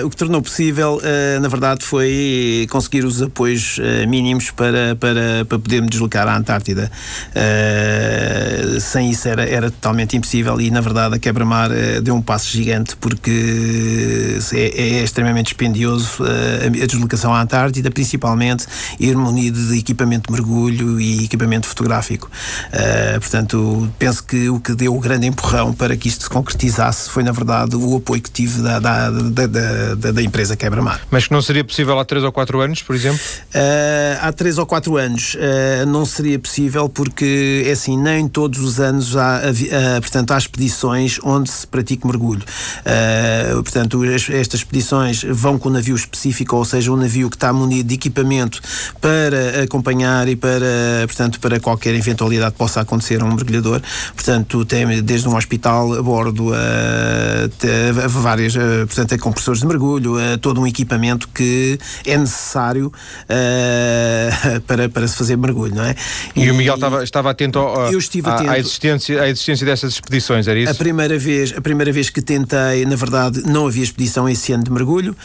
Uh, 0.00 0.06
o 0.06 0.10
que 0.10 0.16
tornou 0.16 0.40
possível, 0.40 0.98
uh, 1.02 1.38
na 1.38 1.48
verdade, 1.48 1.84
foi 1.84 2.66
conseguir 2.70 3.04
os 3.04 3.20
apoios 3.20 3.76
uh, 3.76 4.08
mínimos 4.08 4.50
para, 4.50 4.96
para, 4.96 5.44
para 5.46 5.58
podermos 5.58 5.90
deslocar 5.90 6.26
à 6.26 6.34
Antártida. 6.34 6.90
sem 8.80 9.10
isso 9.10 9.28
era, 9.28 9.44
era 9.44 9.70
totalmente 9.70 10.16
impossível 10.16 10.58
e, 10.58 10.70
na 10.70 10.80
verdade, 10.80 11.16
a 11.16 11.18
quebra-mar 11.18 11.68
deu 12.02 12.14
um 12.14 12.22
passo 12.22 12.48
gigante 12.48 12.96
porque 12.96 14.38
é, 14.54 14.82
é 14.82 15.04
extremamente 15.04 15.48
dispendioso 15.48 16.22
a 16.24 16.86
deslocação 16.86 17.34
à 17.34 17.42
Antártida, 17.42 17.90
principalmente 17.90 18.66
ir 18.98 19.14
munido 19.14 19.60
de 19.68 19.78
equipamento 19.78 20.28
de 20.28 20.32
mergulho 20.32 20.98
e 20.98 21.24
equipamento 21.24 21.66
fotográfico. 21.66 22.30
portanto, 23.20 23.90
penso 23.98 24.24
que 24.24 24.48
o 24.48 24.58
que 24.58 24.74
deu 24.74 24.96
o 24.96 25.00
grande 25.00 25.26
empurrão 25.26 25.72
para 25.74 25.96
que 25.96 26.08
isto 26.08 26.24
se 26.24 26.30
concretizasse 26.30 26.93
foi, 27.08 27.22
na 27.22 27.32
verdade, 27.32 27.76
o 27.76 27.96
apoio 27.96 28.20
que 28.20 28.30
tive 28.30 28.62
da, 28.62 28.78
da, 28.78 29.10
da, 29.10 30.12
da, 30.12 30.22
empresa 30.22 30.56
Quebra-Mar. 30.56 31.00
Mas 31.10 31.26
que 31.26 31.32
não 31.32 31.42
seria 31.42 31.64
possível 31.64 31.98
há 31.98 32.04
3 32.04 32.24
ou 32.24 32.32
4 32.32 32.60
anos, 32.60 32.82
por 32.82 32.94
exemplo? 32.94 33.20
Uh, 33.54 34.18
há 34.20 34.32
3 34.32 34.58
ou 34.58 34.66
4 34.66 34.96
anos 34.96 35.34
uh, 35.34 35.86
não 35.86 36.04
seria 36.04 36.38
possível 36.38 36.88
porque, 36.88 37.64
é 37.66 37.72
assim, 37.72 37.96
nem 37.98 38.28
todos 38.28 38.60
os 38.60 38.80
anos 38.80 39.16
há, 39.16 39.42
uh, 39.42 40.00
portanto, 40.00 40.32
há 40.32 40.38
expedições 40.38 41.18
onde 41.22 41.50
se 41.50 41.66
pratica 41.66 42.06
mergulho. 42.06 42.44
portanto, 43.62 44.04
estas 44.04 44.60
expedições 44.60 45.24
vão 45.28 45.58
com 45.58 45.68
um 45.68 45.72
navio 45.72 45.94
específico, 45.94 46.56
ou 46.56 46.64
seja, 46.64 46.90
um 46.92 46.96
navio 46.96 47.28
que 47.30 47.36
está 47.36 47.52
munido 47.52 47.88
de 47.88 47.94
equipamento 47.94 48.60
para 49.00 49.62
acompanhar 49.62 50.28
e 50.28 50.36
para, 50.36 51.06
portanto, 51.06 51.40
para 51.40 51.60
qualquer 51.60 51.94
eventualidade 51.94 52.52
que 52.52 52.58
possa 52.58 52.80
acontecer 52.80 53.20
a 53.20 53.24
um 53.24 53.34
mergulhador. 53.34 53.80
Portanto, 54.14 54.64
tem 54.64 55.02
desde 55.02 55.28
um 55.28 55.36
hospital 55.36 55.94
a 55.94 56.02
bordo 56.02 56.52
a 56.52 56.83
uh, 56.84 58.08
várias, 58.08 58.54
uh, 58.54 58.86
portanto, 58.86 59.12
é 59.12 59.18
compressores 59.18 59.60
de 59.60 59.66
mergulho, 59.66 60.16
uh, 60.16 60.38
todo 60.38 60.60
um 60.60 60.66
equipamento 60.66 61.28
que 61.28 61.78
é 62.06 62.16
necessário 62.16 62.92
para, 64.66 64.88
para 64.88 65.08
se 65.08 65.16
fazer 65.16 65.36
mergulho, 65.36 65.74
não 65.74 65.84
é? 65.84 65.94
E, 66.34 66.44
e 66.44 66.50
o 66.50 66.54
Miguel 66.54 66.74
estava, 66.74 67.04
estava 67.04 67.30
atento, 67.30 67.58
ao, 67.58 67.92
eu 67.92 67.98
estive 67.98 68.28
à, 68.28 68.34
atento 68.34 68.50
à, 68.50 68.58
existência, 68.58 69.22
à 69.22 69.28
existência 69.28 69.66
dessas 69.66 69.94
expedições, 69.94 70.48
era 70.48 70.58
isso? 70.58 70.72
A 70.72 70.74
primeira 70.74 71.18
vez, 71.18 71.54
a 71.56 71.60
primeira 71.60 71.92
vez 71.92 72.10
que 72.10 72.20
tentei, 72.20 72.84
na 72.84 72.96
verdade, 72.96 73.42
não 73.46 73.66
havia 73.66 73.82
expedição 73.82 74.28
esse 74.28 74.52
ano 74.52 74.64
de 74.64 74.70
mergulho, 74.70 75.16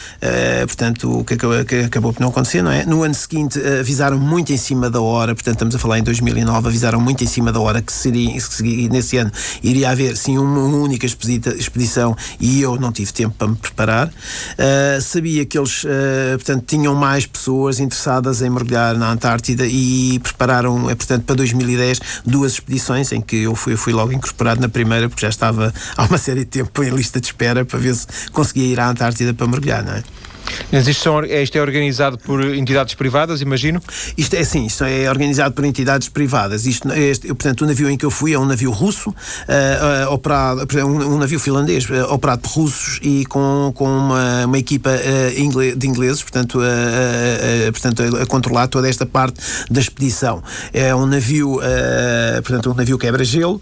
portanto, 0.67 1.19
o 1.19 1.23
que 1.23 1.33
acabou, 1.33 1.65
que 1.65 1.75
acabou 1.81 2.13
por 2.13 2.21
não 2.21 2.29
acontecer, 2.29 2.62
não 2.62 2.71
é? 2.71 2.86
No 2.86 3.03
ano 3.03 3.13
seguinte 3.13 3.60
avisaram 3.79 4.17
muito 4.17 4.51
em 4.51 4.57
cima 4.57 4.89
da 4.89 5.01
hora, 5.01 5.33
portanto, 5.33 5.55
estamos 5.55 5.75
a 5.75 5.79
falar 5.79 5.99
em 5.99 6.03
2009, 6.03 6.67
avisaram 6.67 6.99
muito 6.99 7.23
em 7.23 7.27
cima 7.27 7.51
da 7.51 7.60
hora 7.60 7.81
que 7.81 7.91
seria, 7.91 8.31
que 8.31 8.89
nesse 8.89 9.17
ano 9.17 9.31
iria 9.63 9.89
haver, 9.89 10.15
sim, 10.15 10.38
uma 10.38 10.60
única 10.60 11.05
expedição 11.05 11.29
expedição 11.55 12.15
e 12.39 12.62
eu 12.62 12.79
não 12.79 12.91
tive 12.91 13.12
tempo 13.12 13.35
para 13.38 13.47
me 13.47 13.55
preparar. 13.55 14.07
Uh, 14.07 15.01
sabia 15.01 15.45
que 15.45 15.57
eles, 15.57 15.83
uh, 15.83 15.88
portanto, 16.35 16.63
tinham 16.65 16.95
mais 16.95 17.25
pessoas 17.25 17.79
interessadas 17.79 18.41
em 18.41 18.49
mergulhar 18.49 18.95
na 18.95 19.12
Antártida 19.12 19.65
e 19.65 20.19
prepararam, 20.19 20.89
eh, 20.89 20.95
portanto, 20.95 21.23
para 21.23 21.35
2010 21.35 21.99
duas 22.25 22.53
expedições 22.53 23.12
em 23.12 23.21
que 23.21 23.43
eu 23.43 23.55
fui, 23.55 23.75
fui 23.75 23.93
logo 23.93 24.12
incorporado 24.12 24.62
na 24.62 24.69
primeira 24.69 25.09
porque 25.09 25.21
já 25.21 25.29
estava 25.29 25.73
há 25.95 26.03
uma 26.05 26.17
série 26.17 26.41
de 26.41 26.47
tempo 26.47 26.83
em 26.83 26.89
lista 26.89 27.19
de 27.19 27.27
espera 27.27 27.65
para 27.65 27.79
ver 27.79 27.95
se 27.95 28.07
conseguia 28.31 28.65
ir 28.65 28.79
à 28.79 28.89
Antártida 28.89 29.33
para 29.33 29.47
mergulhar, 29.47 29.83
não 29.83 29.93
é? 29.93 30.03
Mas 30.71 30.88
isto, 30.88 31.03
são, 31.03 31.19
é, 31.23 31.41
isto 31.41 31.57
é 31.57 31.62
organizado 31.62 32.17
por 32.17 32.43
entidades 32.55 32.93
privadas, 32.93 33.41
imagino? 33.41 33.81
Isto 34.17 34.35
é 34.35 34.43
sim, 34.43 34.65
isto 34.65 34.83
é 34.83 35.09
organizado 35.09 35.53
por 35.53 35.65
entidades 35.65 36.09
privadas. 36.09 36.65
Isto, 36.65 36.91
este, 36.93 37.27
portanto, 37.27 37.62
o 37.62 37.67
navio 37.67 37.89
em 37.89 37.97
que 37.97 38.05
eu 38.05 38.12
fui 38.12 38.33
é 38.33 38.39
um 38.39 38.45
navio 38.45 38.71
russo, 38.71 39.09
uh, 39.09 39.13
uh, 39.13 40.13
operado, 40.13 40.67
um, 40.85 41.15
um, 41.15 41.17
navio 41.17 41.39
finlandês, 41.39 41.89
uh, 41.89 42.13
operado 42.13 42.41
por 42.41 42.51
russos 42.51 42.99
e 43.01 43.25
com, 43.25 43.71
com 43.75 43.85
uma, 43.85 44.45
uma 44.45 44.57
equipa 44.57 44.89
de 45.77 45.88
ingleses, 45.88 46.21
portanto, 46.21 46.59
portanto 47.71 48.03
a, 48.21 48.25
controlar 48.25 48.67
toda 48.67 48.89
esta 48.89 49.05
parte 49.05 49.39
da 49.69 49.79
expedição. 49.79 50.43
É 50.73 50.93
um 50.93 51.05
navio, 51.05 51.59
portanto, 52.43 52.71
um 52.71 52.73
navio 52.73 52.97
quebra-gelo, 52.97 53.62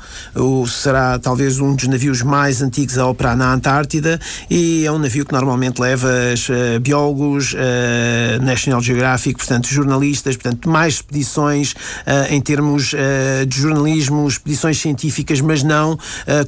será 0.68 1.20
talvez 1.20 1.60
um 1.60 1.76
dos 1.76 1.88
navios 1.88 2.22
mais 2.22 2.62
antigos 2.62 2.98
a 2.98 3.08
operar 3.08 3.36
na 3.36 3.54
Antártida 3.54 4.20
e 4.50 4.86
é 4.86 4.92
um 4.92 5.00
navio 5.00 5.26
que 5.26 5.34
normalmente 5.34 5.80
leva 5.80 6.10
as 6.34 6.48
biólogos, 6.80 7.54
uh, 7.54 8.42
National 8.42 8.82
Geographic, 8.82 9.38
portanto, 9.38 9.68
jornalistas, 9.68 10.36
portanto, 10.36 10.70
mais 10.70 10.96
expedições 10.96 11.74
uh, 11.74 12.34
em 12.34 12.42
termos 12.42 12.94
uh, 12.94 13.46
de 13.46 13.60
jornalismo, 13.60 14.28
expedições 14.28 14.80
científicas, 14.80 15.42
mas 15.42 15.64
não 15.64 15.98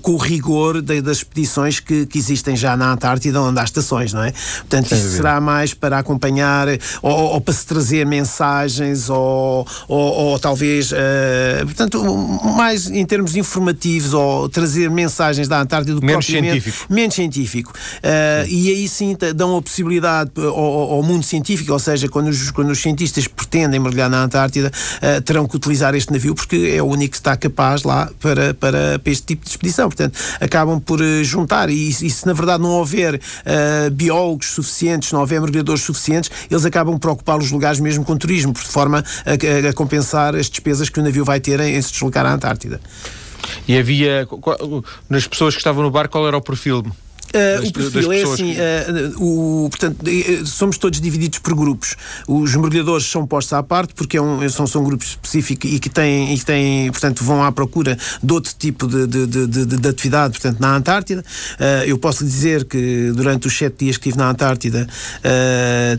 com 0.02 0.14
o 0.14 0.18
rigor 0.18 0.82
de, 0.82 1.02
das 1.02 1.18
expedições 1.18 1.80
que, 1.80 2.06
que, 2.06 2.18
existem 2.18 2.56
já 2.56 2.76
na 2.76 2.92
Antártida, 2.92 3.42
onde 3.42 3.60
há 3.60 3.64
estações, 3.64 4.14
não 4.14 4.24
é? 4.24 4.32
Portanto, 4.32 4.92
isso 4.94 5.10
será 5.10 5.40
mais 5.40 5.74
para 5.74 5.98
acompanhar 5.98 6.68
ou, 7.02 7.12
ou 7.12 7.42
para 7.42 7.54
se 7.54 7.66
trazer 7.66 8.06
mensagens 8.06 9.10
ou, 9.10 9.66
ou, 9.88 10.14
ou 10.14 10.40
talvez, 10.40 10.92
portanto, 11.66 12.04
mais 12.58 12.88
em 12.90 13.06
termos 13.06 13.36
informativos 13.36 14.14
ou 14.14 14.50
trazer 14.50 14.90
mensagens 14.90 15.48
da 15.48 15.62
Antártida 15.62 16.00
do 16.00 16.06
menos 16.06 16.26
científico. 16.26 16.86
Menos 16.90 17.16
científico. 17.16 17.74
e 18.48 18.70
aí 18.70 18.88
sim 18.88 19.16
dão 19.36 19.58
a 19.58 19.62
possibilidade 19.62 20.19
realidade 20.20 20.32
ao, 20.38 20.92
ao, 20.94 21.04
mundo 21.04 21.24
científico, 21.24 21.72
ou 21.72 21.80
seja, 21.80 22.08
quando 22.08 22.28
os, 22.28 22.52
quando 22.52 22.70
os 22.70 22.80
cientistas 22.80 23.28
pretendem 23.28 23.80
mergulhar 23.80 24.10
na 24.10 24.24
Antártida, 24.24 24.72
uh, 24.72 25.22
terão 25.22 25.48
que 25.48 25.56
utilizar 25.56 25.96
este 25.96 26.12
navio 26.12 26.36
porque 26.36 26.74
é 26.76 26.82
o 26.82 26.86
único 26.86 27.12
que 27.12 27.18
está 27.18 27.36
capaz 27.38 27.84
lá 27.84 28.10
para, 28.20 28.54
para, 28.54 29.00
para 29.00 29.12
este 29.12 29.26
tipo 29.26 29.44
de 29.44 29.52
expedição. 29.52 29.90
Portanto, 29.90 30.18
acabam 30.40 30.80
por 30.80 31.00
uh, 31.00 31.24
juntar 31.24 31.70
e, 31.70 31.90
e, 31.90 32.10
se 32.10 32.26
na 32.26 32.34
verdade 32.34 32.62
não 32.62 32.72
houver 32.72 33.16
uh, 33.16 33.92
biólogos 33.92 34.48
suficientes, 34.48 35.12
não 35.12 35.22
houver 35.22 35.40
mergulhadores 35.40 35.84
suficientes, 35.84 36.32
eles 36.50 36.66
acabam 36.66 36.98
por 36.98 37.12
ocupar 37.12 37.38
os 37.38 37.52
lugares 37.52 37.80
mesmo 37.80 38.04
com 38.04 38.18
turismo, 38.18 38.54
de 38.54 38.60
forma 38.60 39.04
a, 39.26 39.68
a, 39.68 39.70
a 39.70 39.74
compensar 39.74 40.36
as 40.36 40.50
despesas 40.50 40.90
que 40.90 41.00
o 41.00 41.04
navio 41.04 41.24
vai 41.24 41.40
ter 41.40 41.60
em, 41.60 41.76
em 41.76 41.82
se 41.82 41.92
deslocar 41.92 42.26
à 42.26 42.34
Antártida. 42.34 42.80
E 43.68 43.78
havia, 43.78 44.28
nas 45.10 45.26
pessoas 45.28 45.54
que 45.54 45.60
estavam 45.60 45.84
no 45.84 45.90
barco, 45.90 46.12
qual 46.12 46.28
era 46.28 46.38
o 46.38 46.42
perfil? 46.42 46.84
Uh, 47.30 47.68
o 47.68 47.72
perfil 47.72 48.12
é 48.12 48.24
assim, 48.24 48.54
uh, 48.54 49.24
o, 49.24 49.70
portanto, 49.70 49.98
somos 50.46 50.78
todos 50.80 51.00
divididos 51.00 51.38
por 51.40 51.54
grupos. 51.54 51.96
Os 52.28 52.56
mergulhadores 52.56 53.06
são 53.06 53.26
postos 53.26 53.54
à 53.54 53.62
parte 53.62 53.94
porque 53.94 54.18
é 54.18 54.22
um, 54.22 54.48
são, 54.50 54.66
são 54.66 54.84
grupos 54.84 55.10
específicos 55.10 55.72
e 55.72 55.80
que 55.80 55.90
têm, 55.90 56.34
e 56.34 56.40
têm, 56.40 56.92
portanto, 56.92 57.24
vão 57.24 57.44
à 57.44 57.52
procura 57.52 57.98
de 58.22 58.34
outro 58.34 58.54
tipo 58.58 58.88
de, 58.88 59.06
de, 59.06 59.28
de, 59.28 59.48
de, 59.48 59.66
de 59.66 59.88
atividade, 59.88 60.40
portanto, 60.40 60.60
na 60.60 60.76
Antártida. 60.76 61.24
Uh, 61.60 61.86
eu 61.86 62.00
posso 62.00 62.24
lhe 62.24 62.30
dizer 62.30 62.66
que 62.66 63.12
durante 63.16 63.48
os 63.48 63.56
sete 63.56 63.86
dias 63.86 63.98
que 63.98 64.10
estive 64.10 64.18
na 64.18 64.32
Antártida 64.32 64.88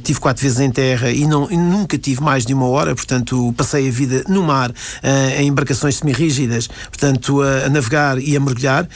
tive 0.02 0.18
quatro 0.18 0.42
vezes 0.42 0.58
em 0.58 0.70
terra 0.70 1.10
e, 1.10 1.26
não, 1.26 1.50
e 1.50 1.56
nunca 1.56 1.96
tive 1.96 2.22
mais 2.22 2.44
de 2.44 2.52
uma 2.52 2.66
hora, 2.66 2.94
portanto, 2.94 3.54
passei 3.56 3.88
a 3.88 3.90
vida 3.90 4.24
no 4.28 4.42
mar 4.42 4.72
em 5.36 5.48
embarcações 5.48 5.96
semi-rígidas, 5.96 6.66
portanto, 6.66 7.40
a, 7.42 7.66
a, 7.66 7.68
navegar 7.68 8.18
e 8.18 8.36
a 8.36 8.40
mergulhar. 8.40 8.88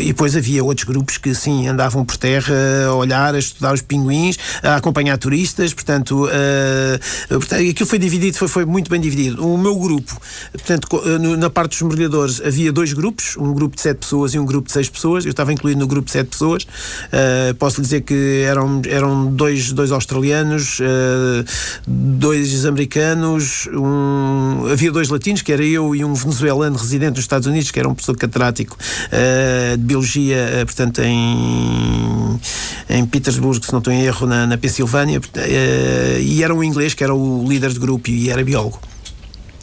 e 0.00 0.06
depois 0.06 0.36
havia 0.36 0.53
havia 0.54 0.62
outros 0.62 0.86
grupos 0.86 1.18
que 1.18 1.34
sim 1.34 1.66
andavam 1.66 2.04
por 2.04 2.16
terra 2.16 2.54
a 2.86 2.94
olhar, 2.94 3.34
a 3.34 3.38
estudar 3.38 3.74
os 3.74 3.82
pinguins, 3.82 4.38
a 4.62 4.76
acompanhar 4.76 5.18
turistas, 5.18 5.74
portanto, 5.74 6.26
uh, 6.26 6.98
portanto 7.28 7.68
aquilo 7.68 7.88
foi 7.88 7.98
dividido, 7.98 8.36
foi, 8.36 8.46
foi 8.46 8.64
muito 8.64 8.88
bem 8.88 9.00
dividido. 9.00 9.44
O 9.44 9.58
meu 9.58 9.76
grupo, 9.76 10.16
portanto, 10.52 10.86
na 11.38 11.50
parte 11.50 11.72
dos 11.72 11.82
mergulhadores 11.82 12.40
havia 12.40 12.72
dois 12.72 12.92
grupos, 12.92 13.36
um 13.36 13.52
grupo 13.52 13.74
de 13.74 13.82
sete 13.82 13.98
pessoas 13.98 14.34
e 14.34 14.38
um 14.38 14.44
grupo 14.44 14.68
de 14.68 14.72
seis 14.72 14.88
pessoas. 14.88 15.24
Eu 15.24 15.30
estava 15.30 15.52
incluído 15.52 15.80
no 15.80 15.86
grupo 15.86 16.06
de 16.06 16.12
sete 16.12 16.28
pessoas. 16.28 16.64
Uh, 16.64 17.54
posso 17.58 17.82
dizer 17.82 18.02
que 18.02 18.44
eram, 18.46 18.80
eram 18.86 19.32
dois, 19.32 19.72
dois 19.72 19.90
australianos, 19.90 20.78
uh, 20.80 21.44
dois 21.86 22.64
americanos, 22.64 23.68
um, 23.72 24.66
havia 24.70 24.92
dois 24.92 25.08
latinos, 25.08 25.42
que 25.42 25.52
era 25.52 25.64
eu 25.64 25.94
e 25.96 26.04
um 26.04 26.14
venezuelano 26.14 26.76
residente 26.76 27.16
nos 27.16 27.24
Estados 27.24 27.46
Unidos, 27.46 27.70
que 27.70 27.80
era 27.80 27.88
um 27.88 27.94
professor 27.94 28.16
catedrático 28.16 28.76
de 29.76 29.82
biologia 29.82 30.43
eh, 30.43 30.43
portanto, 30.64 31.00
em, 31.02 32.40
em 32.88 33.06
Petersburgo, 33.06 33.64
se 33.64 33.72
não 33.72 33.78
estou 33.78 33.92
em 33.92 34.02
erro, 34.02 34.26
na, 34.26 34.46
na 34.46 34.58
Pensilvânia, 34.58 35.20
eh, 35.36 36.18
e 36.20 36.42
era 36.42 36.54
um 36.54 36.62
inglês 36.62 36.94
que 36.94 37.02
era 37.04 37.14
o 37.14 37.46
líder 37.48 37.72
de 37.72 37.78
grupo 37.78 38.10
e 38.10 38.30
era 38.30 38.42
biólogo. 38.44 38.80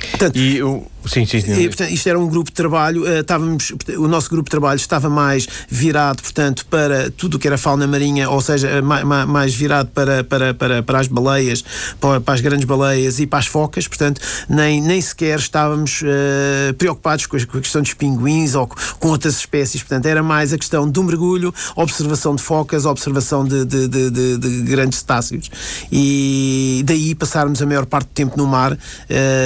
Portanto, 0.09 0.35
e 0.37 0.59
sim, 1.05 1.25
sim, 1.25 1.41
sim. 1.41 1.53
E, 1.53 1.67
portanto, 1.67 1.91
isto 1.91 2.07
era 2.07 2.19
um 2.19 2.27
grupo 2.27 2.49
de 2.49 2.55
trabalho, 2.55 3.03
uh, 3.03 3.21
estávamos, 3.21 3.73
o 3.97 4.07
nosso 4.07 4.29
grupo 4.29 4.45
de 4.45 4.51
trabalho 4.51 4.77
estava 4.77 5.09
mais 5.09 5.47
virado, 5.69 6.21
portanto, 6.21 6.65
para 6.67 7.11
tudo 7.11 7.35
o 7.35 7.39
que 7.39 7.47
era 7.47 7.57
fauna 7.57 7.87
marinha, 7.87 8.29
ou 8.29 8.41
seja, 8.41 8.81
mais, 8.81 9.03
mais 9.03 9.53
virado 9.53 9.89
para, 9.89 10.23
para, 10.23 10.53
para, 10.53 10.83
para 10.83 10.99
as 10.99 11.07
baleias, 11.07 11.63
para, 11.99 12.21
para, 12.21 12.33
as 12.33 12.41
grandes 12.41 12.65
baleias 12.65 13.19
e 13.19 13.27
para 13.27 13.39
as 13.39 13.47
focas, 13.47 13.87
portanto, 13.87 14.21
nem, 14.49 14.81
nem 14.81 15.01
sequer 15.01 15.39
estávamos 15.39 16.01
uh, 16.01 16.73
preocupados 16.75 17.25
com 17.25 17.37
a, 17.37 17.45
com 17.45 17.57
a, 17.57 17.61
questão 17.61 17.81
dos 17.81 17.93
pinguins 17.93 18.55
ou 18.55 18.67
com 18.99 19.09
outras 19.09 19.37
espécies, 19.37 19.81
portanto, 19.81 20.05
era 20.05 20.21
mais 20.21 20.53
a 20.53 20.57
questão 20.57 20.89
do 20.89 21.03
mergulho, 21.03 21.53
observação 21.75 22.35
de 22.35 22.41
focas, 22.41 22.85
observação 22.85 23.45
de, 23.45 23.65
de, 23.65 23.87
de, 23.87 24.37
de 24.37 24.61
grandes 24.63 24.99
cetáceos. 24.99 25.49
E 25.91 26.83
daí 26.85 27.15
passarmos 27.15 27.61
a 27.61 27.65
maior 27.65 27.85
parte 27.85 28.07
do 28.07 28.13
tempo 28.13 28.37
no 28.37 28.47
mar 28.47 28.73
uh, 28.73 28.77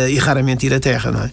e 0.10 0.18
raramente 0.18 0.65
ir 0.65 0.74
à 0.74 0.80
terra, 0.80 1.12
não 1.12 1.22
é? 1.22 1.32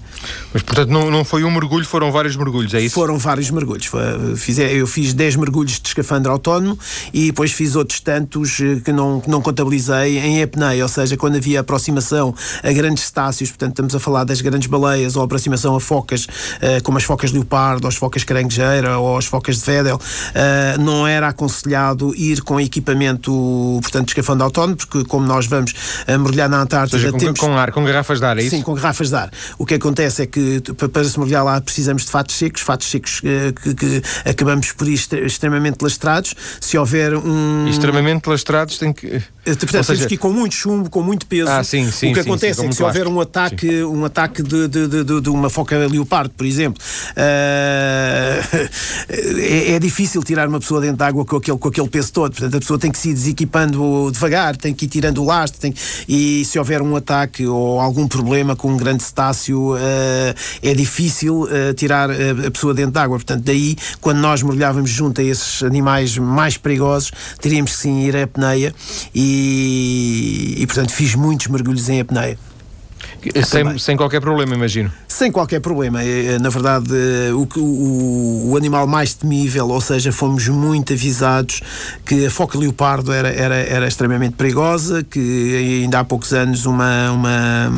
Mas, 0.52 0.62
portanto, 0.62 0.90
não, 0.90 1.10
não 1.10 1.24
foi 1.24 1.44
um 1.44 1.50
mergulho, 1.50 1.84
foram 1.84 2.12
vários 2.12 2.36
mergulhos, 2.36 2.74
é 2.74 2.80
isso? 2.80 2.94
Foram 2.94 3.18
vários 3.18 3.50
mergulhos. 3.50 3.90
Fiz, 4.36 4.58
eu 4.58 4.86
fiz 4.86 5.12
10 5.12 5.36
mergulhos 5.36 5.80
de 5.80 5.88
escafandro 5.88 6.30
autónomo 6.30 6.78
e 7.12 7.26
depois 7.26 7.52
fiz 7.52 7.74
outros 7.74 8.00
tantos 8.00 8.60
eh, 8.60 8.80
que 8.84 8.92
não, 8.92 9.20
que 9.20 9.30
não 9.30 9.40
contabilizei 9.40 10.18
em 10.18 10.42
apneia, 10.42 10.82
ou 10.82 10.88
seja, 10.88 11.16
quando 11.16 11.36
havia 11.36 11.60
aproximação 11.60 12.34
a 12.62 12.72
grandes 12.72 13.04
cetáceos, 13.04 13.50
portanto, 13.50 13.70
estamos 13.70 13.94
a 13.94 14.00
falar 14.00 14.24
das 14.24 14.40
grandes 14.40 14.68
baleias 14.68 15.16
ou 15.16 15.22
aproximação 15.22 15.74
a 15.74 15.80
focas, 15.80 16.24
uh, 16.24 16.82
como 16.82 16.98
as 16.98 17.04
focas 17.04 17.32
leopardo, 17.32 17.84
ou 17.84 17.88
as 17.88 17.96
focas 17.96 18.24
caranguejeira, 18.24 18.98
ou 18.98 19.16
as 19.16 19.26
focas 19.26 19.58
de 19.58 19.64
Vedel, 19.64 19.96
uh, 19.96 20.80
não 20.80 21.06
era 21.06 21.28
aconselhado 21.28 22.14
ir 22.14 22.42
com 22.42 22.60
equipamento, 22.60 23.32
portanto, 23.82 24.06
de 24.06 24.10
escafandro 24.12 24.44
autónomo, 24.44 24.76
porque 24.76 25.04
como 25.04 25.26
nós 25.26 25.46
vamos 25.46 25.72
mergulhar 26.06 26.48
na 26.48 26.62
Antártida... 26.62 26.98
Seja, 26.98 27.12
com, 27.12 27.18
temos... 27.18 27.40
com 27.40 27.56
ar, 27.56 27.72
com 27.72 27.84
garrafas 27.84 28.18
de 28.18 28.26
ar, 28.26 28.38
é 28.38 28.42
isso? 28.42 28.56
Sim, 28.56 28.62
com 28.62 28.74
garrafas 28.74 29.08
de 29.08 29.16
ar. 29.16 29.30
O 29.58 29.64
que 29.64 29.74
acontece 29.74 30.01
é 30.02 30.26
que 30.26 30.60
para 30.90 31.04
se 31.04 31.18
mergulhar 31.18 31.44
lá 31.44 31.60
precisamos 31.60 32.04
de 32.04 32.10
fatos 32.10 32.36
secos, 32.36 32.62
fatos 32.62 32.90
secos 32.90 33.20
eh, 33.24 33.52
que, 33.52 33.74
que 33.74 34.02
acabamos 34.24 34.72
por 34.72 34.88
ir 34.88 35.00
extremamente 35.24 35.82
lastrados. 35.82 36.34
Se 36.60 36.76
houver 36.76 37.14
um. 37.16 37.66
Extremamente 37.68 38.28
lastrados 38.28 38.78
tem 38.78 38.92
que. 38.92 39.06
Eh, 39.06 39.22
portanto, 39.44 39.70
seja... 39.70 39.94
temos 39.94 40.06
que 40.06 40.14
ir 40.14 40.18
com 40.18 40.32
muito 40.32 40.54
chumbo, 40.54 40.88
com 40.88 41.02
muito 41.02 41.26
peso. 41.26 41.50
Ah, 41.50 41.64
sim, 41.64 41.90
sim, 41.90 42.10
o 42.10 42.14
que 42.14 42.22
sim, 42.22 42.28
acontece 42.28 42.64
é 42.64 42.68
que 42.68 42.74
se 42.74 42.82
houver 42.82 43.08
um 43.08 43.20
ataque, 43.20 43.82
um 43.82 44.04
ataque 44.04 44.42
de, 44.42 44.68
de, 44.68 44.86
de, 44.86 45.20
de, 45.20 45.28
uma 45.28 45.50
foca 45.50 45.76
leopardo, 45.76 46.30
por 46.30 46.46
exemplo, 46.46 46.82
uh, 47.10 48.58
é, 49.10 49.72
é, 49.72 49.78
difícil 49.80 50.22
tirar 50.22 50.48
uma 50.48 50.60
pessoa 50.60 50.80
dentro 50.80 50.98
de 50.98 51.04
água 51.04 51.24
com 51.24 51.36
aquele, 51.36 51.58
com 51.58 51.68
aquele 51.68 51.88
peso 51.88 52.12
todo. 52.12 52.32
Portanto, 52.32 52.54
a 52.54 52.60
pessoa 52.60 52.78
tem 52.78 52.90
que 52.90 52.98
se 52.98 53.10
ir 53.10 53.14
desequipando 53.14 54.10
devagar, 54.12 54.56
tem 54.56 54.72
que 54.72 54.84
ir 54.84 54.88
tirando 54.88 55.18
o 55.18 55.24
lastro, 55.24 55.60
tem, 55.60 55.74
e 56.08 56.44
se 56.44 56.58
houver 56.58 56.80
um 56.80 56.94
ataque 56.94 57.46
ou 57.46 57.80
algum 57.80 58.06
problema 58.06 58.54
com 58.54 58.70
um 58.72 58.76
grande 58.76 59.02
cetáceo, 59.02 59.74
uh, 59.74 59.78
é 60.62 60.74
difícil 60.74 61.42
uh, 61.42 61.74
tirar 61.74 62.10
a, 62.10 62.14
a 62.46 62.50
pessoa 62.50 62.74
dentro 62.74 62.92
de 62.92 62.98
água. 62.98 63.16
Portanto, 63.16 63.42
daí, 63.44 63.76
quando 64.00 64.18
nós 64.18 64.42
mergulhávamos 64.42 64.90
junto 64.90 65.20
a 65.20 65.24
esses 65.24 65.62
animais 65.62 66.16
mais 66.18 66.56
perigosos, 66.56 67.12
teríamos 67.40 67.72
que 67.72 67.78
sim 67.78 68.04
ir 68.04 68.16
à 68.16 68.24
apneia 68.24 68.74
e, 69.14 70.56
e 70.58 70.66
portanto, 70.66 70.92
fiz 70.92 71.14
muitos 71.14 71.46
mergulhos 71.48 71.88
em 71.88 72.00
apneia. 72.00 72.38
Sem, 73.44 73.78
sem 73.78 73.96
qualquer 73.96 74.20
problema, 74.20 74.54
imagino. 74.54 74.90
Sem 75.06 75.30
qualquer 75.30 75.60
problema. 75.60 76.02
É, 76.02 76.34
é, 76.34 76.38
na 76.38 76.48
verdade, 76.48 76.90
eh, 76.92 77.32
o, 77.32 77.46
o, 77.60 78.50
o, 78.50 78.56
animal 78.56 78.86
mais 78.86 79.14
temível, 79.14 79.68
ou 79.68 79.80
seja, 79.80 80.10
fomos 80.10 80.48
muito 80.48 80.92
avisados 80.92 81.60
que 82.04 82.26
a 82.26 82.30
foca 82.30 82.58
leopardo 82.58 83.12
era, 83.12 83.28
era, 83.28 83.54
era 83.54 83.86
extremamente 83.86 84.34
perigosa, 84.34 85.04
que 85.04 85.82
ainda 85.82 86.00
há 86.00 86.04
poucos 86.04 86.32
anos 86.32 86.66
uma, 86.66 87.12
uma, 87.12 87.72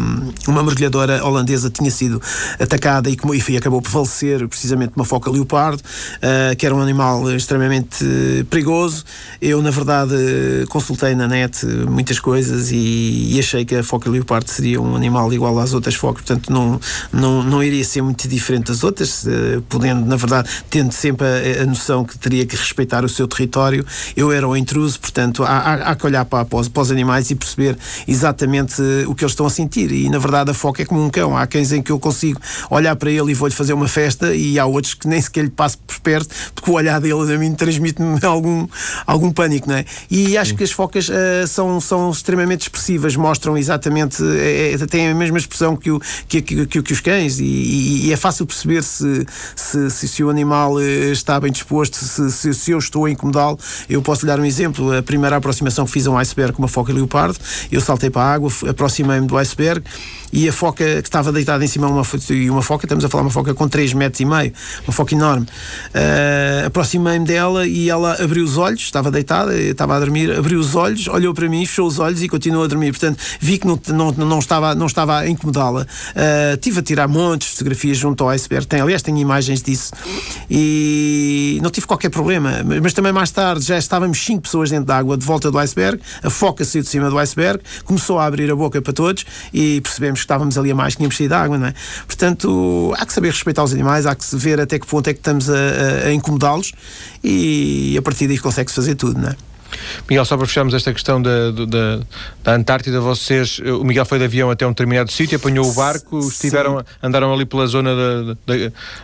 uma 0.49 0.63
mergulhadora 0.63 1.23
holandesa 1.25 1.69
tinha 1.69 1.91
sido 1.91 2.23
atacada 2.59 3.11
e, 3.11 3.17
e 3.49 3.57
acabou 3.57 3.83
por 3.83 3.91
falecer 3.91 4.49
precisamente 4.49 4.93
uma 4.97 5.05
foca 5.05 5.31
leopardo, 5.31 5.83
uh, 5.83 6.57
que 6.57 6.65
era 6.65 6.75
um 6.75 6.81
animal 6.81 7.31
extremamente 7.33 8.05
perigoso. 8.49 9.05
Eu, 9.43 9.61
na 9.61 9.71
verdade, 9.71 10.15
consultei 10.69 11.15
na 11.15 11.29
net 11.29 11.67
muitas 11.67 12.19
coisas 12.19 12.71
e, 12.71 13.35
e 13.35 13.39
achei 13.39 13.65
que 13.65 13.75
a 13.75 13.83
foca 13.83 14.09
leopardo 14.09 14.51
seria 14.51 14.81
um 14.81 14.97
animal 14.97 15.34
igual 15.35 15.59
às 15.59 15.73
outras 15.73 15.94
focas, 15.94 16.25
portanto 16.25 16.53
não, 16.53 16.81
não, 17.12 17.42
não 17.42 17.62
iria 17.62 17.85
ser 17.85 18.03
muito 18.03 18.27
diferente 18.29 18.66
das 18.66 18.85
outras, 18.85 19.25
uh, 19.25 19.62
podendo, 19.68 20.05
na 20.07 20.16
verdade, 20.16 20.49
tendo 20.70 20.92
sempre 20.92 21.27
a, 21.27 21.62
a, 21.62 21.66
noção 21.66 22.05
que 22.05 22.18
teria 22.18 22.47
que 22.47 22.57
respeitar 22.57 23.05
o 23.05 23.09
seu 23.09 23.27
território, 23.27 23.85
eu 24.16 24.33
era 24.33 24.49
o 24.49 24.57
intruso, 24.57 24.99
portanto 25.01 25.44
há, 25.44 25.59
há, 25.59 25.75
há 25.90 25.97
que 25.97 26.07
olhar 26.07 26.25
para, 26.25 26.44
para, 26.44 26.59
os, 26.59 26.68
para 26.68 26.83
os 26.83 26.90
animais 26.90 27.31
e 27.31 27.35
perceber 27.35 27.77
exatamente 28.07 28.81
uh, 28.81 29.11
o 29.11 29.14
que 29.14 29.25
eles 29.25 29.33
estão 29.33 29.47
a 29.47 29.51
sentir. 29.51 29.90
E 29.92 30.09
na 30.09 30.18
verdade 30.18 30.51
a 30.51 30.55
foca 30.55 30.83
é 30.83 30.85
como 30.85 31.05
um 31.05 31.11
cão, 31.11 31.37
há 31.37 31.47
cães 31.47 31.73
em 31.73 31.83
que 31.83 31.92
eu 31.92 31.99
consigo 31.99 32.40
olhar 32.70 32.94
para 32.97 33.11
ele 33.11 33.33
e 33.33 33.35
vou-lhe 33.35 33.55
fazer 33.55 33.73
uma 33.73 33.88
festa 33.88 34.35
e 34.35 34.59
há 34.59 34.66
outros 34.66 34.94
que 34.94 35.09
nem 35.09 35.20
sequer 35.20 35.44
lhe 35.44 35.51
passo 35.51 35.79
por 35.79 35.99
perto 36.01 36.35
porque 36.55 36.70
o 36.70 36.75
olhar 36.75 37.01
deles 37.01 37.29
a 37.31 37.38
mim 37.38 37.55
transmite-me 37.55 38.18
algum, 38.25 38.66
algum 39.07 39.31
pânico, 39.31 39.68
não 39.68 39.77
é? 39.77 39.85
E 40.11 40.37
acho 40.37 40.55
que 40.55 40.64
as 40.64 40.70
focas 40.70 41.09
uh, 41.09 41.47
são, 41.47 41.81
são 41.81 42.11
extremamente 42.11 42.62
expressivas, 42.62 43.16
mostram 43.16 43.57
exatamente, 43.57 44.23
é, 44.23 44.77
têm 44.87 45.11
a 45.11 45.14
mesma 45.25 45.39
expressão 45.39 45.77
que, 45.77 45.91
o, 45.91 46.01
que, 46.29 46.43
que, 46.43 46.67
que, 46.67 46.83
que 46.83 46.93
os 46.93 47.01
cães 47.01 47.39
e, 47.39 48.07
e, 48.07 48.13
é 48.13 48.17
fácil 48.17 48.47
perceber 48.47 48.83
se, 48.83 49.27
se, 49.57 49.91
se, 49.91 50.09
se, 50.09 50.25
o 50.25 50.31
animal 50.31 50.81
eh, 50.81 51.11
está 51.11 51.39
bem 51.41 51.51
disposto, 51.51 51.97
se, 51.97 52.31
se, 52.31 52.55
se 52.55 52.71
eu 52.71 52.79
estou 52.79 53.05
a 53.07 53.11
incomodá-lo. 53.11 53.59
Eu 53.89 54.03
posso 54.03 54.23
lhe 54.23 54.29
dar 54.29 54.39
um 54.39 54.45
exemplo. 54.45 54.97
A 54.97 55.03
primeira 55.03 55.37
aproximação 55.37 55.85
que 55.87 55.93
fiz 55.93 56.07
a 56.07 56.11
um 56.11 56.19
iceberg 56.19 56.53
com 56.53 56.63
uma 56.63 56.69
foca 56.69 56.93
leopardo, 56.93 57.39
eu 57.71 57.81
saltei 57.81 58.11
para 58.11 58.23
a 58.23 58.35
água, 58.35 58.51
aproximei-me 58.69 59.27
do 59.27 59.37
iceberg 59.37 59.83
e 60.35 60.49
a 60.49 60.53
foca 60.53 60.85
que 61.01 61.09
estava 61.09 61.31
deitada 61.31 61.65
em 61.65 61.69
cima 61.69 61.87
uma, 61.87 62.03
e 62.31 62.51
uma 62.51 62.61
foca, 62.61 62.87
estamos 62.87 63.05
a 63.05 63.09
falar 63.09 63.23
uma 63.23 63.31
foca 63.31 63.55
com 63.55 63.69
3 63.69 63.93
metros 63.95 64.19
e 64.19 64.25
meio, 64.25 64.53
uma 64.85 64.93
foca 64.93 65.15
enorme. 65.15 65.47
Uh, 65.95 66.67
aproximei-me 66.67 67.25
dela 67.25 67.65
e 67.65 67.89
ela 67.89 68.21
abriu 68.21 68.45
os 68.45 68.59
olhos, 68.59 68.81
estava 68.81 69.13
deitada, 69.13 69.57
estava 69.57 69.95
a 69.95 70.01
dormir, 70.01 70.33
abriu 70.33 70.59
os 70.59 70.75
olhos, 70.75 71.07
olhou 71.07 71.33
para 71.33 71.49
mim, 71.49 71.65
fechou 71.65 71.87
os 71.87 72.01
olhos 72.01 72.21
e 72.21 72.29
continuou 72.29 72.65
a 72.65 72.67
dormir. 72.67 72.91
Portanto, 72.91 73.23
vi 73.39 73.59
que 73.59 73.67
não, 73.67 73.81
não, 73.87 74.11
não, 74.11 74.39
estava, 74.41 74.75
não 74.75 74.87
estava 74.87 75.13
a 75.18 75.29
incomodá-la, 75.29 75.83
uh, 75.83 76.57
tive 76.59 76.81
a 76.81 76.83
tirar 76.83 77.09
montes 77.09 77.48
de 77.48 77.55
fotografias 77.55 77.96
junto 77.96 78.24
ao 78.24 78.31
iceberg. 78.31 78.66
Tem, 78.66 78.81
aliás, 78.81 79.03
tenho 79.03 79.18
imagens 79.18 79.62
disso 79.62 79.92
e 80.50 81.59
não 81.62 81.70
tive 81.70 81.87
qualquer 81.87 82.11
problema. 82.11 82.62
Mas, 82.64 82.81
mas 82.81 82.92
também 82.92 83.12
mais 83.12 83.31
tarde 83.31 83.64
já 83.64 83.79
estávamos 83.79 84.18
cinco 84.18 84.42
pessoas 84.42 84.70
dentro 84.70 84.87
da 84.87 84.96
água 84.96 85.16
de 85.16 85.24
volta 85.24 85.50
do 85.50 85.59
iceberg, 85.59 86.00
a 86.22 86.31
foca 86.31 86.64
saiu 86.64 86.83
de 86.83 86.88
cima 86.88 87.11
do 87.11 87.18
iceberg, 87.18 87.62
começou 87.85 88.18
a 88.18 88.27
abrir 88.27 88.50
a 88.50 88.57
boca 88.57 88.81
para 88.81 88.92
todos 88.92 89.24
e 89.53 89.81
percebemos 89.81 90.20
que 90.20 90.24
estávamos 90.24 90.57
ali 90.59 90.70
a 90.70 90.74
mais, 90.74 90.94
que 90.94 90.98
tínhamos 90.98 91.16
saído 91.16 91.31
da 91.31 91.42
água, 91.42 91.59
não 91.59 91.66
é? 91.66 91.74
Portanto, 92.07 92.94
há 92.98 93.07
que 93.07 93.12
saber 93.12 93.31
respeitar 93.31 93.62
os 93.62 93.72
animais, 93.72 94.07
há 94.07 94.14
que 94.14 94.24
ver 94.37 94.61
até 94.61 94.79
que 94.79 94.87
ponto 94.87 95.09
é 95.09 95.12
que 95.12 95.20
estamos 95.20 95.48
a, 95.50 95.55
a, 95.55 96.09
a 96.09 96.12
incomodá-los 96.12 96.72
e 97.22 97.96
a 97.98 98.03
partir 98.03 98.27
daí 98.27 98.38
consegue-se 98.38 98.74
fazer 98.74 98.94
tudo, 98.94 99.20
não 99.20 99.29
é? 99.29 99.37
Miguel, 100.09 100.25
só 100.25 100.37
para 100.37 100.47
fecharmos 100.47 100.75
esta 100.75 100.93
questão 100.93 101.21
da, 101.21 101.51
da, 101.51 102.01
da, 102.43 102.55
Antártida, 102.55 103.01
vocês, 103.01 103.59
o 103.59 103.85
Miguel 103.85 104.05
foi 104.05 104.19
de 104.19 104.25
avião 104.25 104.51
até 104.51 104.67
um 104.67 104.71
determinado 104.71 105.11
sítio, 105.11 105.37
apanhou 105.37 105.69
o 105.69 105.73
barco, 105.73 106.19
estiveram, 106.19 106.85
andaram 107.03 107.33
ali 107.33 107.45
pela 107.45 107.67
zona 107.67 107.95
da, 107.95 108.37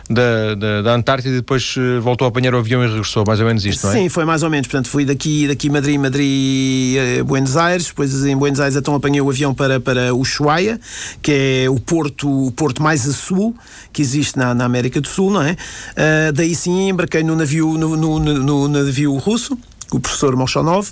da, 0.09 0.55
da, 0.55 0.81
da, 0.81 0.93
Antártida 0.93 1.35
e 1.35 1.37
depois 1.37 1.75
eh, 1.77 1.99
voltou 1.99 2.25
a 2.25 2.29
apanhar 2.29 2.53
o 2.53 2.57
avião 2.57 2.83
e 2.83 2.87
regressou, 2.87 3.23
mais 3.25 3.39
ou 3.39 3.45
menos 3.45 3.65
isto, 3.65 3.85
não 3.85 3.93
é? 3.93 3.97
Sim, 3.97 4.09
foi 4.09 4.25
mais 4.25 4.43
ou 4.43 4.49
menos, 4.49 4.67
portanto 4.67 4.89
fui 4.89 5.05
daqui, 5.05 5.47
daqui 5.47 5.69
Madrid, 5.69 5.99
Madrid, 5.99 6.97
eh, 6.97 7.23
Buenos 7.23 7.57
Aires, 7.57 7.87
depois 7.87 8.25
em 8.25 8.35
Buenos 8.35 8.59
Aires 8.59 8.75
então 8.75 8.93
apanhei 8.95 9.21
o 9.21 9.29
avião 9.29 9.53
para, 9.53 9.79
para 9.79 10.13
Ushuaia, 10.13 10.79
que 11.21 11.63
é 11.65 11.69
o 11.69 11.79
porto, 11.79 12.47
o 12.47 12.51
porto 12.51 12.81
mais 12.81 13.07
a 13.07 13.13
sul 13.13 13.55
que 13.91 14.01
existe 14.01 14.37
na, 14.37 14.53
na 14.53 14.65
América 14.65 15.01
do 15.01 15.07
Sul, 15.07 15.31
não 15.31 15.41
é? 15.41 15.51
Uh, 15.51 16.31
daí 16.33 16.55
sim 16.55 16.89
embarquei 16.89 17.23
no 17.23 17.35
navio, 17.35 17.77
no, 17.77 17.95
no, 17.95 18.19
no, 18.19 18.67
no 18.67 18.67
navio 18.67 19.15
russo, 19.17 19.57
o 19.91 19.99
professor 19.99 20.35
Molchanov, 20.35 20.91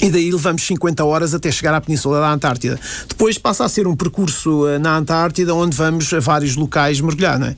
e 0.00 0.10
daí 0.10 0.30
levamos 0.30 0.62
50 0.66 1.04
horas 1.04 1.34
até 1.34 1.52
chegar 1.52 1.74
à 1.74 1.80
Península 1.80 2.20
da 2.20 2.30
Antártida. 2.30 2.80
Depois 3.06 3.36
passa 3.36 3.64
a 3.64 3.68
ser 3.68 3.86
um 3.86 3.94
percurso 3.94 4.66
eh, 4.66 4.78
na 4.78 4.96
Antártida 4.96 5.54
onde 5.54 5.76
vamos 5.76 6.10
a 6.14 6.20
vários 6.20 6.56
locais 6.56 7.00
mergulhar, 7.00 7.38
não 7.38 7.48
é? 7.48 7.56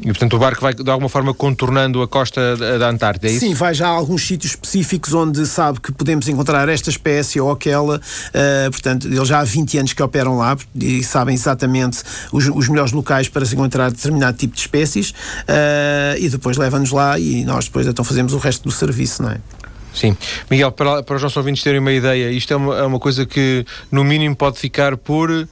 E, 0.00 0.06
portanto, 0.06 0.36
o 0.36 0.38
barco 0.38 0.60
vai, 0.60 0.74
de 0.74 0.90
alguma 0.90 1.08
forma, 1.08 1.34
contornando 1.34 2.00
a 2.02 2.08
costa 2.08 2.56
da 2.78 2.88
Antártida, 2.88 3.28
é 3.28 3.32
isso? 3.32 3.40
Sim, 3.40 3.54
vai 3.54 3.74
já 3.74 3.88
a 3.88 3.90
alguns 3.90 4.26
sítios 4.26 4.52
específicos 4.52 5.12
onde 5.12 5.44
sabe 5.46 5.80
que 5.80 5.90
podemos 5.92 6.28
encontrar 6.28 6.68
esta 6.68 6.90
espécie 6.90 7.40
ou 7.40 7.50
aquela. 7.50 7.96
Uh, 7.96 8.70
portanto, 8.70 9.08
eles 9.08 9.28
já 9.28 9.40
há 9.40 9.44
20 9.44 9.78
anos 9.78 9.92
que 9.92 10.02
operam 10.02 10.38
lá 10.38 10.56
e 10.74 11.02
sabem 11.02 11.34
exatamente 11.34 12.02
os, 12.32 12.48
os 12.48 12.68
melhores 12.68 12.92
locais 12.92 13.28
para 13.28 13.44
se 13.44 13.54
encontrar 13.54 13.90
determinado 13.90 14.36
tipo 14.36 14.54
de 14.54 14.60
espécies 14.60 15.10
uh, 15.10 16.18
e 16.18 16.28
depois 16.28 16.56
levam-nos 16.56 16.90
lá 16.92 17.18
e 17.18 17.44
nós 17.44 17.64
depois 17.64 17.86
então 17.86 18.04
fazemos 18.04 18.32
o 18.32 18.38
resto 18.38 18.64
do 18.64 18.70
serviço, 18.70 19.22
não 19.22 19.30
é? 19.30 19.38
Sim. 19.94 20.16
Miguel, 20.50 20.72
para, 20.72 21.02
para 21.02 21.16
os 21.16 21.22
nossos 21.22 21.36
ouvintes 21.36 21.62
terem 21.62 21.80
uma 21.80 21.92
ideia, 21.92 22.30
isto 22.30 22.52
é 22.52 22.56
uma, 22.56 22.78
é 22.78 22.82
uma 22.84 22.98
coisa 22.98 23.26
que 23.26 23.64
no 23.90 24.04
mínimo 24.04 24.36
pode 24.36 24.58
ficar 24.58 24.96
por 24.96 25.30
uh, 25.30 25.46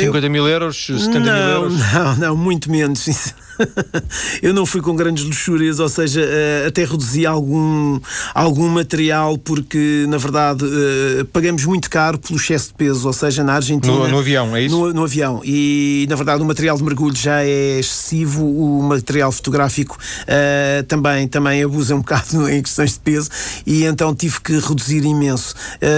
50 0.00 0.26
eu... 0.26 0.30
mil 0.30 0.48
euros, 0.48 0.86
70 0.86 1.20
não, 1.20 1.20
mil 1.20 1.32
euros? 1.32 1.92
Não, 1.92 2.16
não, 2.16 2.36
muito 2.36 2.70
menos. 2.70 3.34
eu 4.42 4.52
não 4.52 4.66
fui 4.66 4.80
com 4.80 4.94
grandes 4.94 5.24
luxúrias, 5.24 5.78
ou 5.80 5.88
seja, 5.88 6.20
uh, 6.20 6.68
até 6.68 6.84
reduzi 6.84 7.26
algum, 7.26 8.00
algum 8.34 8.68
material, 8.68 9.38
porque 9.38 10.06
na 10.08 10.18
verdade 10.18 10.64
uh, 10.64 11.24
pagamos 11.26 11.64
muito 11.64 11.88
caro 11.90 12.18
pelo 12.18 12.38
excesso 12.38 12.68
de 12.68 12.74
peso, 12.74 13.06
ou 13.06 13.12
seja, 13.12 13.42
na 13.42 13.54
Argentina. 13.54 13.92
No, 13.92 14.08
no 14.08 14.18
avião, 14.18 14.54
é 14.56 14.62
isso? 14.62 14.76
No, 14.76 14.92
no, 14.92 15.04
avião. 15.04 15.40
E 15.44 16.06
na 16.08 16.16
verdade 16.16 16.42
o 16.42 16.46
material 16.46 16.76
de 16.76 16.84
mergulho 16.84 17.16
já 17.16 17.42
é 17.42 17.78
excessivo, 17.78 18.44
o 18.44 18.82
material 18.82 19.32
fotográfico 19.32 19.96
uh, 19.96 20.82
também, 20.84 21.26
também 21.28 21.62
abusa 21.62 21.94
um 21.94 22.00
bocado 22.00 22.48
em 22.50 22.62
questões 22.62 22.92
de 22.92 23.00
peso, 23.00 23.30
e 23.66 23.84
então 23.84 24.14
tive 24.14 24.40
que 24.40 24.58
reduzir 24.58 25.04
imenso. 25.04 25.54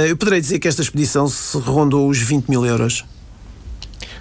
eu 0.08 0.16
poderei 0.16 0.40
dizer 0.40 0.58
que 0.58 0.68
esta 0.68 0.82
expedição 0.82 1.28
se 1.28 1.56
rondou 1.58 2.08
os 2.08 2.18
20 2.18 2.48
mil 2.48 2.64
euros. 2.64 3.04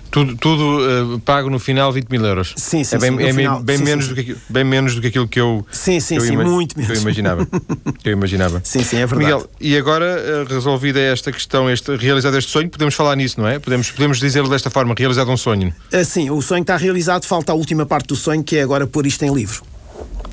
Tudo, 0.10 0.36
tudo 0.38 1.16
uh, 1.16 1.20
pago 1.20 1.50
no 1.50 1.60
final 1.60 1.92
20 1.92 2.10
mil 2.10 2.24
euros. 2.26 2.54
Sim, 2.56 2.84
sim, 2.84 2.96
é 2.96 3.00
bem, 3.00 3.18
sim, 3.18 3.24
é 3.24 3.34
final, 3.34 3.62
bem, 3.62 3.78
sim, 3.78 3.84
menos 3.84 4.06
sim. 4.06 4.14
Do 4.14 4.24
que, 4.24 4.38
bem 4.50 4.64
menos 4.64 4.96
do 4.96 5.02
que 5.02 5.08
aquilo 5.08 5.28
que 5.28 5.40
eu, 5.40 5.66
sim, 5.72 6.00
sim, 6.00 6.16
eu 6.16 6.22
sim, 6.22 6.38
muito 6.38 6.78
menos. 6.78 6.96
Eu 6.96 7.02
imaginava. 7.02 7.46
que 8.00 8.10
eu 8.10 8.14
imaginava. 8.14 8.62
Sim, 8.64 8.84
sim, 8.84 8.98
é 8.98 9.06
verdade. 9.06 9.34
Miguel, 9.34 9.50
e 9.60 9.78
agora, 9.78 10.46
uh, 10.50 10.54
resolvida 10.54 11.00
esta 11.00 11.32
questão, 11.32 11.70
este, 11.70 11.96
realizado 11.96 12.38
este 12.38 12.52
sonho, 12.52 12.70
podemos 12.70 12.96
falar 12.96 13.16
nisso, 13.16 13.40
não 13.40 13.48
é? 13.48 13.60
Podemos, 13.60 13.92
podemos 13.92 14.20
dizê-lo 14.20 14.50
desta 14.50 14.70
forma, 14.70 14.96
realizado 14.98 15.30
um 15.30 15.38
sonho. 15.38 15.74
Uh, 15.94 16.06
sim, 16.06 16.30
o 16.30 16.42
sonho 16.42 16.62
está 16.62 16.78
realizado, 16.78 17.26
falta 17.26 17.52
a 17.52 17.56
última 17.56 17.86
parte 17.86 18.08
do 18.08 18.16
sonho, 18.16 18.44
que 18.44 18.58
é 18.58 18.62
agora 18.62 18.88
pôr 18.88 19.06
isto 19.06 19.24
em 19.24 19.34
livro. 19.34 19.62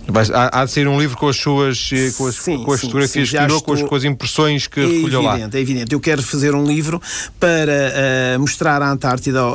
Vai, 0.07 0.25
há, 0.33 0.61
há, 0.61 0.65
de 0.65 0.71
ser 0.71 0.87
um 0.87 0.99
livro 0.99 1.17
com 1.17 1.29
as 1.29 1.37
suas 1.37 1.91
eh, 1.93 2.11
com 2.17 2.27
as, 2.27 2.35
sim, 2.35 2.63
com 2.63 2.73
as 2.73 2.81
sim, 2.81 2.87
fotografias 2.87 3.29
sim, 3.29 3.37
que 3.37 3.43
tirou, 3.43 3.59
estou... 3.59 3.75
com, 3.75 3.83
as, 3.83 3.89
com 3.89 3.95
as 3.95 4.05
impressões 4.05 4.67
que 4.67 4.81
é 4.81 4.87
recolheu 4.87 5.23
lá. 5.23 5.33
É 5.33 5.35
evidente, 5.35 5.57
é 5.57 5.61
evidente. 5.61 5.95
Eu 5.95 6.01
quero 6.01 6.23
fazer 6.23 6.55
um 6.55 6.65
livro 6.65 7.01
para 7.41 8.37
uh, 8.37 8.41
mostrar 8.41 8.83
a 8.83 8.91
Antártida 8.91 9.43
uh, 9.43 9.55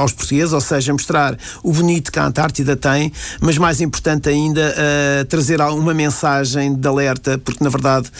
aos 0.00 0.12
portugueses, 0.12 0.52
ou 0.52 0.60
seja, 0.60 0.92
mostrar 0.92 1.36
o 1.62 1.72
bonito 1.72 2.12
que 2.12 2.18
a 2.18 2.26
Antártida 2.26 2.76
tem, 2.76 3.12
mas 3.40 3.56
mais 3.56 3.80
importante 3.80 4.28
ainda, 4.28 4.74
uh, 4.74 5.24
trazer 5.24 5.60
uma 5.60 5.94
mensagem 5.94 6.74
de 6.74 6.86
alerta, 6.86 7.38
porque 7.38 7.64
na 7.64 7.70
verdade 7.70 8.10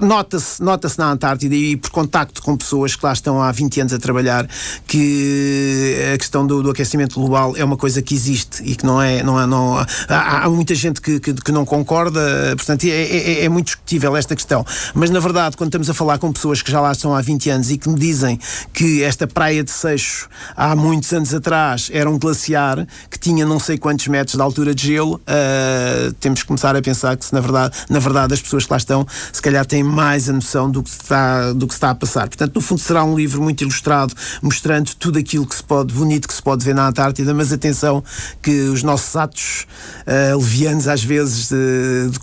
nota-se 0.00 0.62
nota 0.62 0.90
na 0.98 1.12
Antártida 1.12 1.54
e 1.54 1.76
por 1.76 1.90
contacto 1.90 2.42
com 2.42 2.56
pessoas 2.56 2.96
que 2.96 3.04
lá 3.04 3.12
estão 3.12 3.40
há 3.40 3.50
20 3.50 3.80
anos 3.80 3.92
a 3.92 3.98
trabalhar 3.98 4.48
que 4.86 5.96
a 6.14 6.18
questão 6.18 6.46
do, 6.46 6.62
do 6.62 6.70
aquecimento 6.70 7.14
global 7.14 7.56
é 7.56 7.64
uma 7.64 7.76
coisa 7.76 8.02
que 8.02 8.14
existe 8.14 8.62
e 8.64 8.74
que 8.74 8.84
não 8.84 9.00
é. 9.00 9.22
Não 9.22 9.40
é 9.40 9.46
não, 9.46 9.78
há, 10.08 10.44
há 10.44 10.50
muita 10.50 10.74
gente 10.74 11.00
que, 11.00 11.20
que, 11.20 11.32
que, 11.34 11.52
não 11.52 11.64
concorda, 11.64 12.20
portanto, 12.56 12.84
é, 12.84 12.88
é, 12.88 13.44
é, 13.44 13.48
muito 13.48 13.66
discutível 13.66 14.16
esta 14.16 14.34
questão. 14.34 14.64
Mas 14.94 15.10
na 15.10 15.20
verdade, 15.20 15.56
quando 15.56 15.68
estamos 15.68 15.88
a 15.88 15.94
falar 15.94 16.18
com 16.18 16.32
pessoas 16.32 16.62
que 16.62 16.70
já 16.70 16.80
lá 16.80 16.92
estão 16.92 17.14
há 17.14 17.20
20 17.20 17.50
anos 17.50 17.70
e 17.70 17.78
que 17.78 17.88
me 17.88 17.98
dizem 17.98 18.38
que 18.72 19.02
esta 19.02 19.26
praia 19.26 19.62
de 19.62 19.70
Seixo 19.70 20.28
há 20.56 20.74
muitos 20.74 21.12
anos 21.12 21.32
atrás 21.34 21.90
era 21.92 22.10
um 22.10 22.18
glaciar 22.18 22.86
que 23.10 23.18
tinha 23.18 23.44
não 23.46 23.58
sei 23.58 23.78
quantos 23.78 24.06
metros 24.08 24.36
de 24.36 24.42
altura 24.42 24.74
de 24.74 24.86
gelo, 24.86 25.16
uh, 25.16 26.12
temos 26.14 26.42
que 26.42 26.46
começar 26.46 26.74
a 26.74 26.82
pensar 26.82 27.16
que 27.16 27.24
se 27.24 27.32
na 27.32 27.40
verdade, 27.40 27.76
na 27.88 27.98
verdade 27.98 28.34
as 28.34 28.40
pessoas 28.40 28.64
que 28.64 28.72
lá 28.72 28.76
estão 28.76 29.06
se 29.32 29.40
calhar 29.40 29.51
calhar 29.52 29.66
têm 29.66 29.82
mais 29.82 30.28
a 30.28 30.32
noção 30.32 30.70
do 30.70 30.82
que, 30.82 30.88
está, 30.88 31.52
do 31.52 31.66
que 31.66 31.74
está 31.74 31.90
a 31.90 31.94
passar. 31.94 32.28
Portanto, 32.28 32.54
no 32.54 32.60
fundo, 32.60 32.80
será 32.80 33.04
um 33.04 33.14
livro 33.14 33.42
muito 33.42 33.62
ilustrado, 33.62 34.14
mostrando 34.40 34.94
tudo 34.94 35.18
aquilo 35.18 35.46
que 35.46 35.54
se 35.54 35.62
pode, 35.62 35.92
bonito 35.92 36.26
que 36.26 36.34
se 36.34 36.42
pode 36.42 36.64
ver 36.64 36.74
na 36.74 36.88
Antártida, 36.88 37.34
mas 37.34 37.52
atenção 37.52 38.02
que 38.40 38.50
os 38.50 38.82
nossos 38.82 39.14
atos 39.14 39.66
uh, 40.06 40.38
levianos, 40.38 40.88
às 40.88 41.04
vezes, 41.04 41.50
de, 41.50 42.10
de 42.10 42.22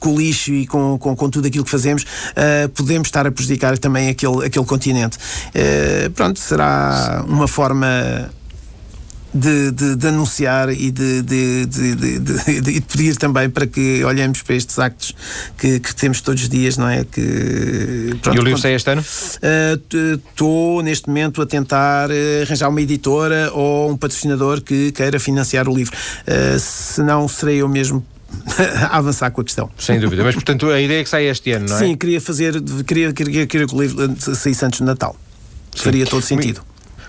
e 0.51 0.67
com, 0.67 0.97
com, 0.97 1.15
com, 1.15 1.29
tudo 1.29 1.47
aquilo 1.47 1.63
que 1.63 1.71
fazemos, 1.71 2.03
uh, 2.03 2.69
podemos 2.69 3.07
estar 3.07 3.25
a 3.27 3.31
prejudicar 3.31 3.77
também 3.77 4.09
aquele, 4.09 4.45
aquele 4.45 4.65
continente. 4.65 5.17
Uh, 5.49 6.09
pronto, 6.11 6.39
será 6.39 7.23
uma 7.27 7.47
forma 7.47 8.29
de, 9.33 9.71
de, 9.71 9.95
de, 9.95 10.07
anunciar 10.07 10.69
e 10.69 10.91
de, 10.91 11.21
de, 11.21 12.81
pedir 12.81 13.15
também 13.17 13.49
para 13.49 13.67
que 13.67 14.03
olhemos 14.03 14.41
para 14.41 14.55
estes 14.55 14.79
actos 14.79 15.13
que, 15.57 15.79
que 15.79 15.95
temos 15.95 16.21
todos 16.21 16.43
os 16.43 16.49
dias, 16.49 16.77
não 16.77 16.87
é? 16.87 17.03
Que, 17.03 18.15
pronto, 18.21 18.37
e 18.37 18.39
o 18.39 18.43
livro 18.43 18.59
sai 18.59 18.73
este 18.73 18.89
ano? 18.89 19.03
Estou 19.03 20.79
uh, 20.79 20.81
neste 20.81 21.07
momento 21.07 21.41
a 21.41 21.45
tentar 21.45 22.09
uh, 22.09 22.41
arranjar 22.43 22.69
uma 22.69 22.81
editora 22.81 23.51
ou 23.53 23.91
um 23.91 23.97
patrocinador 23.97 24.61
que 24.61 24.91
queira 24.91 25.19
financiar 25.19 25.67
o 25.67 25.75
livro. 25.75 25.95
Uh, 25.95 26.59
se 26.59 27.01
não, 27.03 27.27
serei 27.27 27.61
eu 27.61 27.69
mesmo 27.69 28.03
a 28.89 28.97
avançar 28.97 29.29
com 29.31 29.41
a 29.41 29.43
questão. 29.43 29.69
Sem 29.77 29.99
dúvida, 29.99 30.23
mas 30.23 30.35
portanto 30.35 30.69
a 30.69 30.81
ideia 30.81 31.01
é 31.01 31.03
que 31.03 31.09
sai 31.09 31.25
este 31.25 31.51
ano, 31.51 31.67
não 31.69 31.75
é? 31.75 31.79
Sim, 31.79 31.95
queria 31.95 32.19
fazer, 32.21 32.61
queria, 32.85 33.13
queria, 33.13 33.45
queria 33.45 33.67
que 33.67 33.75
o 33.75 33.81
livro 33.81 34.15
saísse 34.19 34.65
antes 34.65 34.79
do 34.79 34.85
Natal. 34.85 35.15
Sim. 35.75 35.83
Faria 35.83 36.05
todo 36.05 36.21
sentido. 36.21 36.61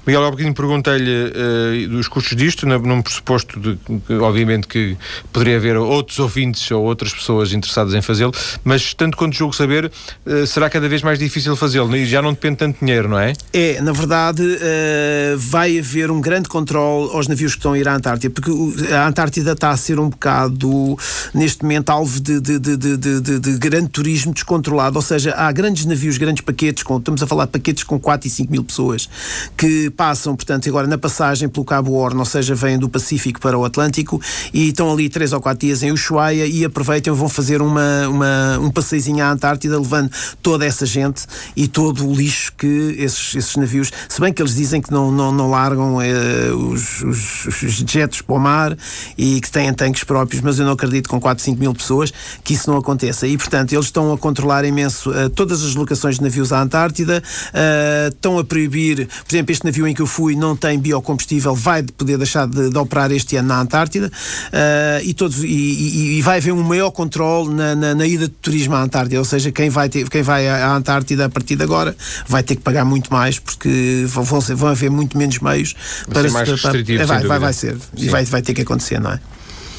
Miguel, 0.06 0.24
há 0.24 0.30
bocadinho 0.30 0.54
perguntei-lhe 0.54 1.86
uh, 1.86 1.88
dos 1.88 2.08
custos 2.08 2.36
disto, 2.36 2.66
num 2.66 3.02
pressuposto 3.02 3.58
de 3.60 3.78
obviamente, 4.20 4.66
que 4.66 4.96
poderia 5.32 5.56
haver 5.56 5.76
outros 5.76 6.18
ouvintes 6.18 6.70
ou 6.70 6.84
outras 6.84 7.12
pessoas 7.12 7.52
interessadas 7.52 7.94
em 7.94 8.02
fazê-lo, 8.02 8.32
mas 8.64 8.94
tanto 8.94 9.16
quanto 9.16 9.34
julgo 9.34 9.54
saber, 9.54 9.90
uh, 10.26 10.46
será 10.46 10.70
cada 10.70 10.88
vez 10.88 11.02
mais 11.02 11.18
difícil 11.18 11.54
fazê-lo 11.56 11.94
e 11.96 12.06
já 12.06 12.22
não 12.22 12.32
depende 12.32 12.56
tanto 12.56 12.74
de 12.74 12.80
dinheiro, 12.80 13.08
não 13.08 13.18
é? 13.18 13.32
É, 13.52 13.80
na 13.80 13.92
verdade, 13.92 14.42
uh, 14.42 15.38
vai 15.38 15.78
haver 15.78 16.10
um 16.10 16.20
grande 16.20 16.48
controle 16.48 17.10
aos 17.12 17.28
navios 17.28 17.52
que 17.52 17.58
estão 17.58 17.72
a 17.72 17.78
ir 17.78 17.88
à 17.88 17.94
Antártida, 17.94 18.32
porque 18.32 18.50
a 18.92 19.06
Antártida 19.06 19.52
está 19.52 19.70
a 19.70 19.76
ser 19.76 19.98
um 19.98 20.08
bocado, 20.08 20.96
neste 21.34 21.62
momento, 21.62 21.90
alvo 21.90 22.20
de, 22.20 22.40
de, 22.40 22.58
de 22.58 23.58
grande 23.58 23.88
turismo 23.88 24.32
descontrolado, 24.32 24.96
ou 24.96 25.02
seja, 25.02 25.34
há 25.36 25.50
grandes 25.52 25.84
navios, 25.84 26.18
grandes 26.18 26.42
paquetes, 26.42 26.82
com, 26.82 26.98
estamos 26.98 27.22
a 27.22 27.26
falar 27.26 27.46
de 27.46 27.52
paquetes 27.52 27.84
com 27.84 27.98
4 27.98 28.26
e 28.26 28.30
5 28.30 28.50
mil 28.50 28.64
pessoas, 28.64 29.08
que 29.56 29.89
passam, 29.90 30.35
portanto, 30.35 30.68
agora 30.68 30.87
na 30.87 30.98
passagem 30.98 31.48
pelo 31.48 31.64
Cabo 31.64 31.92
Horn, 31.92 32.18
ou 32.18 32.24
seja, 32.24 32.55
vêm 32.55 32.79
do 32.79 32.88
Pacífico 32.88 33.40
para 33.40 33.59
o 33.59 33.64
Atlântico 33.64 34.20
e 34.53 34.68
estão 34.68 34.90
ali 34.92 35.09
três 35.09 35.33
ou 35.33 35.40
quatro 35.40 35.66
dias 35.66 35.83
em 35.83 35.92
Ushuaia 35.92 36.46
e 36.46 36.64
aproveitam 36.64 37.14
vão 37.14 37.29
fazer 37.29 37.61
uma, 37.61 38.09
uma, 38.09 38.59
um 38.61 38.70
passeizinho 38.70 39.24
à 39.24 39.31
Antártida, 39.31 39.79
levando 39.79 40.11
toda 40.42 40.64
essa 40.64 40.87
gente 40.87 41.26
e 41.57 41.68
todo 41.68 42.09
o 42.09 42.14
lixo 42.14 42.53
que 42.57 42.94
esses, 42.98 43.35
esses 43.35 43.57
navios, 43.57 43.90
se 44.09 44.20
bem 44.20 44.33
que 44.33 44.40
eles 44.40 44.55
dizem 44.55 44.81
que 44.81 44.90
não, 44.90 45.11
não, 45.11 45.33
não 45.33 45.50
largam 45.50 46.00
eh, 46.00 46.50
os, 46.53 47.03
os, 47.03 47.62
os 47.62 47.72
jetos 47.72 48.22
para 48.22 48.35
o 48.35 48.38
mar 48.38 48.76
e 49.16 49.40
que 49.40 49.50
têm 49.50 49.72
tanques 49.74 50.05
próprios, 50.05 50.42
mas 50.42 50.59
eu 50.59 50.64
não 50.64 50.72
acredito 50.72 51.09
com 51.09 51.20
4, 51.20 51.42
5 51.42 51.59
mil 51.59 51.74
pessoas 51.74 52.12
que 52.42 52.55
isso 52.55 52.70
não 52.70 52.79
aconteça. 52.79 53.26
E, 53.26 53.37
portanto, 53.37 53.72
eles 53.72 53.87
estão 53.87 54.12
a 54.12 54.18
controlar 54.18 54.64
imenso 54.64 55.11
uh, 55.11 55.29
todas 55.31 55.62
as 55.62 55.74
locações 55.74 56.16
de 56.16 56.22
navios 56.22 56.53
à 56.53 56.61
Antártida, 56.61 57.22
uh, 57.22 58.09
estão 58.09 58.38
a 58.38 58.44
proibir, 58.44 59.07
por 59.07 59.35
exemplo, 59.35 59.53
este 59.53 59.64
navio 59.64 59.80
em 59.87 59.95
que 59.95 60.03
eu 60.03 60.07
fui 60.07 60.35
não 60.35 60.57
tem 60.57 60.79
biocombustível, 60.79 61.55
vai 61.55 61.83
poder 61.83 62.16
deixar 62.16 62.47
de, 62.47 62.71
de 62.71 62.79
operar 62.79 63.11
este 63.12 63.37
ano 63.37 63.49
na 63.49 63.61
Antártida 63.61 64.07
uh, 64.09 65.05
e, 65.05 65.14
todos, 65.14 65.43
e, 65.43 65.47
e, 65.47 66.19
e, 66.19 66.23
vai 66.23 66.38
haver 66.38 66.53
um 66.53 66.62
maior 66.62 66.90
controle 66.90 67.55
na, 67.55 67.75
na, 67.75 67.95
na, 67.95 68.07
ida 68.07 68.27
de 68.27 68.35
turismo 68.35 68.75
à 68.75 68.83
Antártida, 68.83 69.19
ou 69.19 69.25
seja, 69.25 69.51
quem 69.51 69.71
vai, 69.71 69.88
ter, 69.88 70.09
quem 70.09 70.23
vai 70.23 70.49
à 70.49 70.75
Antártida 70.75 71.27
a 71.27 71.29
partir 71.29 71.57
de 71.57 71.62
agora 71.62 71.97
vai 72.27 72.43
ter 72.43 72.57
que 72.57 72.62
pagar 72.62 72.85
muito 72.85 73.12
mais 73.12 73.38
porque 73.38 74.05
vão, 74.07 74.40
ser, 74.40 74.55
vão 74.55 74.69
haver 74.69 74.90
muito 74.90 75.16
menos 75.16 75.38
meios 75.38 75.75
vai 76.07 76.14
para, 76.14 76.23
ser 76.23 76.31
mais 76.31 76.61
para, 76.61 76.71
para, 76.73 77.07
vai, 77.07 77.27
vai, 77.27 77.38
vai 77.38 77.53
ser, 77.53 77.77
e 77.97 78.09
vai, 78.09 78.25
vai 78.25 78.43
ter 78.43 78.55
que 78.55 78.62
acontecer, 78.62 79.01
não 79.01 79.12
é? 79.12 79.21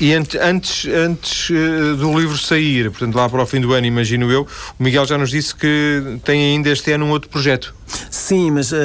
E 0.01 0.15
antes, 0.15 0.35
antes 0.87 1.49
uh, 1.51 1.95
do 1.95 2.19
livro 2.19 2.35
sair, 2.35 2.89
portanto 2.89 3.13
lá 3.13 3.29
para 3.29 3.43
o 3.43 3.45
fim 3.45 3.61
do 3.61 3.71
ano, 3.71 3.85
imagino 3.85 4.31
eu, 4.31 4.47
o 4.79 4.83
Miguel 4.83 5.05
já 5.05 5.15
nos 5.15 5.29
disse 5.29 5.53
que 5.53 6.17
tem 6.25 6.55
ainda 6.55 6.69
este 6.69 6.91
ano 6.91 7.05
um 7.05 7.11
outro 7.11 7.29
projeto. 7.29 7.75
Sim, 8.09 8.51
mas 8.51 8.71
uh, 8.71 8.75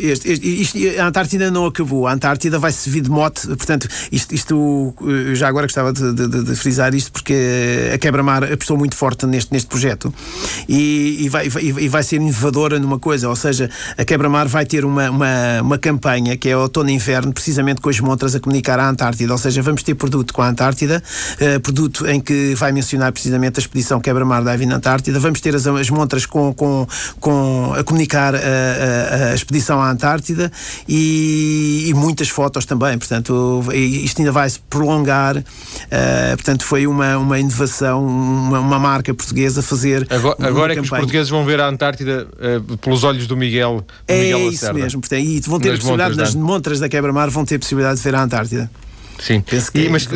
este, 0.00 0.30
este, 0.30 0.98
a 0.98 1.06
Antártida 1.06 1.50
não 1.50 1.66
acabou. 1.66 2.06
A 2.06 2.12
Antártida 2.12 2.58
vai 2.58 2.72
servir 2.72 3.00
de 3.00 3.10
mote. 3.10 3.46
Portanto, 3.46 3.88
isto, 4.12 4.34
isto 4.34 4.94
eu 5.00 5.34
já 5.34 5.48
agora 5.48 5.66
gostava 5.66 5.92
de, 5.92 6.12
de, 6.12 6.44
de, 6.44 6.56
frisar 6.56 6.94
isto 6.94 7.12
porque 7.12 7.90
a 7.94 7.98
Quebra-Mar 7.98 8.44
apostou 8.44 8.76
muito 8.76 8.94
forte 8.94 9.26
neste, 9.26 9.52
neste 9.52 9.68
projeto 9.68 10.12
e, 10.68 11.24
e, 11.24 11.28
vai, 11.28 11.46
e, 11.46 11.88
vai, 11.88 12.02
ser 12.02 12.16
inovadora 12.16 12.78
numa 12.78 12.98
coisa. 12.98 13.28
Ou 13.28 13.36
seja, 13.36 13.70
a 13.96 14.04
Quebra-Mar 14.04 14.46
vai 14.46 14.64
ter 14.64 14.84
uma, 14.84 15.10
uma, 15.10 15.62
uma 15.62 15.78
campanha 15.78 16.36
que 16.36 16.48
é 16.48 16.56
outono 16.56 16.90
e 16.90 16.92
inverno, 16.92 17.32
precisamente 17.32 17.80
com 17.80 17.88
as 17.88 17.98
montras 18.00 18.34
a 18.34 18.40
comunicar 18.40 18.78
à 18.78 18.88
Antártida. 18.88 19.32
Ou 19.32 19.38
seja, 19.38 19.62
vamos 19.62 19.82
ter 19.82 19.94
produto 19.94 20.32
com 20.32 20.42
a 20.42 20.48
Antártida, 20.48 21.02
uh, 21.40 21.60
produto 21.60 22.06
em 22.06 22.20
que 22.20 22.54
vai 22.54 22.72
mencionar 22.72 23.12
precisamente 23.12 23.58
a 23.58 23.60
expedição 23.60 24.00
Quebra-Mar 24.00 24.44
da 24.44 24.52
Avina 24.52 24.76
Antártida. 24.76 25.18
Vamos 25.18 25.40
ter 25.40 25.54
as, 25.54 25.66
as 25.66 25.90
montras 25.90 26.26
com, 26.26 26.52
com, 26.52 26.86
com 27.18 27.74
a 27.76 27.82
comunicar 27.82 28.19
a, 28.28 28.38
a, 28.38 29.30
a 29.30 29.34
expedição 29.34 29.80
à 29.80 29.90
Antártida 29.90 30.50
e, 30.88 31.86
e, 31.88 31.94
muitas 31.94 32.28
fotos 32.28 32.64
também. 32.64 32.98
Portanto, 32.98 33.64
isto 33.72 34.20
ainda 34.20 34.32
vai 34.32 34.48
se 34.48 34.58
prolongar. 34.58 35.36
Uh, 35.38 35.42
portanto, 36.36 36.64
foi 36.64 36.86
uma, 36.86 37.16
uma 37.18 37.38
inovação, 37.38 38.04
uma, 38.04 38.60
uma 38.60 38.78
marca 38.78 39.12
portuguesa 39.14 39.62
fazer. 39.62 40.06
Agora, 40.10 40.36
agora 40.40 40.72
é 40.72 40.76
que 40.76 40.82
os 40.82 40.88
portugueses 40.88 41.28
vão 41.28 41.44
ver 41.44 41.60
a 41.60 41.68
Antártida 41.68 42.28
uh, 42.34 42.76
pelos 42.78 43.04
olhos 43.04 43.26
do 43.26 43.36
Miguel. 43.36 43.80
Do 43.80 43.86
é 44.08 44.20
Miguel 44.20 44.50
isso 44.50 44.74
mesmo. 44.74 45.00
Portanto, 45.00 45.22
e 45.22 45.40
vão 45.40 45.58
ter 45.58 45.70
nas 45.70 45.78
possibilidade, 45.78 46.10
montras, 46.10 46.34
nas 46.34 46.42
montras 46.42 46.80
da 46.80 46.88
quebra-mar, 46.88 47.30
vão 47.30 47.44
ter 47.44 47.58
possibilidade 47.58 47.96
de 47.96 48.02
ver 48.02 48.14
a 48.14 48.22
Antártida. 48.22 48.70
Sim, 49.20 49.40
Penso 49.42 49.70
que 49.70 49.80
e, 49.80 49.86
é 49.86 49.90
mas, 49.90 50.08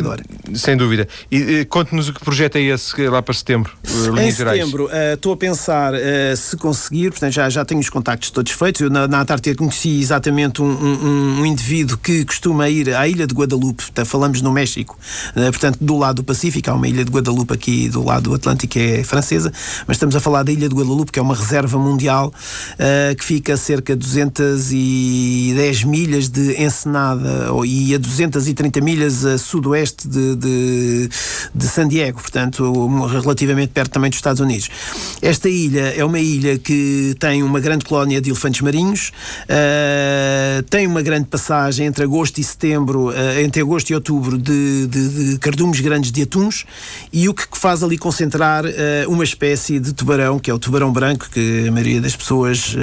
sem 0.55 0.75
dúvida. 0.75 1.07
E, 1.31 1.37
e 1.37 1.65
conte-nos 1.65 2.09
o 2.09 2.13
que 2.13 2.19
projeto 2.19 2.55
é 2.55 2.61
esse 2.61 3.07
lá 3.07 3.21
para 3.21 3.33
setembro? 3.33 3.71
Em 4.19 4.31
setembro, 4.31 4.85
uh, 4.85 5.13
estou 5.13 5.33
a 5.33 5.37
pensar 5.37 5.93
uh, 5.93 5.97
se 6.35 6.57
conseguir, 6.57 7.11
portanto 7.11 7.31
já, 7.33 7.49
já 7.49 7.63
tenho 7.63 7.79
os 7.79 7.89
contactos 7.89 8.31
todos 8.31 8.51
feitos. 8.51 8.81
Eu 8.81 8.89
na, 8.89 9.07
na 9.07 9.21
Antártida 9.21 9.55
conheci 9.55 10.01
exatamente 10.01 10.61
um, 10.61 10.65
um, 10.65 11.39
um, 11.39 11.45
indivíduo 11.45 11.97
que 11.97 12.25
costuma 12.25 12.67
ir 12.67 12.95
à 12.95 13.07
ilha 13.07 13.27
de 13.27 13.33
Guadalupe, 13.33 13.83
portanto, 13.83 14.07
falamos 14.07 14.41
no 14.41 14.51
México, 14.51 14.97
uh, 15.35 15.51
portanto, 15.51 15.77
do 15.79 15.97
lado 15.97 16.15
do 16.15 16.23
Pacífico, 16.23 16.71
há 16.71 16.73
uma 16.73 16.87
ilha 16.87 17.05
de 17.05 17.11
Guadalupe 17.11 17.53
aqui 17.53 17.87
do 17.89 18.03
lado 18.03 18.29
do 18.29 18.33
Atlântico, 18.33 18.73
que 18.73 18.79
é 18.79 19.03
francesa, 19.03 19.51
mas 19.87 19.97
estamos 19.97 20.15
a 20.15 20.19
falar 20.19 20.41
da 20.43 20.51
ilha 20.51 20.67
de 20.67 20.75
Guadalupe, 20.75 21.11
que 21.11 21.19
é 21.19 21.21
uma 21.21 21.35
reserva 21.35 21.77
mundial 21.77 22.33
que 23.17 23.23
fica 23.23 23.53
a 23.53 23.57
cerca 23.57 23.93
de 23.95 23.99
210 23.99 25.83
milhas 25.83 26.27
de 26.29 26.61
Ensenada 26.61 27.49
e 27.65 27.93
a 27.93 27.97
230 27.97 28.81
milhas 28.81 28.94
milhas 28.95 29.25
a 29.25 29.37
sudoeste 29.37 30.07
de, 30.07 30.35
de, 30.35 31.09
de 31.53 31.67
San 31.67 31.87
Diego, 31.87 32.21
portanto, 32.21 32.87
relativamente 33.07 33.73
perto 33.73 33.91
também 33.91 34.09
dos 34.09 34.17
Estados 34.17 34.39
Unidos. 34.39 34.69
Esta 35.21 35.49
ilha 35.49 35.93
é 35.95 36.05
uma 36.05 36.19
ilha 36.19 36.57
que 36.57 37.13
tem 37.19 37.43
uma 37.43 37.59
grande 37.59 37.83
colónia 37.83 38.21
de 38.21 38.29
elefantes 38.29 38.61
marinhos, 38.61 39.11
uh, 39.49 40.63
tem 40.69 40.87
uma 40.87 41.01
grande 41.01 41.27
passagem 41.27 41.87
entre 41.87 42.05
agosto 42.05 42.39
e 42.39 42.43
setembro, 42.43 43.09
uh, 43.09 43.39
entre 43.43 43.61
agosto 43.61 43.89
e 43.89 43.95
outubro, 43.95 44.37
de, 44.37 44.87
de, 44.87 45.31
de, 45.31 45.39
cardumes 45.39 45.81
grandes 45.81 46.11
de 46.11 46.21
atuns, 46.21 46.65
e 47.11 47.27
o 47.27 47.33
que 47.33 47.45
faz 47.53 47.83
ali 47.83 47.97
concentrar 47.97 48.63
uh, 48.65 48.69
uma 49.07 49.25
espécie 49.25 49.77
de 49.77 49.93
tubarão, 49.93 50.39
que 50.39 50.49
é 50.49 50.53
o 50.53 50.59
tubarão 50.59 50.91
branco, 50.91 51.29
que 51.29 51.67
a 51.67 51.71
maioria 51.71 51.99
das 51.99 52.15
pessoas, 52.15 52.75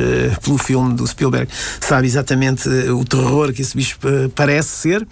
pelo 0.43 0.59
filme 0.59 0.95
do 0.95 1.07
Spielberg, 1.07 1.51
sabe 1.81 2.07
exatamente 2.07 2.69
o 2.69 3.05
terror 3.05 3.53
que 3.53 3.63
esse 3.63 3.77
bicho 3.77 3.99
parece 4.35 4.69
ser 4.69 5.07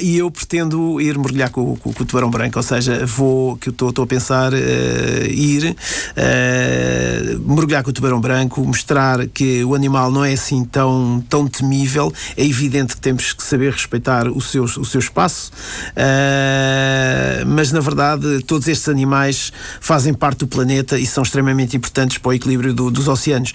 e 0.00 0.18
eu 0.18 0.30
pretendo 0.30 1.00
ir 1.00 1.18
mergulhar 1.18 1.50
com, 1.50 1.76
com, 1.76 1.92
com, 1.92 2.02
o 2.02 2.06
tubarão 2.06 2.30
branco, 2.30 2.58
ou 2.58 2.62
seja, 2.62 3.04
vou, 3.06 3.56
que 3.56 3.70
estou 3.70 3.92
a 4.02 4.06
pensar, 4.06 4.52
uh, 4.52 4.56
ir 5.30 5.76
uh, 6.16 7.38
mergulhar 7.40 7.82
com 7.82 7.90
o 7.90 7.92
tubarão 7.92 8.20
branco, 8.20 8.64
mostrar 8.64 9.26
que 9.28 9.64
o 9.64 9.74
animal 9.74 10.10
não 10.10 10.24
é 10.24 10.32
assim 10.32 10.64
tão, 10.64 11.24
tão 11.28 11.46
temível, 11.46 12.12
é 12.36 12.44
evidente 12.44 12.94
que 12.94 13.00
temos 13.00 13.32
que 13.32 13.42
saber 13.42 13.72
respeitar 13.72 14.28
o 14.28 14.40
seu, 14.40 14.64
o 14.64 14.84
seu 14.84 15.00
espaço, 15.00 15.50
uh, 15.92 17.46
mas 17.46 17.72
na 17.72 17.80
verdade 17.80 18.42
todos 18.42 18.68
estes 18.68 18.88
animais 18.88 19.52
fazem 19.80 20.14
parte 20.14 20.40
do 20.40 20.46
planeta 20.46 20.98
e 20.98 21.06
são 21.06 21.22
extremamente 21.22 21.76
importantes 21.76 22.18
para 22.18 22.30
o 22.30 22.32
equilíbrio 22.32 22.74
do, 22.74 22.90
dos 22.90 23.08
oceanos. 23.08 23.52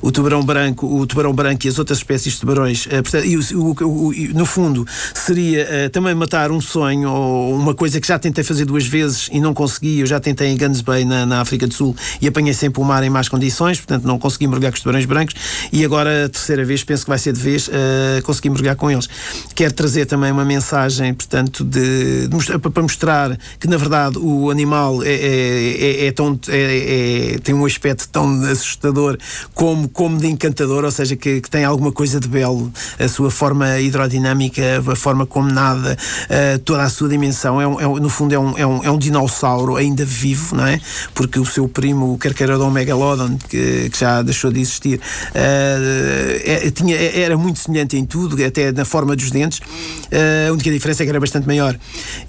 O 0.00 0.10
tubarão 0.10 0.44
branco, 0.44 0.86
o 0.86 1.06
tubarão 1.06 1.32
branco 1.32 1.66
e 1.66 1.68
as 1.68 1.78
outras 1.78 1.98
espécies 1.98 2.34
de 2.34 2.40
tubarões, 2.40 2.86
portanto, 2.86 3.24
e 3.26 3.36
o, 3.36 3.42
o, 3.54 4.08
o, 4.08 4.12
no 4.34 4.46
fundo, 4.46 4.86
seria 5.14 5.81
também 5.88 6.14
matar 6.14 6.50
um 6.50 6.60
sonho 6.60 7.10
ou 7.10 7.54
uma 7.54 7.74
coisa 7.74 8.00
que 8.00 8.06
já 8.06 8.18
tentei 8.18 8.44
fazer 8.44 8.64
duas 8.64 8.86
vezes 8.86 9.28
e 9.32 9.40
não 9.40 9.54
consegui. 9.54 10.00
Eu 10.00 10.06
já 10.06 10.20
tentei 10.20 10.48
em 10.48 10.56
Guns 10.56 10.80
Bay, 10.80 11.04
na, 11.04 11.24
na 11.26 11.40
África 11.40 11.66
do 11.66 11.74
Sul, 11.74 11.96
e 12.20 12.28
apanhei 12.28 12.54
sempre 12.54 12.80
o 12.80 12.84
mar 12.84 13.02
em 13.02 13.10
más 13.10 13.28
condições, 13.28 13.78
portanto 13.78 14.04
não 14.04 14.18
consegui 14.18 14.46
mergulhar 14.46 14.72
com 14.72 14.76
os 14.76 14.82
tubarões 14.82 15.04
brancos. 15.04 15.34
E 15.72 15.84
agora, 15.84 16.26
a 16.26 16.28
terceira 16.28 16.64
vez, 16.64 16.84
penso 16.84 17.04
que 17.04 17.08
vai 17.08 17.18
ser 17.18 17.32
de 17.32 17.40
vez, 17.40 17.68
uh, 17.68 18.22
consegui 18.22 18.50
mergulhar 18.50 18.76
com 18.76 18.90
eles. 18.90 19.08
Quero 19.54 19.72
trazer 19.72 20.06
também 20.06 20.30
uma 20.30 20.44
mensagem, 20.44 21.12
portanto, 21.14 21.64
de, 21.64 22.28
de 22.28 22.58
para 22.58 22.82
mostrar 22.82 23.38
que, 23.58 23.66
na 23.66 23.76
verdade, 23.76 24.18
o 24.18 24.50
animal 24.50 25.02
é, 25.02 25.12
é, 25.12 26.04
é, 26.04 26.06
é 26.06 26.12
tão, 26.12 26.38
é, 26.48 27.34
é, 27.34 27.38
tem 27.38 27.54
um 27.54 27.64
aspecto 27.64 28.08
tão 28.08 28.42
assustador 28.44 29.18
como, 29.54 29.88
como 29.88 30.18
de 30.18 30.26
encantador, 30.26 30.84
ou 30.84 30.90
seja, 30.90 31.16
que, 31.16 31.40
que 31.40 31.50
tem 31.50 31.64
alguma 31.64 31.92
coisa 31.92 32.20
de 32.20 32.28
belo. 32.28 32.72
A 32.98 33.08
sua 33.08 33.30
forma 33.30 33.80
hidrodinâmica, 33.80 34.82
a 34.86 34.96
forma 34.96 35.26
como 35.26 35.50
nada 35.50 35.71
uh, 35.76 36.58
toda 36.64 36.82
a 36.82 36.88
sua 36.88 37.08
dimensão. 37.08 37.60
É, 37.60 37.66
um, 37.66 37.80
é 37.80 38.00
no 38.00 38.08
fundo, 38.08 38.34
é 38.34 38.38
um, 38.38 38.58
é, 38.58 38.66
um, 38.66 38.84
é 38.84 38.90
um 38.90 38.98
dinossauro 38.98 39.76
ainda 39.76 40.04
vivo, 40.04 40.56
não 40.56 40.66
é? 40.66 40.80
Porque 41.14 41.38
o 41.38 41.44
seu 41.44 41.68
primo, 41.68 42.14
o 42.14 42.18
Carqueirodon 42.18 42.70
Megalodon, 42.70 43.36
que, 43.48 43.90
que 43.90 43.98
já 43.98 44.22
deixou 44.22 44.50
de 44.52 44.60
existir, 44.60 44.98
uh, 44.98 46.40
é, 46.44 46.70
tinha, 46.70 46.96
era 46.96 47.36
muito 47.36 47.58
semelhante 47.58 47.96
em 47.96 48.04
tudo, 48.04 48.42
até 48.44 48.72
na 48.72 48.84
forma 48.84 49.14
dos 49.16 49.30
dentes. 49.30 49.58
Uh, 49.58 50.50
a 50.50 50.52
única 50.52 50.70
diferença 50.70 51.02
é 51.02 51.06
que 51.06 51.10
era 51.10 51.20
bastante 51.20 51.46
maior. 51.46 51.78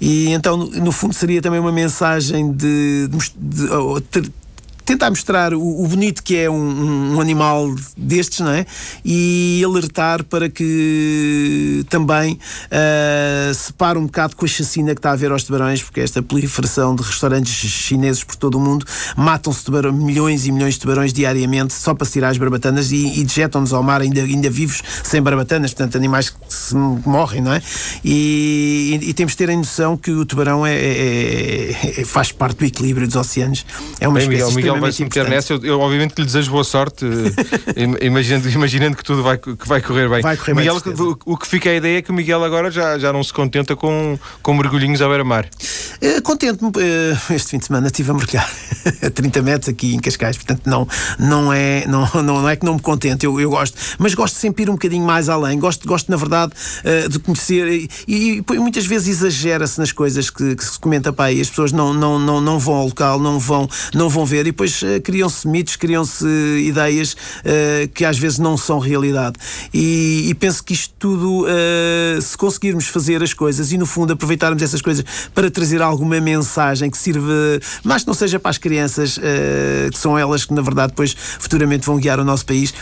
E 0.00 0.30
então, 0.30 0.56
no, 0.56 0.66
no 0.66 0.92
fundo, 0.92 1.14
seria 1.14 1.40
também 1.40 1.60
uma 1.60 1.72
mensagem 1.72 2.52
de, 2.52 3.08
de, 3.08 3.18
de, 3.36 4.20
de 4.20 4.43
tentar 4.84 5.10
mostrar 5.10 5.54
o, 5.54 5.82
o 5.82 5.86
bonito 5.86 6.22
que 6.22 6.36
é 6.36 6.50
um, 6.50 7.14
um, 7.14 7.20
animal 7.20 7.74
destes, 7.96 8.40
não 8.40 8.50
é? 8.50 8.66
E 9.04 9.62
alertar 9.64 10.24
para 10.24 10.48
que 10.48 11.84
também 11.88 12.34
uh, 12.34 13.54
se 13.54 13.72
pare 13.72 13.98
um 13.98 14.06
bocado 14.06 14.36
com 14.36 14.44
a 14.44 14.48
chacina 14.48 14.94
que 14.94 14.98
está 14.98 15.10
a 15.10 15.12
haver 15.12 15.32
aos 15.32 15.44
tubarões, 15.44 15.82
porque 15.82 16.00
esta 16.00 16.22
proliferação 16.22 16.94
de 16.94 17.02
restaurantes 17.02 17.52
chineses 17.52 18.22
por 18.22 18.36
todo 18.36 18.56
o 18.56 18.60
mundo 18.60 18.86
matam-se 19.16 19.64
milhões 19.92 20.46
e 20.46 20.52
milhões 20.52 20.74
de 20.74 20.80
tubarões 20.80 21.12
diariamente 21.12 21.72
só 21.72 21.94
para 21.94 22.06
se 22.06 22.12
tirar 22.12 22.28
as 22.28 22.38
barbatanas 22.38 22.92
e, 22.92 23.20
e 23.20 23.24
dejetam-nos 23.24 23.72
ao 23.72 23.82
mar 23.82 24.00
ainda, 24.00 24.20
ainda 24.22 24.50
vivos 24.50 24.82
sem 25.02 25.20
barbatanas, 25.22 25.72
portanto, 25.72 25.96
animais 25.96 26.30
que 26.30 26.36
se 26.48 26.74
morrem, 26.74 27.40
não 27.40 27.52
é? 27.52 27.62
E, 28.04 29.00
e, 29.02 29.10
e 29.10 29.14
temos 29.14 29.32
de 29.32 29.38
ter 29.38 29.50
a 29.50 29.56
noção 29.56 29.96
que 29.96 30.10
o 30.10 30.24
tubarão 30.24 30.66
é, 30.66 30.74
é, 30.74 32.00
é, 32.00 32.04
faz 32.04 32.32
parte 32.32 32.58
do 32.58 32.64
equilíbrio 32.64 33.06
dos 33.06 33.16
oceanos. 33.16 33.64
É 34.00 34.08
uma 34.08 34.18
Bem, 34.18 34.28
espécie 34.28 34.54
Miguel, 34.54 34.73
Vai 34.80 34.92
se 34.92 35.04
meter 35.04 35.28
nessa. 35.28 35.54
Eu, 35.54 35.64
eu, 35.64 35.80
obviamente 35.80 36.14
lhe 36.18 36.24
desejo 36.24 36.50
boa 36.50 36.64
sorte, 36.64 37.04
imaginando, 38.00 38.48
imaginando 38.48 38.96
que 38.96 39.04
tudo 39.04 39.22
vai, 39.22 39.38
que 39.38 39.66
vai 39.66 39.80
correr 39.80 40.08
bem. 40.08 40.22
Vai 40.22 40.36
correr 40.36 40.54
Miguel, 40.54 40.76
o, 40.76 41.32
o, 41.32 41.36
que 41.36 41.46
fica 41.46 41.70
a 41.70 41.74
ideia 41.74 41.98
é 41.98 42.02
que 42.02 42.10
o 42.10 42.14
Miguel 42.14 42.42
agora 42.44 42.70
já, 42.70 42.98
já 42.98 43.12
não 43.12 43.22
se 43.22 43.32
contenta 43.32 43.76
com, 43.76 44.18
com 44.42 44.54
mergulhinhos 44.54 45.02
à 45.02 45.08
beira-mar. 45.08 45.48
Uh, 46.02 46.22
Contente-me, 46.22 46.70
uh, 46.70 47.34
este 47.34 47.50
fim 47.50 47.58
de 47.58 47.66
semana 47.66 47.86
estive 47.86 48.10
a 48.10 48.14
mergulhar 48.14 48.50
a 49.02 49.10
30 49.10 49.42
metros 49.42 49.68
aqui 49.68 49.94
em 49.94 50.00
Cascais, 50.00 50.36
portanto 50.36 50.62
não, 50.66 50.88
não, 51.18 51.52
é, 51.52 51.86
não, 51.86 52.08
não, 52.14 52.22
não 52.22 52.48
é 52.48 52.56
que 52.56 52.64
não 52.64 52.74
me 52.74 52.80
contente, 52.80 53.24
eu, 53.26 53.40
eu 53.40 53.50
gosto, 53.50 53.78
mas 53.98 54.14
gosto 54.14 54.36
sempre 54.36 54.64
ir 54.64 54.70
um 54.70 54.74
bocadinho 54.74 55.04
mais 55.04 55.28
além, 55.28 55.58
gosto, 55.58 55.86
gosto 55.86 56.10
na 56.10 56.16
verdade 56.16 56.52
uh, 56.84 57.08
de 57.08 57.18
conhecer 57.18 57.68
e, 57.68 57.88
e, 58.08 58.44
e 58.48 58.58
muitas 58.58 58.86
vezes 58.86 59.08
exagera-se 59.08 59.78
nas 59.78 59.92
coisas 59.92 60.30
que, 60.30 60.56
que, 60.56 60.64
se 60.64 60.78
comenta 60.78 61.12
para 61.12 61.26
aí, 61.26 61.40
as 61.40 61.48
pessoas 61.48 61.72
não, 61.72 61.94
não, 61.94 62.18
não, 62.18 62.40
não 62.40 62.58
vão 62.58 62.74
ao 62.74 62.86
local, 62.86 63.18
não 63.18 63.38
vão, 63.38 63.68
não 63.94 64.08
vão 64.08 64.24
ver 64.24 64.40
e 64.40 64.44
depois 64.44 64.80
criam-se 65.02 65.46
mitos, 65.46 65.76
criam-se 65.76 66.26
ideias 66.58 67.16
que 67.94 68.04
às 68.04 68.18
vezes 68.18 68.38
não 68.38 68.56
são 68.56 68.78
realidade. 68.78 69.34
E, 69.72 70.28
e 70.28 70.34
penso 70.34 70.62
que 70.62 70.72
isto 70.72 70.94
tudo, 70.98 71.46
se 72.20 72.36
conseguirmos 72.36 72.86
fazer 72.86 73.22
as 73.22 73.32
coisas 73.32 73.72
e 73.72 73.78
no 73.78 73.86
fundo 73.86 74.12
aproveitarmos 74.12 74.62
essas 74.62 74.80
coisas 74.80 75.04
para 75.34 75.50
trazer 75.50 75.82
alguma 75.84 76.20
mensagem 76.20 76.90
que 76.90 76.98
sirva, 76.98 77.32
mas 77.82 78.02
que 78.02 78.08
não 78.08 78.14
seja 78.14 78.38
para 78.38 78.50
as 78.50 78.58
crianças, 78.58 79.18
que 79.92 79.98
são 79.98 80.18
elas 80.18 80.44
que 80.44 80.52
na 80.52 80.62
verdade 80.62 80.88
depois 80.88 81.14
futuramente 81.38 81.86
vão 81.86 81.98
guiar 81.98 82.18
o 82.20 82.24
nosso 82.24 82.44
país, 82.44 82.72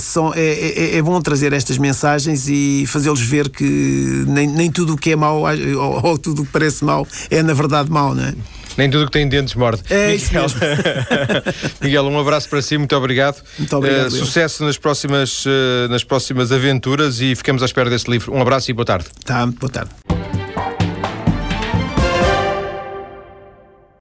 são, 0.00 0.32
é, 0.34 0.40
é, 0.40 0.96
é 0.96 1.02
bom 1.02 1.20
trazer 1.20 1.52
estas 1.52 1.78
mensagens 1.78 2.48
e 2.48 2.84
fazê-los 2.86 3.20
ver 3.20 3.48
que 3.48 4.24
nem, 4.26 4.46
nem 4.46 4.70
tudo 4.70 4.94
o 4.94 4.96
que 4.96 5.12
é 5.12 5.16
mau 5.16 5.42
ou, 5.42 6.06
ou 6.06 6.18
tudo 6.18 6.42
o 6.42 6.46
que 6.46 6.52
parece 6.52 6.84
mau 6.84 7.06
é 7.30 7.42
na 7.42 7.54
verdade 7.54 7.90
mau, 7.90 8.14
não 8.14 8.24
é? 8.24 8.34
Nem 8.76 8.88
tudo 8.88 9.06
que 9.06 9.12
tem 9.12 9.28
dentes 9.28 9.54
morde. 9.54 9.82
É 9.90 10.14
isso 10.14 10.32
Miguel. 10.32 10.46
Miguel, 11.82 12.04
um 12.06 12.18
abraço 12.18 12.48
para 12.48 12.62
si, 12.62 12.78
muito 12.78 12.94
obrigado. 12.96 13.42
Muito 13.58 13.76
obrigado. 13.76 14.06
Uh, 14.06 14.10
sucesso 14.10 14.64
nas 14.64 14.78
próximas, 14.78 15.44
uh, 15.44 15.88
nas 15.90 16.04
próximas 16.04 16.52
aventuras 16.52 17.20
e 17.20 17.34
ficamos 17.34 17.62
à 17.62 17.66
espera 17.66 17.90
desse 17.90 18.10
livro. 18.10 18.32
Um 18.32 18.40
abraço 18.40 18.70
e 18.70 18.74
boa 18.74 18.86
tarde. 18.86 19.06
Tá, 19.24 19.44
boa 19.46 19.70
tarde. 19.70 20.39